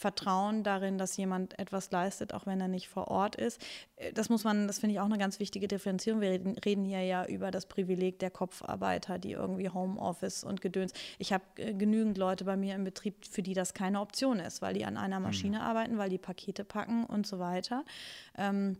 Vertrauen 0.00 0.62
darin, 0.64 0.96
dass 0.96 1.18
jemand 1.18 1.58
etwas 1.58 1.90
leistet, 1.90 2.32
auch 2.32 2.46
wenn 2.46 2.58
er 2.58 2.68
nicht 2.68 2.88
vor 2.88 3.08
Ort 3.08 3.36
ist. 3.36 3.60
Äh, 3.96 4.14
das 4.14 4.30
muss 4.30 4.44
man, 4.44 4.66
das 4.66 4.78
finde 4.78 4.94
ich 4.94 5.00
auch 5.00 5.04
eine 5.04 5.18
ganz 5.18 5.38
wichtige 5.40 5.68
Differenzierung. 5.68 6.22
Wir 6.22 6.30
reden, 6.30 6.56
reden, 6.64 6.84
hier 6.86 7.02
ja 7.02 7.26
über 7.26 7.50
das 7.50 7.66
Privileg 7.66 8.18
der 8.18 8.30
Kopfarbeiter, 8.30 9.18
die 9.18 9.32
irgendwie 9.32 9.68
Homeoffice 9.68 10.42
und 10.42 10.62
Gedöns. 10.62 10.94
Ich 11.18 11.34
habe 11.34 11.44
äh, 11.56 11.74
genügend 11.74 12.16
Leute 12.16 12.46
bei 12.46 12.56
mir 12.56 12.76
im 12.76 12.84
Betrieb, 12.84 13.26
für 13.26 13.42
die 13.42 13.52
das 13.52 13.74
keine 13.74 14.00
Option 14.00 14.40
ist, 14.40 14.62
weil 14.62 14.72
die 14.72 14.86
an 14.86 14.96
einer 14.96 15.20
Maschine 15.20 15.58
mhm. 15.58 15.64
arbeiten, 15.64 15.98
weil 15.98 16.08
die 16.08 16.16
Pakete 16.16 16.64
packen 16.64 17.04
und 17.04 17.26
so 17.26 17.38
weiter. 17.38 17.84
Ähm, 18.38 18.78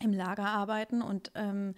im 0.00 0.12
Lager 0.12 0.46
arbeiten. 0.46 1.02
Und 1.02 1.30
ähm, 1.34 1.74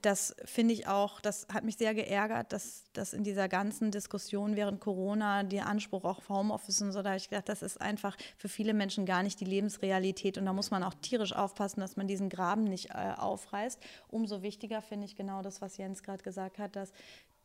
das 0.00 0.34
finde 0.44 0.74
ich 0.74 0.86
auch, 0.86 1.20
das 1.20 1.46
hat 1.52 1.64
mich 1.64 1.76
sehr 1.76 1.94
geärgert, 1.94 2.52
dass, 2.52 2.84
dass 2.92 3.12
in 3.12 3.24
dieser 3.24 3.48
ganzen 3.48 3.90
Diskussion 3.90 4.56
während 4.56 4.80
Corona 4.80 5.42
der 5.44 5.66
Anspruch 5.66 6.04
auf 6.04 6.28
Homeoffice 6.28 6.82
und 6.82 6.92
so, 6.92 7.02
da 7.02 7.10
habe 7.10 7.18
ich 7.18 7.28
gedacht, 7.28 7.48
das 7.48 7.62
ist 7.62 7.80
einfach 7.80 8.16
für 8.36 8.48
viele 8.48 8.74
Menschen 8.74 9.06
gar 9.06 9.22
nicht 9.22 9.40
die 9.40 9.44
Lebensrealität. 9.44 10.38
Und 10.38 10.46
da 10.46 10.52
muss 10.52 10.70
man 10.70 10.82
auch 10.82 10.94
tierisch 10.94 11.32
aufpassen, 11.32 11.80
dass 11.80 11.96
man 11.96 12.08
diesen 12.08 12.28
Graben 12.28 12.64
nicht 12.64 12.90
äh, 12.90 13.14
aufreißt. 13.16 13.80
Umso 14.08 14.42
wichtiger 14.42 14.82
finde 14.82 15.06
ich 15.06 15.16
genau 15.16 15.42
das, 15.42 15.60
was 15.60 15.76
Jens 15.76 16.02
gerade 16.02 16.22
gesagt 16.22 16.58
hat, 16.58 16.76
dass 16.76 16.92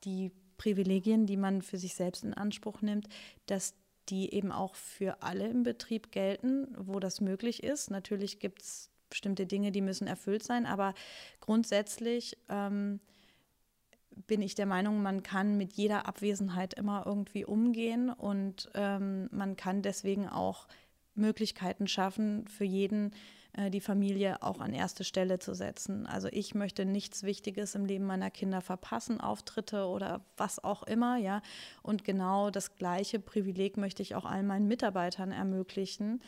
die 0.03 0.31
Privilegien, 0.57 1.25
die 1.25 1.37
man 1.37 1.61
für 1.61 1.77
sich 1.77 1.95
selbst 1.95 2.23
in 2.23 2.33
Anspruch 2.33 2.81
nimmt, 2.81 3.07
dass 3.45 3.73
die 4.09 4.33
eben 4.33 4.51
auch 4.51 4.75
für 4.75 5.23
alle 5.23 5.47
im 5.47 5.63
Betrieb 5.63 6.11
gelten, 6.11 6.67
wo 6.77 6.99
das 6.99 7.21
möglich 7.21 7.63
ist. 7.63 7.89
Natürlich 7.89 8.39
gibt 8.39 8.61
es 8.61 8.92
bestimmte 9.13 9.45
Dinge, 9.45 9.71
die 9.71 9.81
müssen 9.81 10.07
erfüllt 10.07 10.43
sein. 10.43 10.65
Aber 10.65 10.93
grundsätzlich 11.39 12.35
ähm, 12.49 12.99
bin 14.27 14.41
ich 14.41 14.55
der 14.55 14.65
Meinung, 14.65 15.01
man 15.01 15.23
kann 15.23 15.57
mit 15.57 15.73
jeder 15.73 16.07
Abwesenheit 16.07 16.73
immer 16.73 17.03
irgendwie 17.05 17.45
umgehen 17.45 18.09
und 18.09 18.69
ähm, 18.73 19.29
man 19.31 19.55
kann 19.55 19.81
deswegen 19.81 20.27
auch 20.27 20.67
Möglichkeiten 21.15 21.87
schaffen, 21.87 22.47
für 22.47 22.65
jeden 22.65 23.11
äh, 23.53 23.69
die 23.69 23.81
Familie 23.81 24.41
auch 24.41 24.59
an 24.59 24.73
erste 24.73 25.03
Stelle 25.03 25.39
zu 25.39 25.53
setzen. 25.53 26.07
Also 26.07 26.27
ich 26.31 26.55
möchte 26.55 26.85
nichts 26.85 27.23
Wichtiges 27.23 27.75
im 27.75 27.85
Leben 27.85 28.05
meiner 28.05 28.31
Kinder 28.31 28.61
verpassen, 28.61 29.21
Auftritte 29.21 29.85
oder 29.85 30.25
was 30.37 30.63
auch 30.63 30.83
immer, 30.83 31.17
ja. 31.17 31.41
Und 31.81 32.03
genau 32.03 32.49
das 32.49 32.75
gleiche 32.75 33.19
Privileg 33.19 33.77
möchte 33.77 34.01
ich 34.01 34.15
auch 34.15 34.25
allen 34.25 34.47
meinen 34.47 34.67
Mitarbeitern 34.67 35.31
ermöglichen, 35.31 36.21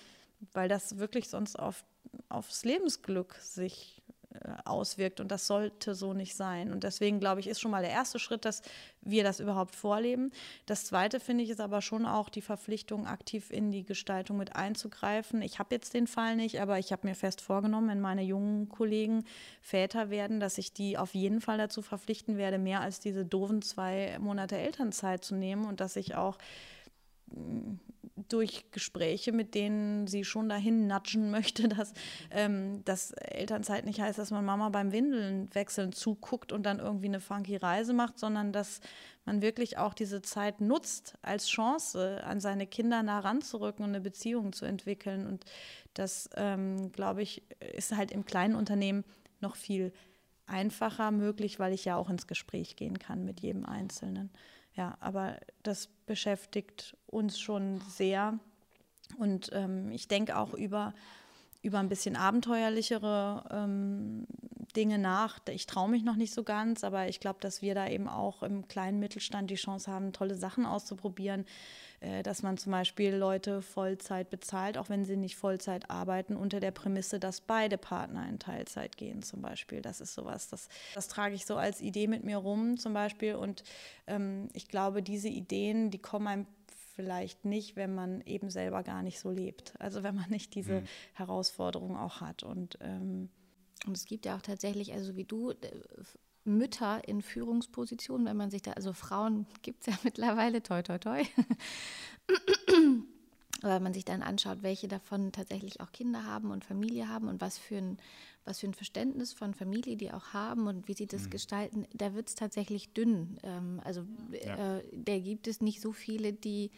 weil 0.54 0.70
das 0.70 0.98
wirklich 0.98 1.30
sonst 1.30 1.58
auf, 1.58 1.84
aufs 2.30 2.66
Lebensglück 2.66 3.36
sich 3.36 4.02
äh, 4.44 4.56
auswirkt 4.66 5.20
und 5.20 5.30
das 5.30 5.48
sollte 5.48 5.96
so 5.96 6.14
nicht 6.14 6.36
sein. 6.36 6.72
Und 6.72 6.84
deswegen 6.84 7.20
glaube 7.20 7.40
ich, 7.40 7.48
ist 7.48 7.60
schon 7.62 7.72
mal 7.72 7.82
der 7.82 7.92
erste 7.92 8.20
Schritt, 8.20 8.44
dass 8.44 8.62
wir 9.02 9.24
das 9.24 9.40
überhaupt 9.40 9.76
vorleben. 9.76 10.32
Das 10.66 10.86
zweite 10.86 11.20
finde 11.20 11.44
ich 11.44 11.50
ist 11.50 11.62
aber 11.62 11.82
schon 11.82 12.06
auch 12.06 12.30
die 12.30 12.42
Verpflichtung, 12.42 13.06
aktiv 13.06 13.52
in 13.52 13.72
die 13.72 13.84
Gestaltung 13.84 14.38
mit 14.38 14.56
einzugreifen. 14.56 15.42
Ich 15.42 15.60
habe 15.60 15.76
jetzt 15.76 15.94
den 15.94 16.08
Fall 16.08 16.36
nicht, 16.36 16.60
aber 16.60 16.80
ich 16.80 16.92
habe 16.92 17.08
mir 17.08 17.16
fest 17.16 17.42
vorgenommen, 17.42 17.90
wenn 17.90 18.02
meine 18.02 18.24
jungen 18.24 18.68
Kollegen 18.68 19.26
Väter 19.62 20.10
werden, 20.10 20.40
dass 20.40 20.58
ich 20.58 20.74
die 20.74 20.98
auf 20.98 21.14
jeden 21.14 21.42
Fall 21.42 21.58
dazu 21.58 21.82
verpflichten 21.82 22.38
werde, 22.38 22.58
mehr 22.58 22.82
als 22.82 23.00
diese 23.00 23.26
doofen 23.26 23.62
zwei 23.62 24.18
Monate 24.20 24.58
Elternzeit 24.58 25.24
zu 25.24 25.36
nehmen 25.36 25.66
und 25.66 25.80
dass 25.80 25.96
ich 25.96 26.16
auch 26.16 26.38
durch 28.30 28.72
Gespräche, 28.72 29.32
mit 29.32 29.56
denen 29.56 30.08
sie 30.08 30.24
schon 30.24 30.50
dahin 30.50 30.88
natschen 30.88 31.32
möchte, 31.32 31.68
dass, 31.68 31.94
ähm, 32.32 32.84
dass 32.86 33.12
Elternzeit 33.12 33.86
nicht 33.86 34.00
heißt, 34.00 34.18
dass 34.18 34.32
man 34.32 34.46
Mama 34.46 34.70
beim 34.70 34.92
Windeln 34.92 35.54
wechseln 35.54 35.92
zuguckt 35.92 36.52
und 36.52 36.64
dann 36.64 36.80
irgendwie 36.80 37.08
eine 37.08 37.20
funky 37.20 37.58
Reise 37.58 37.94
macht, 37.94 38.20
sondern 38.20 38.52
dass 38.52 38.80
man 39.26 39.42
wirklich 39.42 39.78
auch 39.78 39.94
diese 39.94 40.22
Zeit 40.22 40.62
nutzt 40.62 41.18
als 41.22 41.48
Chance, 41.48 42.24
an 42.24 42.40
seine 42.40 42.68
Kinder 42.68 43.04
nah 43.04 43.20
ranzurücken 43.20 43.84
und 43.84 43.90
eine 43.90 44.02
Beziehung 44.02 44.54
zu 44.54 44.66
entwickeln. 44.66 45.26
Und 45.26 45.46
das, 45.94 46.30
ähm, 46.36 46.92
glaube 46.92 47.22
ich, 47.22 47.44
ist 47.74 47.96
halt 47.96 48.12
im 48.12 48.26
kleinen 48.26 48.56
Unternehmen 48.56 49.04
noch 49.42 49.56
viel 49.56 49.92
einfacher 50.46 51.12
möglich, 51.12 51.60
weil 51.60 51.74
ich 51.74 51.86
ja 51.86 51.96
auch 51.96 52.10
ins 52.10 52.28
Gespräch 52.28 52.76
gehen 52.76 53.00
kann 53.00 53.26
mit 53.26 53.42
jedem 53.42 53.66
Einzelnen. 53.66 54.30
Ja, 54.76 54.98
aber 55.00 55.38
das 55.64 55.88
beschäftigt 56.06 56.98
uns 57.08 57.40
schon 57.40 57.82
sehr. 57.90 58.40
Und 59.18 59.50
ähm, 59.54 59.92
ich 59.92 60.08
denke 60.08 60.38
auch 60.38 60.54
über, 60.54 60.94
über 61.62 61.80
ein 61.80 61.90
bisschen 61.90 62.16
abenteuerlichere 62.16 63.46
ähm, 63.52 64.28
Dinge 64.76 64.98
nach. 64.98 65.40
Ich 65.50 65.66
traue 65.66 65.90
mich 65.90 66.04
noch 66.04 66.16
nicht 66.18 66.34
so 66.34 66.44
ganz, 66.44 66.84
aber 66.84 67.08
ich 67.08 67.20
glaube, 67.20 67.40
dass 67.40 67.62
wir 67.62 67.74
da 67.76 67.88
eben 67.88 68.10
auch 68.10 68.44
im 68.44 68.68
kleinen 68.68 69.00
Mittelstand 69.00 69.50
die 69.50 69.56
Chance 69.56 69.90
haben, 69.90 70.12
tolle 70.12 70.36
Sachen 70.36 70.66
auszuprobieren. 70.66 71.46
Äh, 72.00 72.24
dass 72.24 72.44
man 72.44 72.58
zum 72.58 72.72
Beispiel 72.72 73.16
Leute 73.16 73.62
Vollzeit 73.62 74.30
bezahlt, 74.30 74.78
auch 74.78 74.90
wenn 74.90 75.06
sie 75.06 75.18
nicht 75.18 75.36
Vollzeit 75.36 75.90
arbeiten, 75.90 76.36
unter 76.36 76.60
der 76.60 76.72
Prämisse, 76.72 77.20
dass 77.20 77.42
beide 77.42 77.78
Partner 77.78 78.28
in 78.28 78.40
Teilzeit 78.40 78.98
gehen 78.98 79.24
zum 79.24 79.42
Beispiel. 79.42 79.82
Das 79.82 80.02
ist 80.02 80.14
sowas, 80.14 80.50
das, 80.50 80.70
das 80.94 81.08
trage 81.08 81.36
ich 81.36 81.46
so 81.46 81.56
als 81.56 81.82
Idee 81.82 82.08
mit 82.08 82.24
mir 82.24 82.38
rum 82.38 82.78
zum 82.78 82.94
Beispiel. 82.94 83.36
Und 83.36 83.64
ähm, 84.08 84.50
ich 84.54 84.68
glaube, 84.68 85.02
diese 85.02 85.30
Ideen, 85.30 85.90
die 85.92 86.00
kommen 86.00 86.28
einem 86.28 86.48
vielleicht 86.96 87.44
nicht, 87.44 87.76
wenn 87.76 87.94
man 87.94 88.22
eben 88.22 88.50
selber 88.50 88.82
gar 88.82 89.04
nicht 89.04 89.20
so 89.20 89.30
lebt. 89.30 89.74
Also 89.80 90.04
wenn 90.04 90.16
man 90.16 90.30
nicht 90.30 90.56
diese 90.56 90.82
mhm. 90.82 90.88
Herausforderung 91.14 91.98
auch 91.98 92.22
hat. 92.22 92.44
Und, 92.44 92.78
ähm, 92.82 93.30
und 93.86 93.98
es 93.98 94.06
gibt 94.06 94.26
ja 94.26 94.38
auch 94.38 94.42
tatsächlich, 94.42 94.94
also 94.94 95.16
wie 95.16 95.26
du, 95.26 95.54
Mütter 96.46 97.08
in 97.08 97.22
Führungspositionen, 97.22 98.28
wenn 98.28 98.38
man 98.38 98.52
sich 98.52 98.62
da, 98.62 98.72
also 98.72 98.94
Frauen 98.94 99.46
gibt 99.62 99.82
es 99.82 99.88
ja 99.88 100.00
mittlerweile, 100.04 100.64
toi, 100.64 100.82
toi, 100.82 100.98
toi. 100.98 101.24
Aber 103.62 103.76
wenn 103.76 103.84
man 103.84 103.94
sich 103.94 104.06
dann 104.06 104.22
anschaut, 104.22 104.60
welche 104.62 104.88
davon 104.88 105.32
tatsächlich 105.32 105.82
auch 105.82 105.92
Kinder 105.92 106.24
haben 106.24 106.52
und 106.52 106.64
Familie 106.64 107.10
haben 107.10 107.28
und 107.28 107.42
was 107.42 107.58
für 107.58 107.78
ein, 107.78 107.98
was 108.44 108.60
für 108.60 108.68
ein 108.68 108.76
Verständnis 108.76 109.34
von 109.34 109.56
Familie 109.56 109.96
die 109.98 110.12
auch 110.12 110.34
haben 110.34 110.68
und 110.68 110.88
wie 110.88 110.94
sie 110.94 111.08
das 111.08 111.26
mhm. 111.26 111.30
gestalten, 111.32 111.88
da 111.94 112.14
wird 112.14 112.28
es 112.28 112.36
tatsächlich 112.36 112.94
dünn. 112.94 113.40
Ähm, 113.44 113.82
also 113.84 114.06
ja. 114.32 114.78
äh, 114.78 114.84
da 114.94 115.18
gibt 115.18 115.48
es 115.48 115.62
nicht 115.62 115.82
so 115.82 115.94
viele, 115.94 116.32
die 116.32 116.70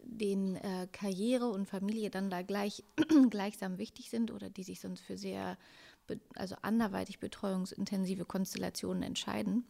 den 0.00 0.56
äh, 0.56 0.88
Karriere 0.90 1.46
und 1.46 1.66
Familie 1.66 2.10
dann 2.10 2.30
da 2.30 2.42
gleich, 2.42 2.82
gleichsam 3.30 3.78
wichtig 3.78 4.10
sind 4.10 4.30
oder 4.30 4.50
die 4.50 4.62
sich 4.62 4.80
sonst 4.80 5.00
für 5.00 5.16
sehr 5.16 5.56
also 6.34 6.56
anderweitig 6.62 7.18
betreuungsintensive 7.18 8.24
Konstellationen 8.24 9.02
entscheiden. 9.02 9.64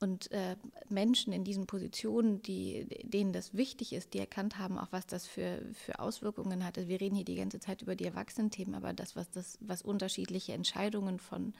Und 0.00 0.30
äh, 0.30 0.56
Menschen 0.88 1.32
in 1.32 1.42
diesen 1.42 1.66
Positionen, 1.66 2.40
die, 2.42 2.86
denen 3.02 3.32
das 3.32 3.54
wichtig 3.54 3.92
ist, 3.92 4.14
die 4.14 4.20
erkannt 4.20 4.56
haben, 4.58 4.78
auch 4.78 4.92
was 4.92 5.06
das 5.06 5.26
für, 5.26 5.60
für 5.72 5.98
Auswirkungen 5.98 6.64
hat. 6.64 6.78
Also 6.78 6.88
wir 6.88 7.00
reden 7.00 7.16
hier 7.16 7.24
die 7.24 7.34
ganze 7.34 7.58
Zeit 7.58 7.82
über 7.82 7.96
die 7.96 8.04
Erwachsenenthemen, 8.04 8.76
aber 8.76 8.92
das, 8.92 9.16
was 9.16 9.28
das, 9.30 9.58
was 9.60 9.82
unterschiedliche 9.82 10.52
Entscheidungen 10.52 11.18
von 11.18 11.52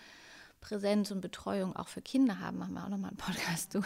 Präsenz 0.61 1.11
und 1.11 1.21
Betreuung 1.21 1.75
auch 1.77 1.89
für 1.89 2.03
Kinder 2.03 2.41
haben, 2.41 2.59
machen 2.59 2.75
wir 2.75 2.85
auch 2.85 2.89
nochmal 2.89 3.11
einen 3.11 3.17
Podcast 3.17 3.73
zu. 3.73 3.83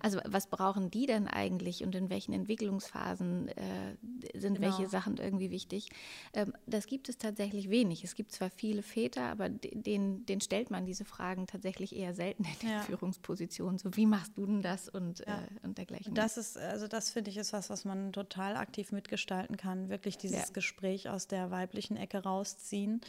Also 0.00 0.20
was 0.26 0.48
brauchen 0.48 0.90
die 0.90 1.06
denn 1.06 1.28
eigentlich 1.28 1.82
und 1.84 1.94
in 1.94 2.10
welchen 2.10 2.32
Entwicklungsphasen 2.32 3.48
äh, 3.48 3.96
sind 4.34 4.54
genau. 4.54 4.66
welche 4.66 4.88
Sachen 4.88 5.16
irgendwie 5.16 5.50
wichtig? 5.50 5.88
Ähm, 6.32 6.52
das 6.66 6.86
gibt 6.86 7.08
es 7.08 7.18
tatsächlich 7.18 7.70
wenig. 7.70 8.04
Es 8.04 8.14
gibt 8.14 8.32
zwar 8.32 8.50
viele 8.50 8.82
Väter, 8.82 9.22
aber 9.22 9.48
denen, 9.48 10.26
denen 10.26 10.40
stellt 10.40 10.70
man 10.70 10.86
diese 10.86 11.04
Fragen 11.04 11.46
tatsächlich 11.46 11.94
eher 11.94 12.14
selten 12.14 12.44
in 12.44 12.58
den 12.62 12.70
ja. 12.70 12.80
Führungspositionen. 12.82 13.78
So, 13.78 13.96
wie 13.96 14.06
machst 14.06 14.36
du 14.36 14.46
denn 14.46 14.62
das 14.62 14.88
und, 14.88 15.20
ja. 15.20 15.42
äh, 15.42 15.66
und 15.66 15.78
dergleichen. 15.78 16.14
Das 16.14 16.36
ist, 16.36 16.58
also 16.58 16.88
das 16.88 17.10
finde 17.10 17.30
ich 17.30 17.36
ist 17.36 17.52
was, 17.52 17.70
was 17.70 17.84
man 17.84 18.12
total 18.12 18.56
aktiv 18.56 18.92
mitgestalten 18.92 19.56
kann. 19.56 19.88
Wirklich 19.88 20.18
dieses 20.18 20.48
ja. 20.48 20.52
Gespräch 20.52 21.08
aus 21.08 21.26
der 21.26 21.50
weiblichen 21.50 21.96
Ecke 21.96 22.22
rausziehen 22.22 23.00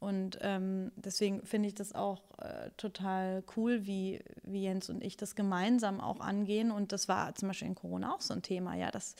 und 0.00 0.38
ähm, 0.40 0.92
deswegen 0.96 1.44
finde 1.44 1.68
ich 1.68 1.74
das 1.74 1.94
auch 1.94 2.22
äh, 2.38 2.70
total 2.78 3.44
cool, 3.54 3.86
wie, 3.86 4.20
wie 4.44 4.62
Jens 4.62 4.88
und 4.88 5.04
ich 5.04 5.18
das 5.18 5.34
gemeinsam 5.34 6.00
auch 6.00 6.20
angehen. 6.20 6.70
Und 6.70 6.92
das 6.92 7.06
war 7.06 7.34
zum 7.34 7.48
Beispiel 7.48 7.68
in 7.68 7.74
Corona 7.74 8.14
auch 8.14 8.22
so 8.22 8.32
ein 8.32 8.40
Thema, 8.40 8.74
ja, 8.74 8.90
dass 8.90 9.14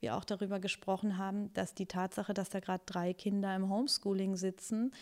wir 0.00 0.16
auch 0.16 0.24
darüber 0.24 0.58
gesprochen 0.58 1.18
haben, 1.18 1.52
dass 1.52 1.74
die 1.74 1.86
Tatsache, 1.86 2.34
dass 2.34 2.50
da 2.50 2.58
gerade 2.58 2.82
drei 2.84 3.14
Kinder 3.14 3.54
im 3.54 3.70
Homeschooling 3.70 4.34
sitzen, 4.34 4.92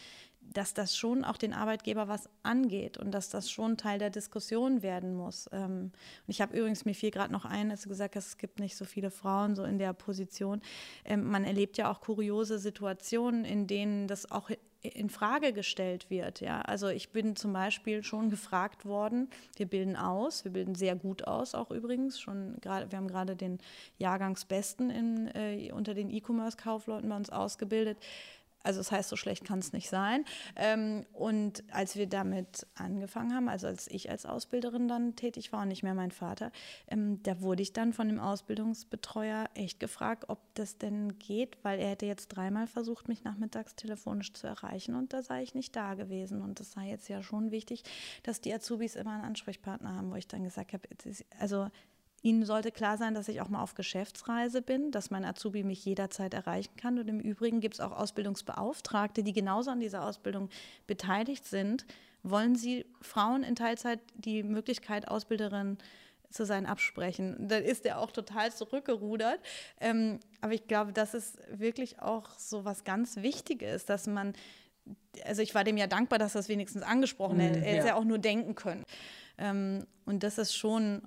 dass 0.41 0.75
das 0.75 0.95
schon 0.95 1.25
auch 1.25 1.39
den 1.39 1.55
Arbeitgeber 1.55 2.09
was 2.09 2.29
angeht 2.43 2.99
und 2.99 3.11
dass 3.13 3.31
das 3.31 3.51
schon 3.51 3.79
Teil 3.79 3.99
der 3.99 4.11
Diskussion 4.11 4.83
werden 4.83 5.15
muss. 5.15 5.49
Ähm, 5.51 5.93
und 6.27 6.29
ich 6.29 6.43
habe 6.43 6.55
übrigens, 6.59 6.85
mir 6.85 6.95
fiel 6.95 7.11
gerade 7.11 7.33
noch 7.33 7.47
ein, 7.47 7.71
als 7.71 7.83
du 7.83 7.89
gesagt 7.89 8.17
hast, 8.17 8.27
es 8.27 8.37
gibt 8.37 8.61
nicht 8.61 8.77
so 8.77 8.85
viele 8.85 9.11
Frauen 9.11 9.55
so 9.55 9.65
in 9.65 9.79
der 9.79 9.95
Position. 9.95 10.61
Ähm, 11.07 11.25
man 11.25 11.45
erlebt 11.45 11.79
ja 11.79 11.91
auch 11.91 12.03
kuriose 12.03 12.59
Situationen, 12.59 13.47
in 13.47 13.67
denen 13.67 14.09
das 14.09 14.31
auch 14.31 14.51
in 14.83 15.11
Frage 15.11 15.53
gestellt 15.53 16.11
wird. 16.11 16.41
Ja, 16.41 16.61
also 16.63 16.89
ich 16.89 17.11
bin 17.11 17.37
zum 17.37 17.53
Beispiel 17.53 18.03
schon 18.03 18.31
gefragt 18.31 18.85
worden. 18.85 19.29
Wir 19.57 19.67
bilden 19.67 19.97
aus, 19.97 20.45
wir 20.45 20.53
bilden 20.53 20.75
sehr 20.75 20.97
gut 20.97 21.25
aus, 21.25 21.55
auch 21.55 21.71
übrigens 21.71 22.21
schon 22.21 22.57
gerade. 22.61 22.91
Wir 22.91 22.99
haben 22.99 23.09
gerade 23.09 23.37
den 23.37 23.59
Jahrgangsbesten 23.99 24.91
in, 24.91 25.29
äh, 25.29 25.71
unter 25.73 25.95
den 25.95 26.11
E-Commerce-Kaufleuten 26.11 27.09
bei 27.09 27.17
uns 27.17 27.31
ausgebildet. 27.31 27.99
Also 28.63 28.81
das 28.81 28.93
heißt, 28.93 29.09
so 29.09 29.17
schlecht 29.17 29.45
kann 29.45 29.59
es 29.59 29.73
nicht 29.73 29.89
sein. 29.89 30.25
Ähm, 30.57 31.05
und 31.13 31.65
als 31.73 31.97
wir 31.97 32.07
damit 32.07 32.67
angefangen 32.75 33.35
haben, 33.35 33.49
also 33.49 33.67
als 33.67 33.89
ich 33.89 34.11
als 34.11 34.27
Ausbilderin 34.27 34.89
dann 34.89 35.17
tätig 35.17 35.53
war 35.53 35.63
und 35.63 35.69
nicht 35.69 35.83
mehr 35.83 35.95
mein 35.95 36.11
Vater, 36.11 36.53
ähm, 36.89 37.23
da 37.23 37.41
wurde 37.41 37.63
ich 37.63 37.73
dann 37.73 37.93
von 37.93 38.09
dem 38.09 38.21
Ausbildungsbetreuer 38.21 39.49
echt 39.55 39.81
gefragt, 39.81 40.25
ob 40.29 40.39
das 40.55 40.79
denn 40.79 41.19
geht, 41.19 41.57
weil 41.63 41.81
er 41.81 41.91
hätte 41.91 42.07
jetzt 42.07 42.29
dreimal 42.29 42.67
versucht, 42.67 43.09
mich 43.09 43.25
nachmittags 43.25 43.75
telefonisch 43.77 44.33
zu 44.33 44.47
erreichen 44.47 44.95
und 44.95 45.13
da 45.13 45.23
sei 45.23 45.43
ich 45.43 45.55
nicht 45.55 45.75
da 45.77 45.95
gewesen. 45.95 46.43
Und 46.43 46.61
das 46.61 46.73
sei 46.73 46.89
jetzt 46.89 47.09
ja 47.09 47.23
schon 47.23 47.51
wichtig, 47.51 47.83
dass 48.23 48.41
die 48.41 48.53
Azubis 48.53 48.97
immer 48.97 49.13
einen 49.13 49.25
Ansprechpartner 49.25 49.97
haben, 49.97 50.11
wo 50.11 50.17
ich 50.17 50.29
dann 50.29 50.45
gesagt 50.45 50.73
habe, 50.73 50.89
also 51.39 51.69
Ihnen 52.23 52.45
sollte 52.45 52.71
klar 52.71 52.99
sein, 52.99 53.15
dass 53.15 53.27
ich 53.27 53.41
auch 53.41 53.49
mal 53.49 53.63
auf 53.63 53.75
Geschäftsreise 53.75 54.63
bin, 54.63 54.93
dass 54.93 55.11
mein 55.11 55.25
Azubi 55.25 55.65
mich 55.65 55.85
jederzeit 55.85 56.35
erreichen 56.35 56.77
kann. 56.77 56.99
Und 56.99 57.09
im 57.09 57.19
Übrigen 57.19 57.61
gibt 57.61 57.75
es 57.75 57.81
auch 57.81 57.91
Ausbildungsbeauftragte, 57.91 59.25
die 59.25 59.33
genauso 59.33 59.73
an 59.73 59.81
dieser 59.81 60.07
Ausbildung 60.07 60.49
beteiligt 60.87 61.45
sind. 61.45 61.85
Wollen 62.23 62.55
Sie 62.55 62.87
Frauen 63.01 63.43
in 63.43 63.57
Teilzeit 63.57 63.99
die 64.15 64.45
Möglichkeit, 64.45 65.09
Ausbilderin 65.09 65.79
zu 66.31 66.47
sein, 66.47 66.65
absprechen? 66.65 67.49
Dann 67.49 67.65
ist 67.65 67.85
er 67.85 67.99
auch 67.99 68.13
total 68.13 68.53
zurückgerudert. 68.53 69.41
Ähm, 69.81 70.21
aber 70.41 70.53
ich 70.53 70.69
glaube, 70.69 70.93
das 70.93 71.15
ist 71.15 71.39
wirklich 71.51 72.01
auch 72.01 72.31
so 72.39 72.65
was 72.65 72.85
ganz 72.85 73.17
Wichtiges, 73.17 73.85
dass 73.85 74.07
man, 74.07 74.35
also 75.25 75.43
ich 75.43 75.57
war 75.57 75.65
dem 75.65 75.77
ja 75.77 75.89
dankbar, 75.89 76.21
dass 76.21 76.37
er 76.37 76.41
es 76.41 76.49
wenigstens 76.49 76.83
angesprochen 76.85 77.43
hat. 77.43 77.57
Mhm, 77.57 77.63
er 77.65 77.75
hätte 77.75 77.89
ja 77.89 77.95
auch 77.97 78.05
nur 78.05 78.19
denken 78.19 78.55
können. 78.55 78.85
Ähm, 79.39 79.89
und 80.05 80.23
das 80.23 80.39
ist 80.39 80.55
schon 80.55 81.03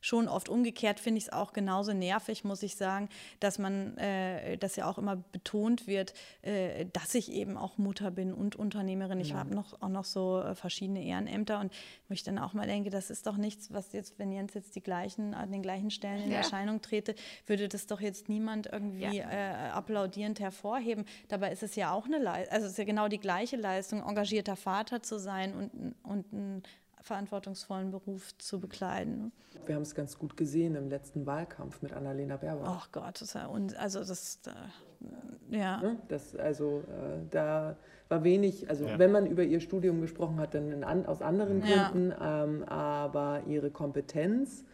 schon 0.00 0.28
oft. 0.28 0.48
Umgekehrt 0.48 1.00
finde 1.00 1.18
ich 1.18 1.24
es 1.24 1.32
auch 1.32 1.52
genauso 1.52 1.92
nervig, 1.92 2.44
muss 2.44 2.62
ich 2.62 2.76
sagen, 2.76 3.08
dass 3.40 3.58
man, 3.58 3.96
äh, 3.98 4.56
dass 4.56 4.76
ja 4.76 4.88
auch 4.88 4.98
immer 4.98 5.16
betont 5.16 5.86
wird, 5.86 6.14
äh, 6.42 6.86
dass 6.92 7.14
ich 7.14 7.32
eben 7.32 7.56
auch 7.56 7.78
Mutter 7.78 8.10
bin 8.10 8.32
und 8.32 8.56
Unternehmerin. 8.56 9.20
Ich 9.20 9.30
ja. 9.30 9.36
habe 9.36 9.54
noch, 9.54 9.80
auch 9.80 9.88
noch 9.88 10.04
so 10.04 10.40
äh, 10.40 10.54
verschiedene 10.54 11.02
Ehrenämter 11.04 11.60
und 11.60 11.72
wo 12.08 12.14
ich 12.14 12.22
dann 12.22 12.38
auch 12.38 12.52
mal 12.52 12.66
denke, 12.66 12.90
das 12.90 13.10
ist 13.10 13.26
doch 13.26 13.36
nichts, 13.36 13.72
was 13.72 13.92
jetzt, 13.92 14.18
wenn 14.18 14.32
Jens 14.32 14.54
jetzt 14.54 14.76
die 14.76 14.82
gleichen, 14.82 15.34
an 15.34 15.52
den 15.52 15.62
gleichen 15.62 15.90
Stellen 15.90 16.22
in 16.22 16.30
ja. 16.30 16.38
Erscheinung 16.38 16.80
trete, 16.80 17.14
würde 17.46 17.68
das 17.68 17.86
doch 17.86 18.00
jetzt 18.00 18.28
niemand 18.28 18.68
irgendwie 18.72 19.18
ja. 19.18 19.30
äh, 19.30 19.70
applaudierend 19.70 20.40
hervorheben. 20.40 21.04
Dabei 21.28 21.52
ist 21.52 21.62
es 21.62 21.74
ja 21.76 21.92
auch 21.92 22.06
eine 22.06 22.18
Leistung, 22.18 22.52
also 22.52 22.66
es 22.66 22.72
ist 22.72 22.78
ja 22.78 22.84
genau 22.84 23.08
die 23.08 23.18
gleiche 23.18 23.56
Leistung, 23.56 24.02
engagierter 24.02 24.56
Vater 24.56 25.02
zu 25.02 25.18
sein 25.18 25.54
und, 25.54 25.94
und 26.02 26.32
ein 26.32 26.62
verantwortungsvollen 27.08 27.90
Beruf 27.90 28.36
zu 28.38 28.60
bekleiden. 28.60 29.32
Wir 29.66 29.74
haben 29.74 29.82
es 29.82 29.94
ganz 29.94 30.18
gut 30.18 30.36
gesehen 30.36 30.76
im 30.76 30.88
letzten 30.88 31.26
Wahlkampf 31.26 31.82
mit 31.82 31.92
Annalena 31.92 32.36
Baerbock. 32.36 32.66
Ach 32.68 32.92
Gott, 32.92 33.20
das 33.20 33.34
ja, 33.34 33.46
und 33.46 33.76
also 33.76 33.98
das, 33.98 34.38
äh, 34.46 35.56
ja. 35.56 35.80
Ne? 35.80 35.98
Das, 36.08 36.36
also 36.36 36.84
äh, 36.86 37.26
da 37.30 37.76
war 38.08 38.24
wenig, 38.24 38.68
also 38.70 38.86
ja. 38.86 38.98
wenn 38.98 39.10
man 39.10 39.26
über 39.26 39.42
ihr 39.42 39.60
Studium 39.60 40.00
gesprochen 40.00 40.38
hat, 40.38 40.54
dann 40.54 40.84
an, 40.84 41.06
aus 41.06 41.20
anderen 41.20 41.60
Gründen, 41.60 42.10
ja. 42.10 42.44
ähm, 42.44 42.62
aber 42.64 43.42
ihre 43.46 43.70
Kompetenz 43.70 44.64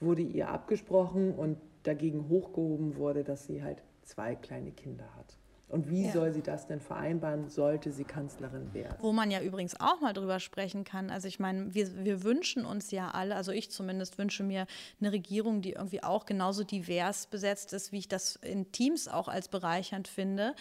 wurde 0.00 0.22
ihr 0.22 0.48
abgesprochen 0.48 1.34
und 1.34 1.58
dagegen 1.82 2.28
hochgehoben 2.28 2.96
wurde, 2.96 3.24
dass 3.24 3.46
sie 3.46 3.62
halt 3.62 3.82
zwei 4.02 4.34
kleine 4.34 4.70
Kinder 4.72 5.04
hat. 5.16 5.36
Und 5.72 5.88
wie 5.88 6.04
ja. 6.04 6.12
soll 6.12 6.34
sie 6.34 6.42
das 6.42 6.66
denn 6.66 6.80
vereinbaren, 6.80 7.48
sollte 7.48 7.92
sie 7.92 8.04
Kanzlerin 8.04 8.74
werden? 8.74 8.94
Wo 9.00 9.12
man 9.12 9.30
ja 9.30 9.40
übrigens 9.40 9.74
auch 9.80 10.02
mal 10.02 10.12
drüber 10.12 10.38
sprechen 10.38 10.84
kann. 10.84 11.08
Also 11.08 11.28
ich 11.28 11.40
meine, 11.40 11.74
wir, 11.74 12.04
wir 12.04 12.22
wünschen 12.24 12.66
uns 12.66 12.90
ja 12.90 13.10
alle, 13.10 13.36
also 13.36 13.52
ich 13.52 13.70
zumindest 13.70 14.18
wünsche 14.18 14.42
mir 14.42 14.66
eine 15.00 15.12
Regierung, 15.12 15.62
die 15.62 15.72
irgendwie 15.72 16.02
auch 16.02 16.26
genauso 16.26 16.62
divers 16.62 17.26
besetzt 17.26 17.72
ist, 17.72 17.90
wie 17.90 18.00
ich 18.00 18.08
das 18.08 18.36
in 18.36 18.70
Teams 18.70 19.08
auch 19.08 19.28
als 19.28 19.48
bereichernd 19.48 20.08
finde. 20.08 20.54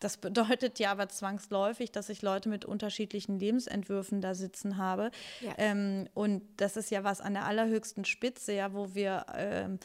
Das 0.00 0.16
bedeutet 0.16 0.78
ja 0.78 0.92
aber 0.92 1.08
zwangsläufig, 1.08 1.90
dass 1.90 2.08
ich 2.08 2.22
Leute 2.22 2.48
mit 2.48 2.64
unterschiedlichen 2.64 3.38
Lebensentwürfen 3.38 4.20
da 4.20 4.34
sitzen 4.34 4.76
habe. 4.76 5.10
Ja. 5.40 5.54
Ähm, 5.58 6.08
und 6.14 6.42
das 6.56 6.76
ist 6.76 6.90
ja 6.90 7.02
was 7.04 7.20
an 7.20 7.34
der 7.34 7.46
allerhöchsten 7.46 8.04
Spitze, 8.04 8.52
ja, 8.52 8.72
wo 8.72 8.94
wir 8.94 9.26
ähm, 9.34 9.74
äh, 9.74 9.78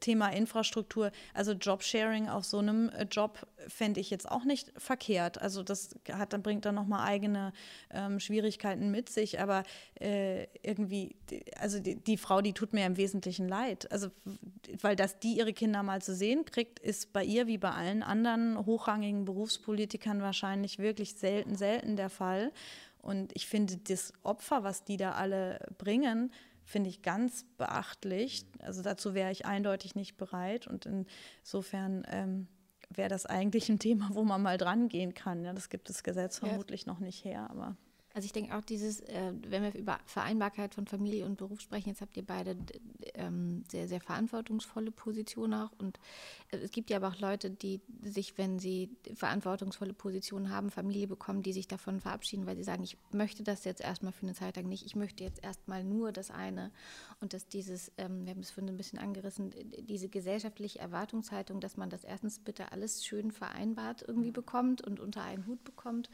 Thema 0.00 0.28
Infrastruktur, 0.28 1.10
also 1.34 1.52
Jobsharing 1.52 2.28
auf 2.28 2.44
so 2.44 2.58
einem 2.58 2.88
äh, 2.90 3.04
Job 3.04 3.46
fände 3.68 4.00
ich 4.00 4.10
jetzt 4.10 4.30
auch 4.30 4.44
nicht 4.44 4.72
verkehrt. 4.76 5.40
Also 5.40 5.62
das 5.62 5.94
hat 6.10 6.32
dann 6.32 6.42
bringt 6.42 6.64
dann 6.64 6.74
nochmal 6.74 7.06
eigene 7.06 7.52
ähm, 7.90 8.18
Schwierigkeiten 8.18 8.90
mit 8.90 9.08
sich, 9.08 9.40
aber 9.40 9.62
äh, 10.00 10.46
irgendwie, 10.62 11.16
also 11.58 11.78
die, 11.78 11.96
die, 11.96 12.16
Frau, 12.16 12.40
die 12.40 12.52
tut 12.52 12.72
mir 12.72 12.86
im 12.86 12.96
Wesentlichen 12.96 13.48
leid. 13.48 13.90
Also 13.92 14.08
weil 14.80 14.96
dass 14.96 15.18
die 15.18 15.36
ihre 15.36 15.52
Kinder 15.52 15.82
mal 15.82 16.02
zu 16.02 16.14
sehen 16.14 16.44
kriegt, 16.44 16.78
ist 16.78 17.12
bei 17.12 17.24
ihr 17.24 17.46
wie 17.46 17.58
bei 17.58 17.70
allen 17.70 18.02
anderen 18.02 18.64
hochrangigen 18.66 19.24
Berufspolitikern 19.24 20.22
wahrscheinlich 20.22 20.78
wirklich 20.78 21.14
selten, 21.14 21.56
selten 21.56 21.96
der 21.96 22.10
Fall. 22.10 22.52
Und 23.02 23.32
ich 23.34 23.46
finde 23.46 23.76
das 23.78 24.12
Opfer, 24.22 24.62
was 24.62 24.84
die 24.84 24.96
da 24.96 25.12
alle 25.12 25.58
bringen, 25.76 26.32
finde 26.72 26.90
ich 26.90 27.02
ganz 27.02 27.44
beachtlich. 27.58 28.46
Also 28.60 28.82
dazu 28.82 29.14
wäre 29.14 29.30
ich 29.30 29.46
eindeutig 29.46 29.94
nicht 29.94 30.16
bereit. 30.16 30.66
Und 30.66 30.86
insofern 30.86 32.04
ähm, 32.08 32.48
wäre 32.90 33.08
das 33.08 33.26
eigentlich 33.26 33.68
ein 33.68 33.78
Thema, 33.78 34.10
wo 34.12 34.24
man 34.24 34.42
mal 34.42 34.58
dran 34.58 34.88
gehen 34.88 35.14
kann. 35.14 35.44
Ja, 35.44 35.52
das 35.52 35.68
gibt 35.68 35.88
das 35.88 36.02
Gesetz 36.02 36.38
vermutlich 36.38 36.86
ja. 36.86 36.92
noch 36.92 36.98
nicht 36.98 37.24
her, 37.24 37.48
aber. 37.50 37.76
Also 38.14 38.26
ich 38.26 38.32
denke 38.32 38.56
auch 38.56 38.62
dieses, 38.62 39.00
äh, 39.00 39.32
wenn 39.48 39.62
wir 39.62 39.74
über 39.74 39.98
Vereinbarkeit 40.06 40.74
von 40.74 40.86
Familie 40.86 41.24
und 41.24 41.36
Beruf 41.36 41.60
sprechen, 41.60 41.88
jetzt 41.88 42.00
habt 42.00 42.16
ihr 42.16 42.24
beide 42.24 42.56
ähm, 43.14 43.64
sehr, 43.70 43.88
sehr 43.88 44.00
verantwortungsvolle 44.00 44.90
Positionen 44.90 45.54
auch. 45.54 45.70
Und 45.78 45.98
äh, 46.50 46.58
es 46.58 46.70
gibt 46.70 46.90
ja 46.90 46.98
aber 46.98 47.08
auch 47.08 47.18
Leute, 47.20 47.50
die 47.50 47.80
sich, 48.02 48.36
wenn 48.36 48.58
sie 48.58 48.90
verantwortungsvolle 49.14 49.94
Positionen 49.94 50.50
haben, 50.50 50.70
Familie 50.70 51.06
bekommen, 51.06 51.42
die 51.42 51.52
sich 51.52 51.68
davon 51.68 52.00
verabschieden, 52.00 52.46
weil 52.46 52.56
sie 52.56 52.64
sagen, 52.64 52.82
ich 52.82 52.98
möchte 53.12 53.42
das 53.42 53.64
jetzt 53.64 53.80
erstmal 53.80 54.12
für 54.12 54.26
eine 54.26 54.34
Zeit 54.34 54.56
lang 54.56 54.68
nicht, 54.68 54.84
ich 54.84 54.96
möchte 54.96 55.24
jetzt 55.24 55.42
erstmal 55.42 55.82
nur 55.82 56.12
das 56.12 56.30
eine. 56.30 56.70
Und 57.20 57.32
dass 57.32 57.48
dieses, 57.48 57.92
ähm, 57.96 58.26
wir 58.26 58.32
haben 58.32 58.40
es 58.40 58.50
vorhin 58.50 58.68
ein 58.68 58.76
bisschen 58.76 58.98
angerissen, 58.98 59.54
diese 59.88 60.08
gesellschaftliche 60.08 60.78
Erwartungshaltung, 60.80 61.60
dass 61.60 61.76
man 61.76 61.88
das 61.88 62.04
erstens 62.04 62.38
bitte 62.38 62.72
alles 62.72 63.06
schön 63.06 63.30
vereinbart 63.30 64.04
irgendwie 64.06 64.32
bekommt 64.32 64.82
und 64.82 65.00
unter 65.00 65.22
einen 65.22 65.46
Hut 65.46 65.64
bekommt, 65.64 66.10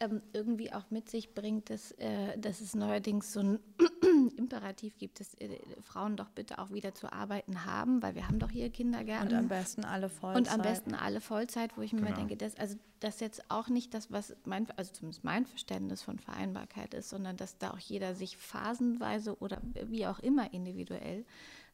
ähm, 0.00 0.22
irgendwie 0.32 0.72
auch 0.72 0.90
mit 0.90 1.10
sich 1.10 1.33
bringt, 1.34 1.70
dass, 1.70 1.92
äh, 1.92 2.38
dass 2.38 2.60
es 2.60 2.74
neuerdings 2.74 3.32
so 3.32 3.40
ein 3.40 3.58
Imperativ 4.36 4.96
gibt 4.98 5.20
es 5.20 5.34
äh, 5.34 5.58
Frauen 5.82 6.16
doch 6.16 6.30
bitte 6.30 6.58
auch 6.58 6.70
wieder 6.70 6.94
zu 6.94 7.12
arbeiten 7.12 7.64
haben, 7.64 8.02
weil 8.02 8.14
wir 8.14 8.26
haben 8.26 8.38
doch 8.38 8.50
hier 8.50 8.70
Kindergärten. 8.70 9.28
Und 9.28 9.34
am 9.34 9.48
besten 9.48 9.84
alle 9.84 10.08
Vollzeit. 10.08 10.36
Und 10.36 10.52
am 10.52 10.62
besten 10.62 10.94
alle 10.94 11.20
Vollzeit, 11.20 11.76
wo 11.76 11.82
ich 11.82 11.92
mir 11.92 12.02
genau. 12.02 12.16
denke, 12.16 12.36
das, 12.36 12.56
also 12.56 12.76
das 13.00 13.20
jetzt 13.20 13.50
auch 13.50 13.68
nicht 13.68 13.94
das, 13.94 14.10
was 14.10 14.34
mein, 14.44 14.66
also 14.76 14.92
zumindest 14.92 15.24
mein 15.24 15.46
Verständnis 15.46 16.02
von 16.02 16.18
Vereinbarkeit 16.18 16.94
ist, 16.94 17.10
sondern 17.10 17.36
dass 17.36 17.58
da 17.58 17.72
auch 17.72 17.78
jeder 17.78 18.14
sich 18.14 18.36
phasenweise 18.36 19.38
oder 19.38 19.60
wie 19.86 20.06
auch 20.06 20.18
immer 20.20 20.52
individuell 20.52 21.24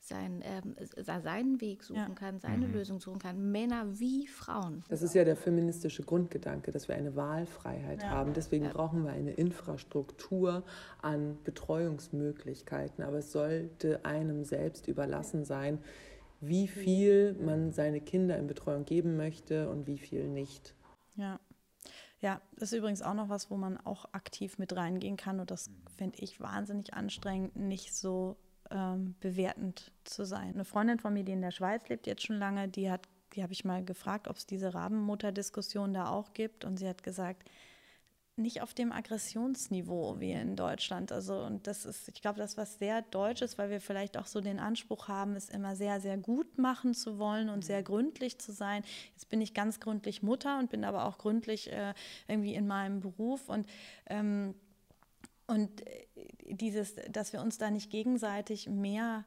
sein, 0.00 0.42
ähm, 0.44 0.74
seinen 0.96 1.60
Weg 1.60 1.84
suchen 1.84 1.98
ja. 1.98 2.14
kann, 2.14 2.40
seine 2.40 2.66
mhm. 2.66 2.72
Lösung 2.72 3.00
suchen 3.00 3.18
kann, 3.18 3.50
Männer 3.50 3.98
wie 3.98 4.26
Frauen. 4.26 4.82
Das 4.88 5.02
ist 5.02 5.14
ja 5.14 5.24
der 5.24 5.36
feministische 5.36 6.02
Grundgedanke, 6.02 6.70
dass 6.70 6.88
wir 6.88 6.94
eine 6.94 7.16
Wahlfreiheit 7.16 8.02
ja. 8.02 8.10
haben. 8.10 8.32
Deswegen 8.32 8.64
ja. 8.64 8.72
brauchen 8.72 9.04
wir 9.04 9.12
eine 9.12 9.32
Infrastruktur 9.32 10.64
an 11.02 11.38
Betreuungsmöglichkeiten. 11.44 13.04
Aber 13.04 13.18
es 13.18 13.32
sollte 13.32 14.04
einem 14.04 14.44
selbst 14.44 14.88
überlassen 14.88 15.44
sein, 15.44 15.78
wie 16.40 16.68
viel 16.68 17.34
man 17.34 17.72
seine 17.72 18.00
Kinder 18.00 18.38
in 18.38 18.46
Betreuung 18.46 18.84
geben 18.84 19.16
möchte 19.16 19.68
und 19.68 19.86
wie 19.86 19.98
viel 19.98 20.28
nicht. 20.28 20.74
Ja. 21.16 21.38
Ja, 22.22 22.42
das 22.56 22.72
ist 22.72 22.78
übrigens 22.78 23.00
auch 23.00 23.14
noch 23.14 23.30
was, 23.30 23.50
wo 23.50 23.56
man 23.56 23.78
auch 23.78 24.04
aktiv 24.12 24.58
mit 24.58 24.76
reingehen 24.76 25.16
kann. 25.16 25.40
Und 25.40 25.50
das 25.50 25.70
finde 25.96 26.18
ich 26.18 26.38
wahnsinnig 26.38 26.92
anstrengend, 26.92 27.56
nicht 27.56 27.94
so 27.94 28.36
ähm, 28.70 29.14
bewertend 29.20 29.92
zu 30.04 30.24
sein. 30.24 30.54
Eine 30.54 30.64
Freundin 30.64 30.98
von 30.98 31.12
mir, 31.12 31.24
die 31.24 31.32
in 31.32 31.42
der 31.42 31.50
Schweiz 31.50 31.88
lebt 31.88 32.06
jetzt 32.06 32.26
schon 32.26 32.38
lange, 32.38 32.68
die 32.68 32.90
hat, 32.90 33.02
die 33.34 33.42
habe 33.42 33.52
ich 33.52 33.64
mal 33.64 33.84
gefragt, 33.84 34.28
ob 34.28 34.36
es 34.36 34.46
diese 34.46 34.74
Rabenmutter-Diskussion 34.74 35.94
da 35.94 36.08
auch 36.08 36.32
gibt. 36.32 36.64
Und 36.64 36.78
sie 36.78 36.88
hat 36.88 37.02
gesagt, 37.02 37.48
nicht 38.40 38.62
auf 38.62 38.74
dem 38.74 38.90
Aggressionsniveau 38.90 40.18
wie 40.18 40.32
in 40.32 40.56
Deutschland. 40.56 41.12
Also, 41.12 41.40
und 41.40 41.66
das 41.66 41.84
ist, 41.84 42.08
ich 42.08 42.20
glaube, 42.20 42.38
das 42.38 42.56
was 42.56 42.78
sehr 42.78 43.02
deutsch 43.02 43.42
ist, 43.42 43.58
weil 43.58 43.70
wir 43.70 43.80
vielleicht 43.80 44.16
auch 44.16 44.26
so 44.26 44.40
den 44.40 44.58
Anspruch 44.58 45.08
haben, 45.08 45.36
es 45.36 45.48
immer 45.48 45.76
sehr, 45.76 46.00
sehr 46.00 46.16
gut 46.16 46.58
machen 46.58 46.94
zu 46.94 47.18
wollen 47.18 47.48
und 47.48 47.64
sehr 47.64 47.82
gründlich 47.82 48.38
zu 48.38 48.52
sein. 48.52 48.82
Jetzt 49.12 49.28
bin 49.28 49.40
ich 49.40 49.54
ganz 49.54 49.80
gründlich 49.80 50.22
Mutter 50.22 50.58
und 50.58 50.70
bin 50.70 50.84
aber 50.84 51.04
auch 51.04 51.18
gründlich 51.18 51.70
äh, 51.70 51.94
irgendwie 52.28 52.54
in 52.54 52.66
meinem 52.66 53.00
Beruf 53.00 53.48
und 53.48 53.68
ähm, 54.06 54.54
und 55.50 55.86
äh, 55.86 56.06
dieses, 56.54 56.94
dass 57.10 57.32
wir 57.32 57.40
uns 57.40 57.58
da 57.58 57.70
nicht 57.70 57.90
gegenseitig 57.90 58.68
mehr, 58.68 59.24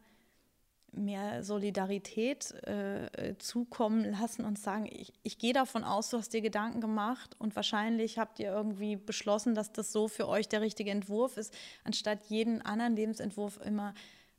mehr 0.92 1.44
Solidarität 1.44 2.52
äh, 2.66 3.36
zukommen 3.38 4.06
lassen 4.12 4.46
und 4.46 4.58
sagen, 4.58 4.88
ich, 4.90 5.14
ich 5.24 5.38
gehe 5.38 5.54
davon 5.54 5.84
aus, 5.84 6.10
du 6.10 6.18
hast 6.18 6.34
dir 6.34 6.42
Gedanken 6.42 6.82
gemacht 6.82 7.36
und 7.40 7.56
wahrscheinlich 7.56 8.18
habt 8.18 8.40
ihr 8.40 8.52
irgendwie 8.52 8.96
beschlossen, 8.96 9.54
dass 9.56 9.72
das 9.72 9.92
so 9.92 10.08
für 10.08 10.28
euch 10.28 10.48
der 10.48 10.62
richtige 10.62 10.92
Entwurf 10.92 11.38
ist, 11.38 11.54
anstatt 11.84 12.26
jeden 12.28 12.62
anderen 12.62 12.96
Lebensentwurf 12.96 13.60
immer 13.66 13.94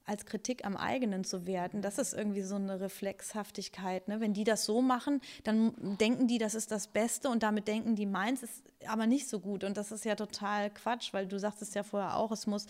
als 0.06 0.26
Kritik 0.26 0.66
am 0.66 0.76
eigenen 0.76 1.24
zu 1.24 1.46
werten. 1.46 1.80
Das 1.80 1.98
ist 1.98 2.12
irgendwie 2.12 2.42
so 2.42 2.56
eine 2.56 2.80
Reflexhaftigkeit. 2.80 4.06
Ne? 4.08 4.20
Wenn 4.20 4.34
die 4.34 4.44
das 4.44 4.64
so 4.64 4.82
machen, 4.82 5.20
dann 5.44 5.96
denken 5.98 6.28
die, 6.28 6.38
das 6.38 6.54
ist 6.54 6.70
das 6.70 6.88
Beste 6.88 7.30
und 7.30 7.42
damit 7.42 7.68
denken 7.68 7.96
die, 7.96 8.06
meins 8.06 8.42
ist 8.42 8.62
aber 8.86 9.06
nicht 9.06 9.28
so 9.28 9.40
gut. 9.40 9.64
Und 9.64 9.76
das 9.76 9.92
ist 9.92 10.04
ja 10.04 10.14
total 10.14 10.70
Quatsch, 10.70 11.12
weil 11.12 11.26
du 11.26 11.38
sagtest 11.38 11.74
ja 11.74 11.82
vorher 11.82 12.16
auch, 12.16 12.32
es 12.32 12.46
muss 12.46 12.66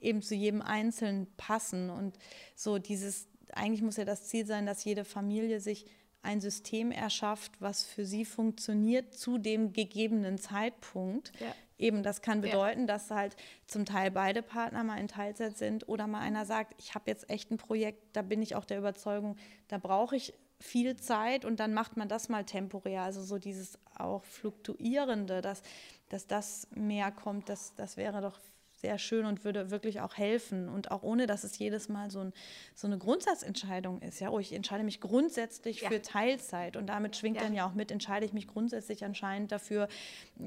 eben 0.00 0.22
zu 0.22 0.34
jedem 0.34 0.62
Einzelnen 0.62 1.26
passen. 1.36 1.90
Und 1.90 2.18
so 2.54 2.78
dieses, 2.78 3.28
eigentlich 3.52 3.82
muss 3.82 3.96
ja 3.98 4.06
das 4.06 4.24
Ziel 4.24 4.46
sein, 4.46 4.64
dass 4.64 4.84
jede 4.84 5.04
Familie 5.04 5.60
sich 5.60 5.84
ein 6.28 6.42
System 6.42 6.92
erschafft, 6.92 7.52
was 7.58 7.84
für 7.84 8.04
sie 8.04 8.26
funktioniert 8.26 9.14
zu 9.14 9.38
dem 9.38 9.72
gegebenen 9.72 10.36
Zeitpunkt. 10.36 11.32
Ja. 11.40 11.54
Eben, 11.78 12.02
das 12.02 12.20
kann 12.20 12.42
bedeuten, 12.42 12.80
ja. 12.80 12.86
dass 12.86 13.10
halt 13.10 13.34
zum 13.66 13.86
Teil 13.86 14.10
beide 14.10 14.42
Partner 14.42 14.84
mal 14.84 14.98
in 14.98 15.08
Teilzeit 15.08 15.56
sind 15.56 15.88
oder 15.88 16.06
mal 16.06 16.20
einer 16.20 16.44
sagt, 16.44 16.74
ich 16.78 16.94
habe 16.94 17.10
jetzt 17.10 17.30
echt 17.30 17.50
ein 17.50 17.56
Projekt, 17.56 18.14
da 18.14 18.20
bin 18.20 18.42
ich 18.42 18.56
auch 18.56 18.66
der 18.66 18.78
Überzeugung, 18.78 19.36
da 19.68 19.78
brauche 19.78 20.16
ich 20.16 20.34
viel 20.60 20.96
Zeit 20.96 21.46
und 21.46 21.60
dann 21.60 21.72
macht 21.72 21.96
man 21.96 22.08
das 22.08 22.28
mal 22.28 22.44
temporär. 22.44 23.02
Also 23.02 23.22
so 23.22 23.38
dieses 23.38 23.78
auch 23.96 24.24
Fluktuierende, 24.24 25.40
dass, 25.40 25.62
dass 26.10 26.26
das 26.26 26.68
mehr 26.74 27.10
kommt, 27.10 27.48
das, 27.48 27.74
das 27.74 27.96
wäre 27.96 28.20
doch 28.20 28.38
sehr 28.80 28.98
schön 28.98 29.26
und 29.26 29.44
würde 29.44 29.70
wirklich 29.70 30.00
auch 30.00 30.16
helfen. 30.16 30.68
Und 30.68 30.90
auch 30.90 31.02
ohne, 31.02 31.26
dass 31.26 31.44
es 31.44 31.58
jedes 31.58 31.88
Mal 31.88 32.10
so, 32.10 32.20
ein, 32.20 32.32
so 32.74 32.86
eine 32.86 32.98
Grundsatzentscheidung 32.98 34.00
ist. 34.02 34.20
Ja, 34.20 34.30
oh, 34.30 34.38
ich 34.38 34.52
entscheide 34.52 34.84
mich 34.84 35.00
grundsätzlich 35.00 35.82
ja. 35.82 35.88
für 35.88 36.00
Teilzeit. 36.00 36.76
Und 36.76 36.86
damit 36.86 37.16
schwingt 37.16 37.36
ja. 37.36 37.42
dann 37.42 37.54
ja 37.54 37.66
auch 37.66 37.74
mit, 37.74 37.90
entscheide 37.90 38.24
ich 38.24 38.32
mich 38.32 38.46
grundsätzlich 38.46 39.04
anscheinend 39.04 39.52
dafür, 39.52 39.88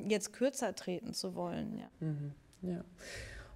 jetzt 0.08 0.34
kürzer 0.34 0.76
treten 0.76 1.14
zu 1.14 1.36
wollen. 1.36 1.78
Ja. 1.78 2.08
Mhm. 2.08 2.32
ja. 2.62 2.84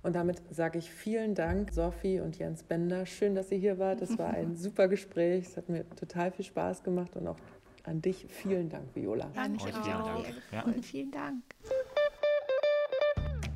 Und 0.04 0.16
damit 0.16 0.42
sage 0.52 0.78
ich 0.78 0.92
vielen 0.92 1.34
Dank, 1.34 1.72
Sophie 1.74 2.20
und 2.20 2.38
Jens 2.38 2.62
Bender. 2.62 3.08
Schön, 3.08 3.34
dass 3.34 3.52
ihr 3.52 3.58
hier 3.58 3.80
wart. 3.80 4.02
Es 4.02 4.20
war 4.20 4.30
ein 4.30 4.56
super 4.56 4.88
Gespräch. 4.88 5.46
Es 5.48 5.58
hat 5.58 5.68
mir 5.68 5.90
total 5.96 6.32
viel 6.32 6.46
Spaß 6.46 6.84
gemacht 6.84 7.16
und 7.16 7.28
auch 7.28 7.38
an 7.86 8.02
dich 8.02 8.28
vielen 8.30 8.70
Dank, 8.70 8.94
Viola. 8.94 9.32
Danke 9.34 9.64
auch. 9.64 9.84
Vielen 9.84 10.04
Dank. 10.04 10.26
Ja. 10.52 10.82
Vielen 10.82 11.12
Dank. 11.12 11.44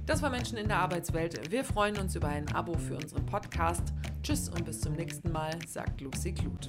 Das 0.10 0.24
war 0.24 0.32
Menschen 0.32 0.57
in 0.57 0.68
der 0.68 0.80
Arbeitswelt. 0.80 1.51
Wir 1.51 1.64
freuen 1.64 1.95
uns 1.99 2.16
über 2.16 2.30
ein 2.30 2.51
Abo 2.55 2.76
für 2.80 2.95
unseren 2.95 3.28
Podcast. 3.28 3.93
Tschüss 4.24 4.49
und 4.49 4.66
bis 4.66 4.82
zum 4.82 4.93
nächsten 4.93 5.32
Mal, 5.32 5.51
sagt 5.68 6.01
Lucy 6.01 6.34
Kluth. 6.34 6.68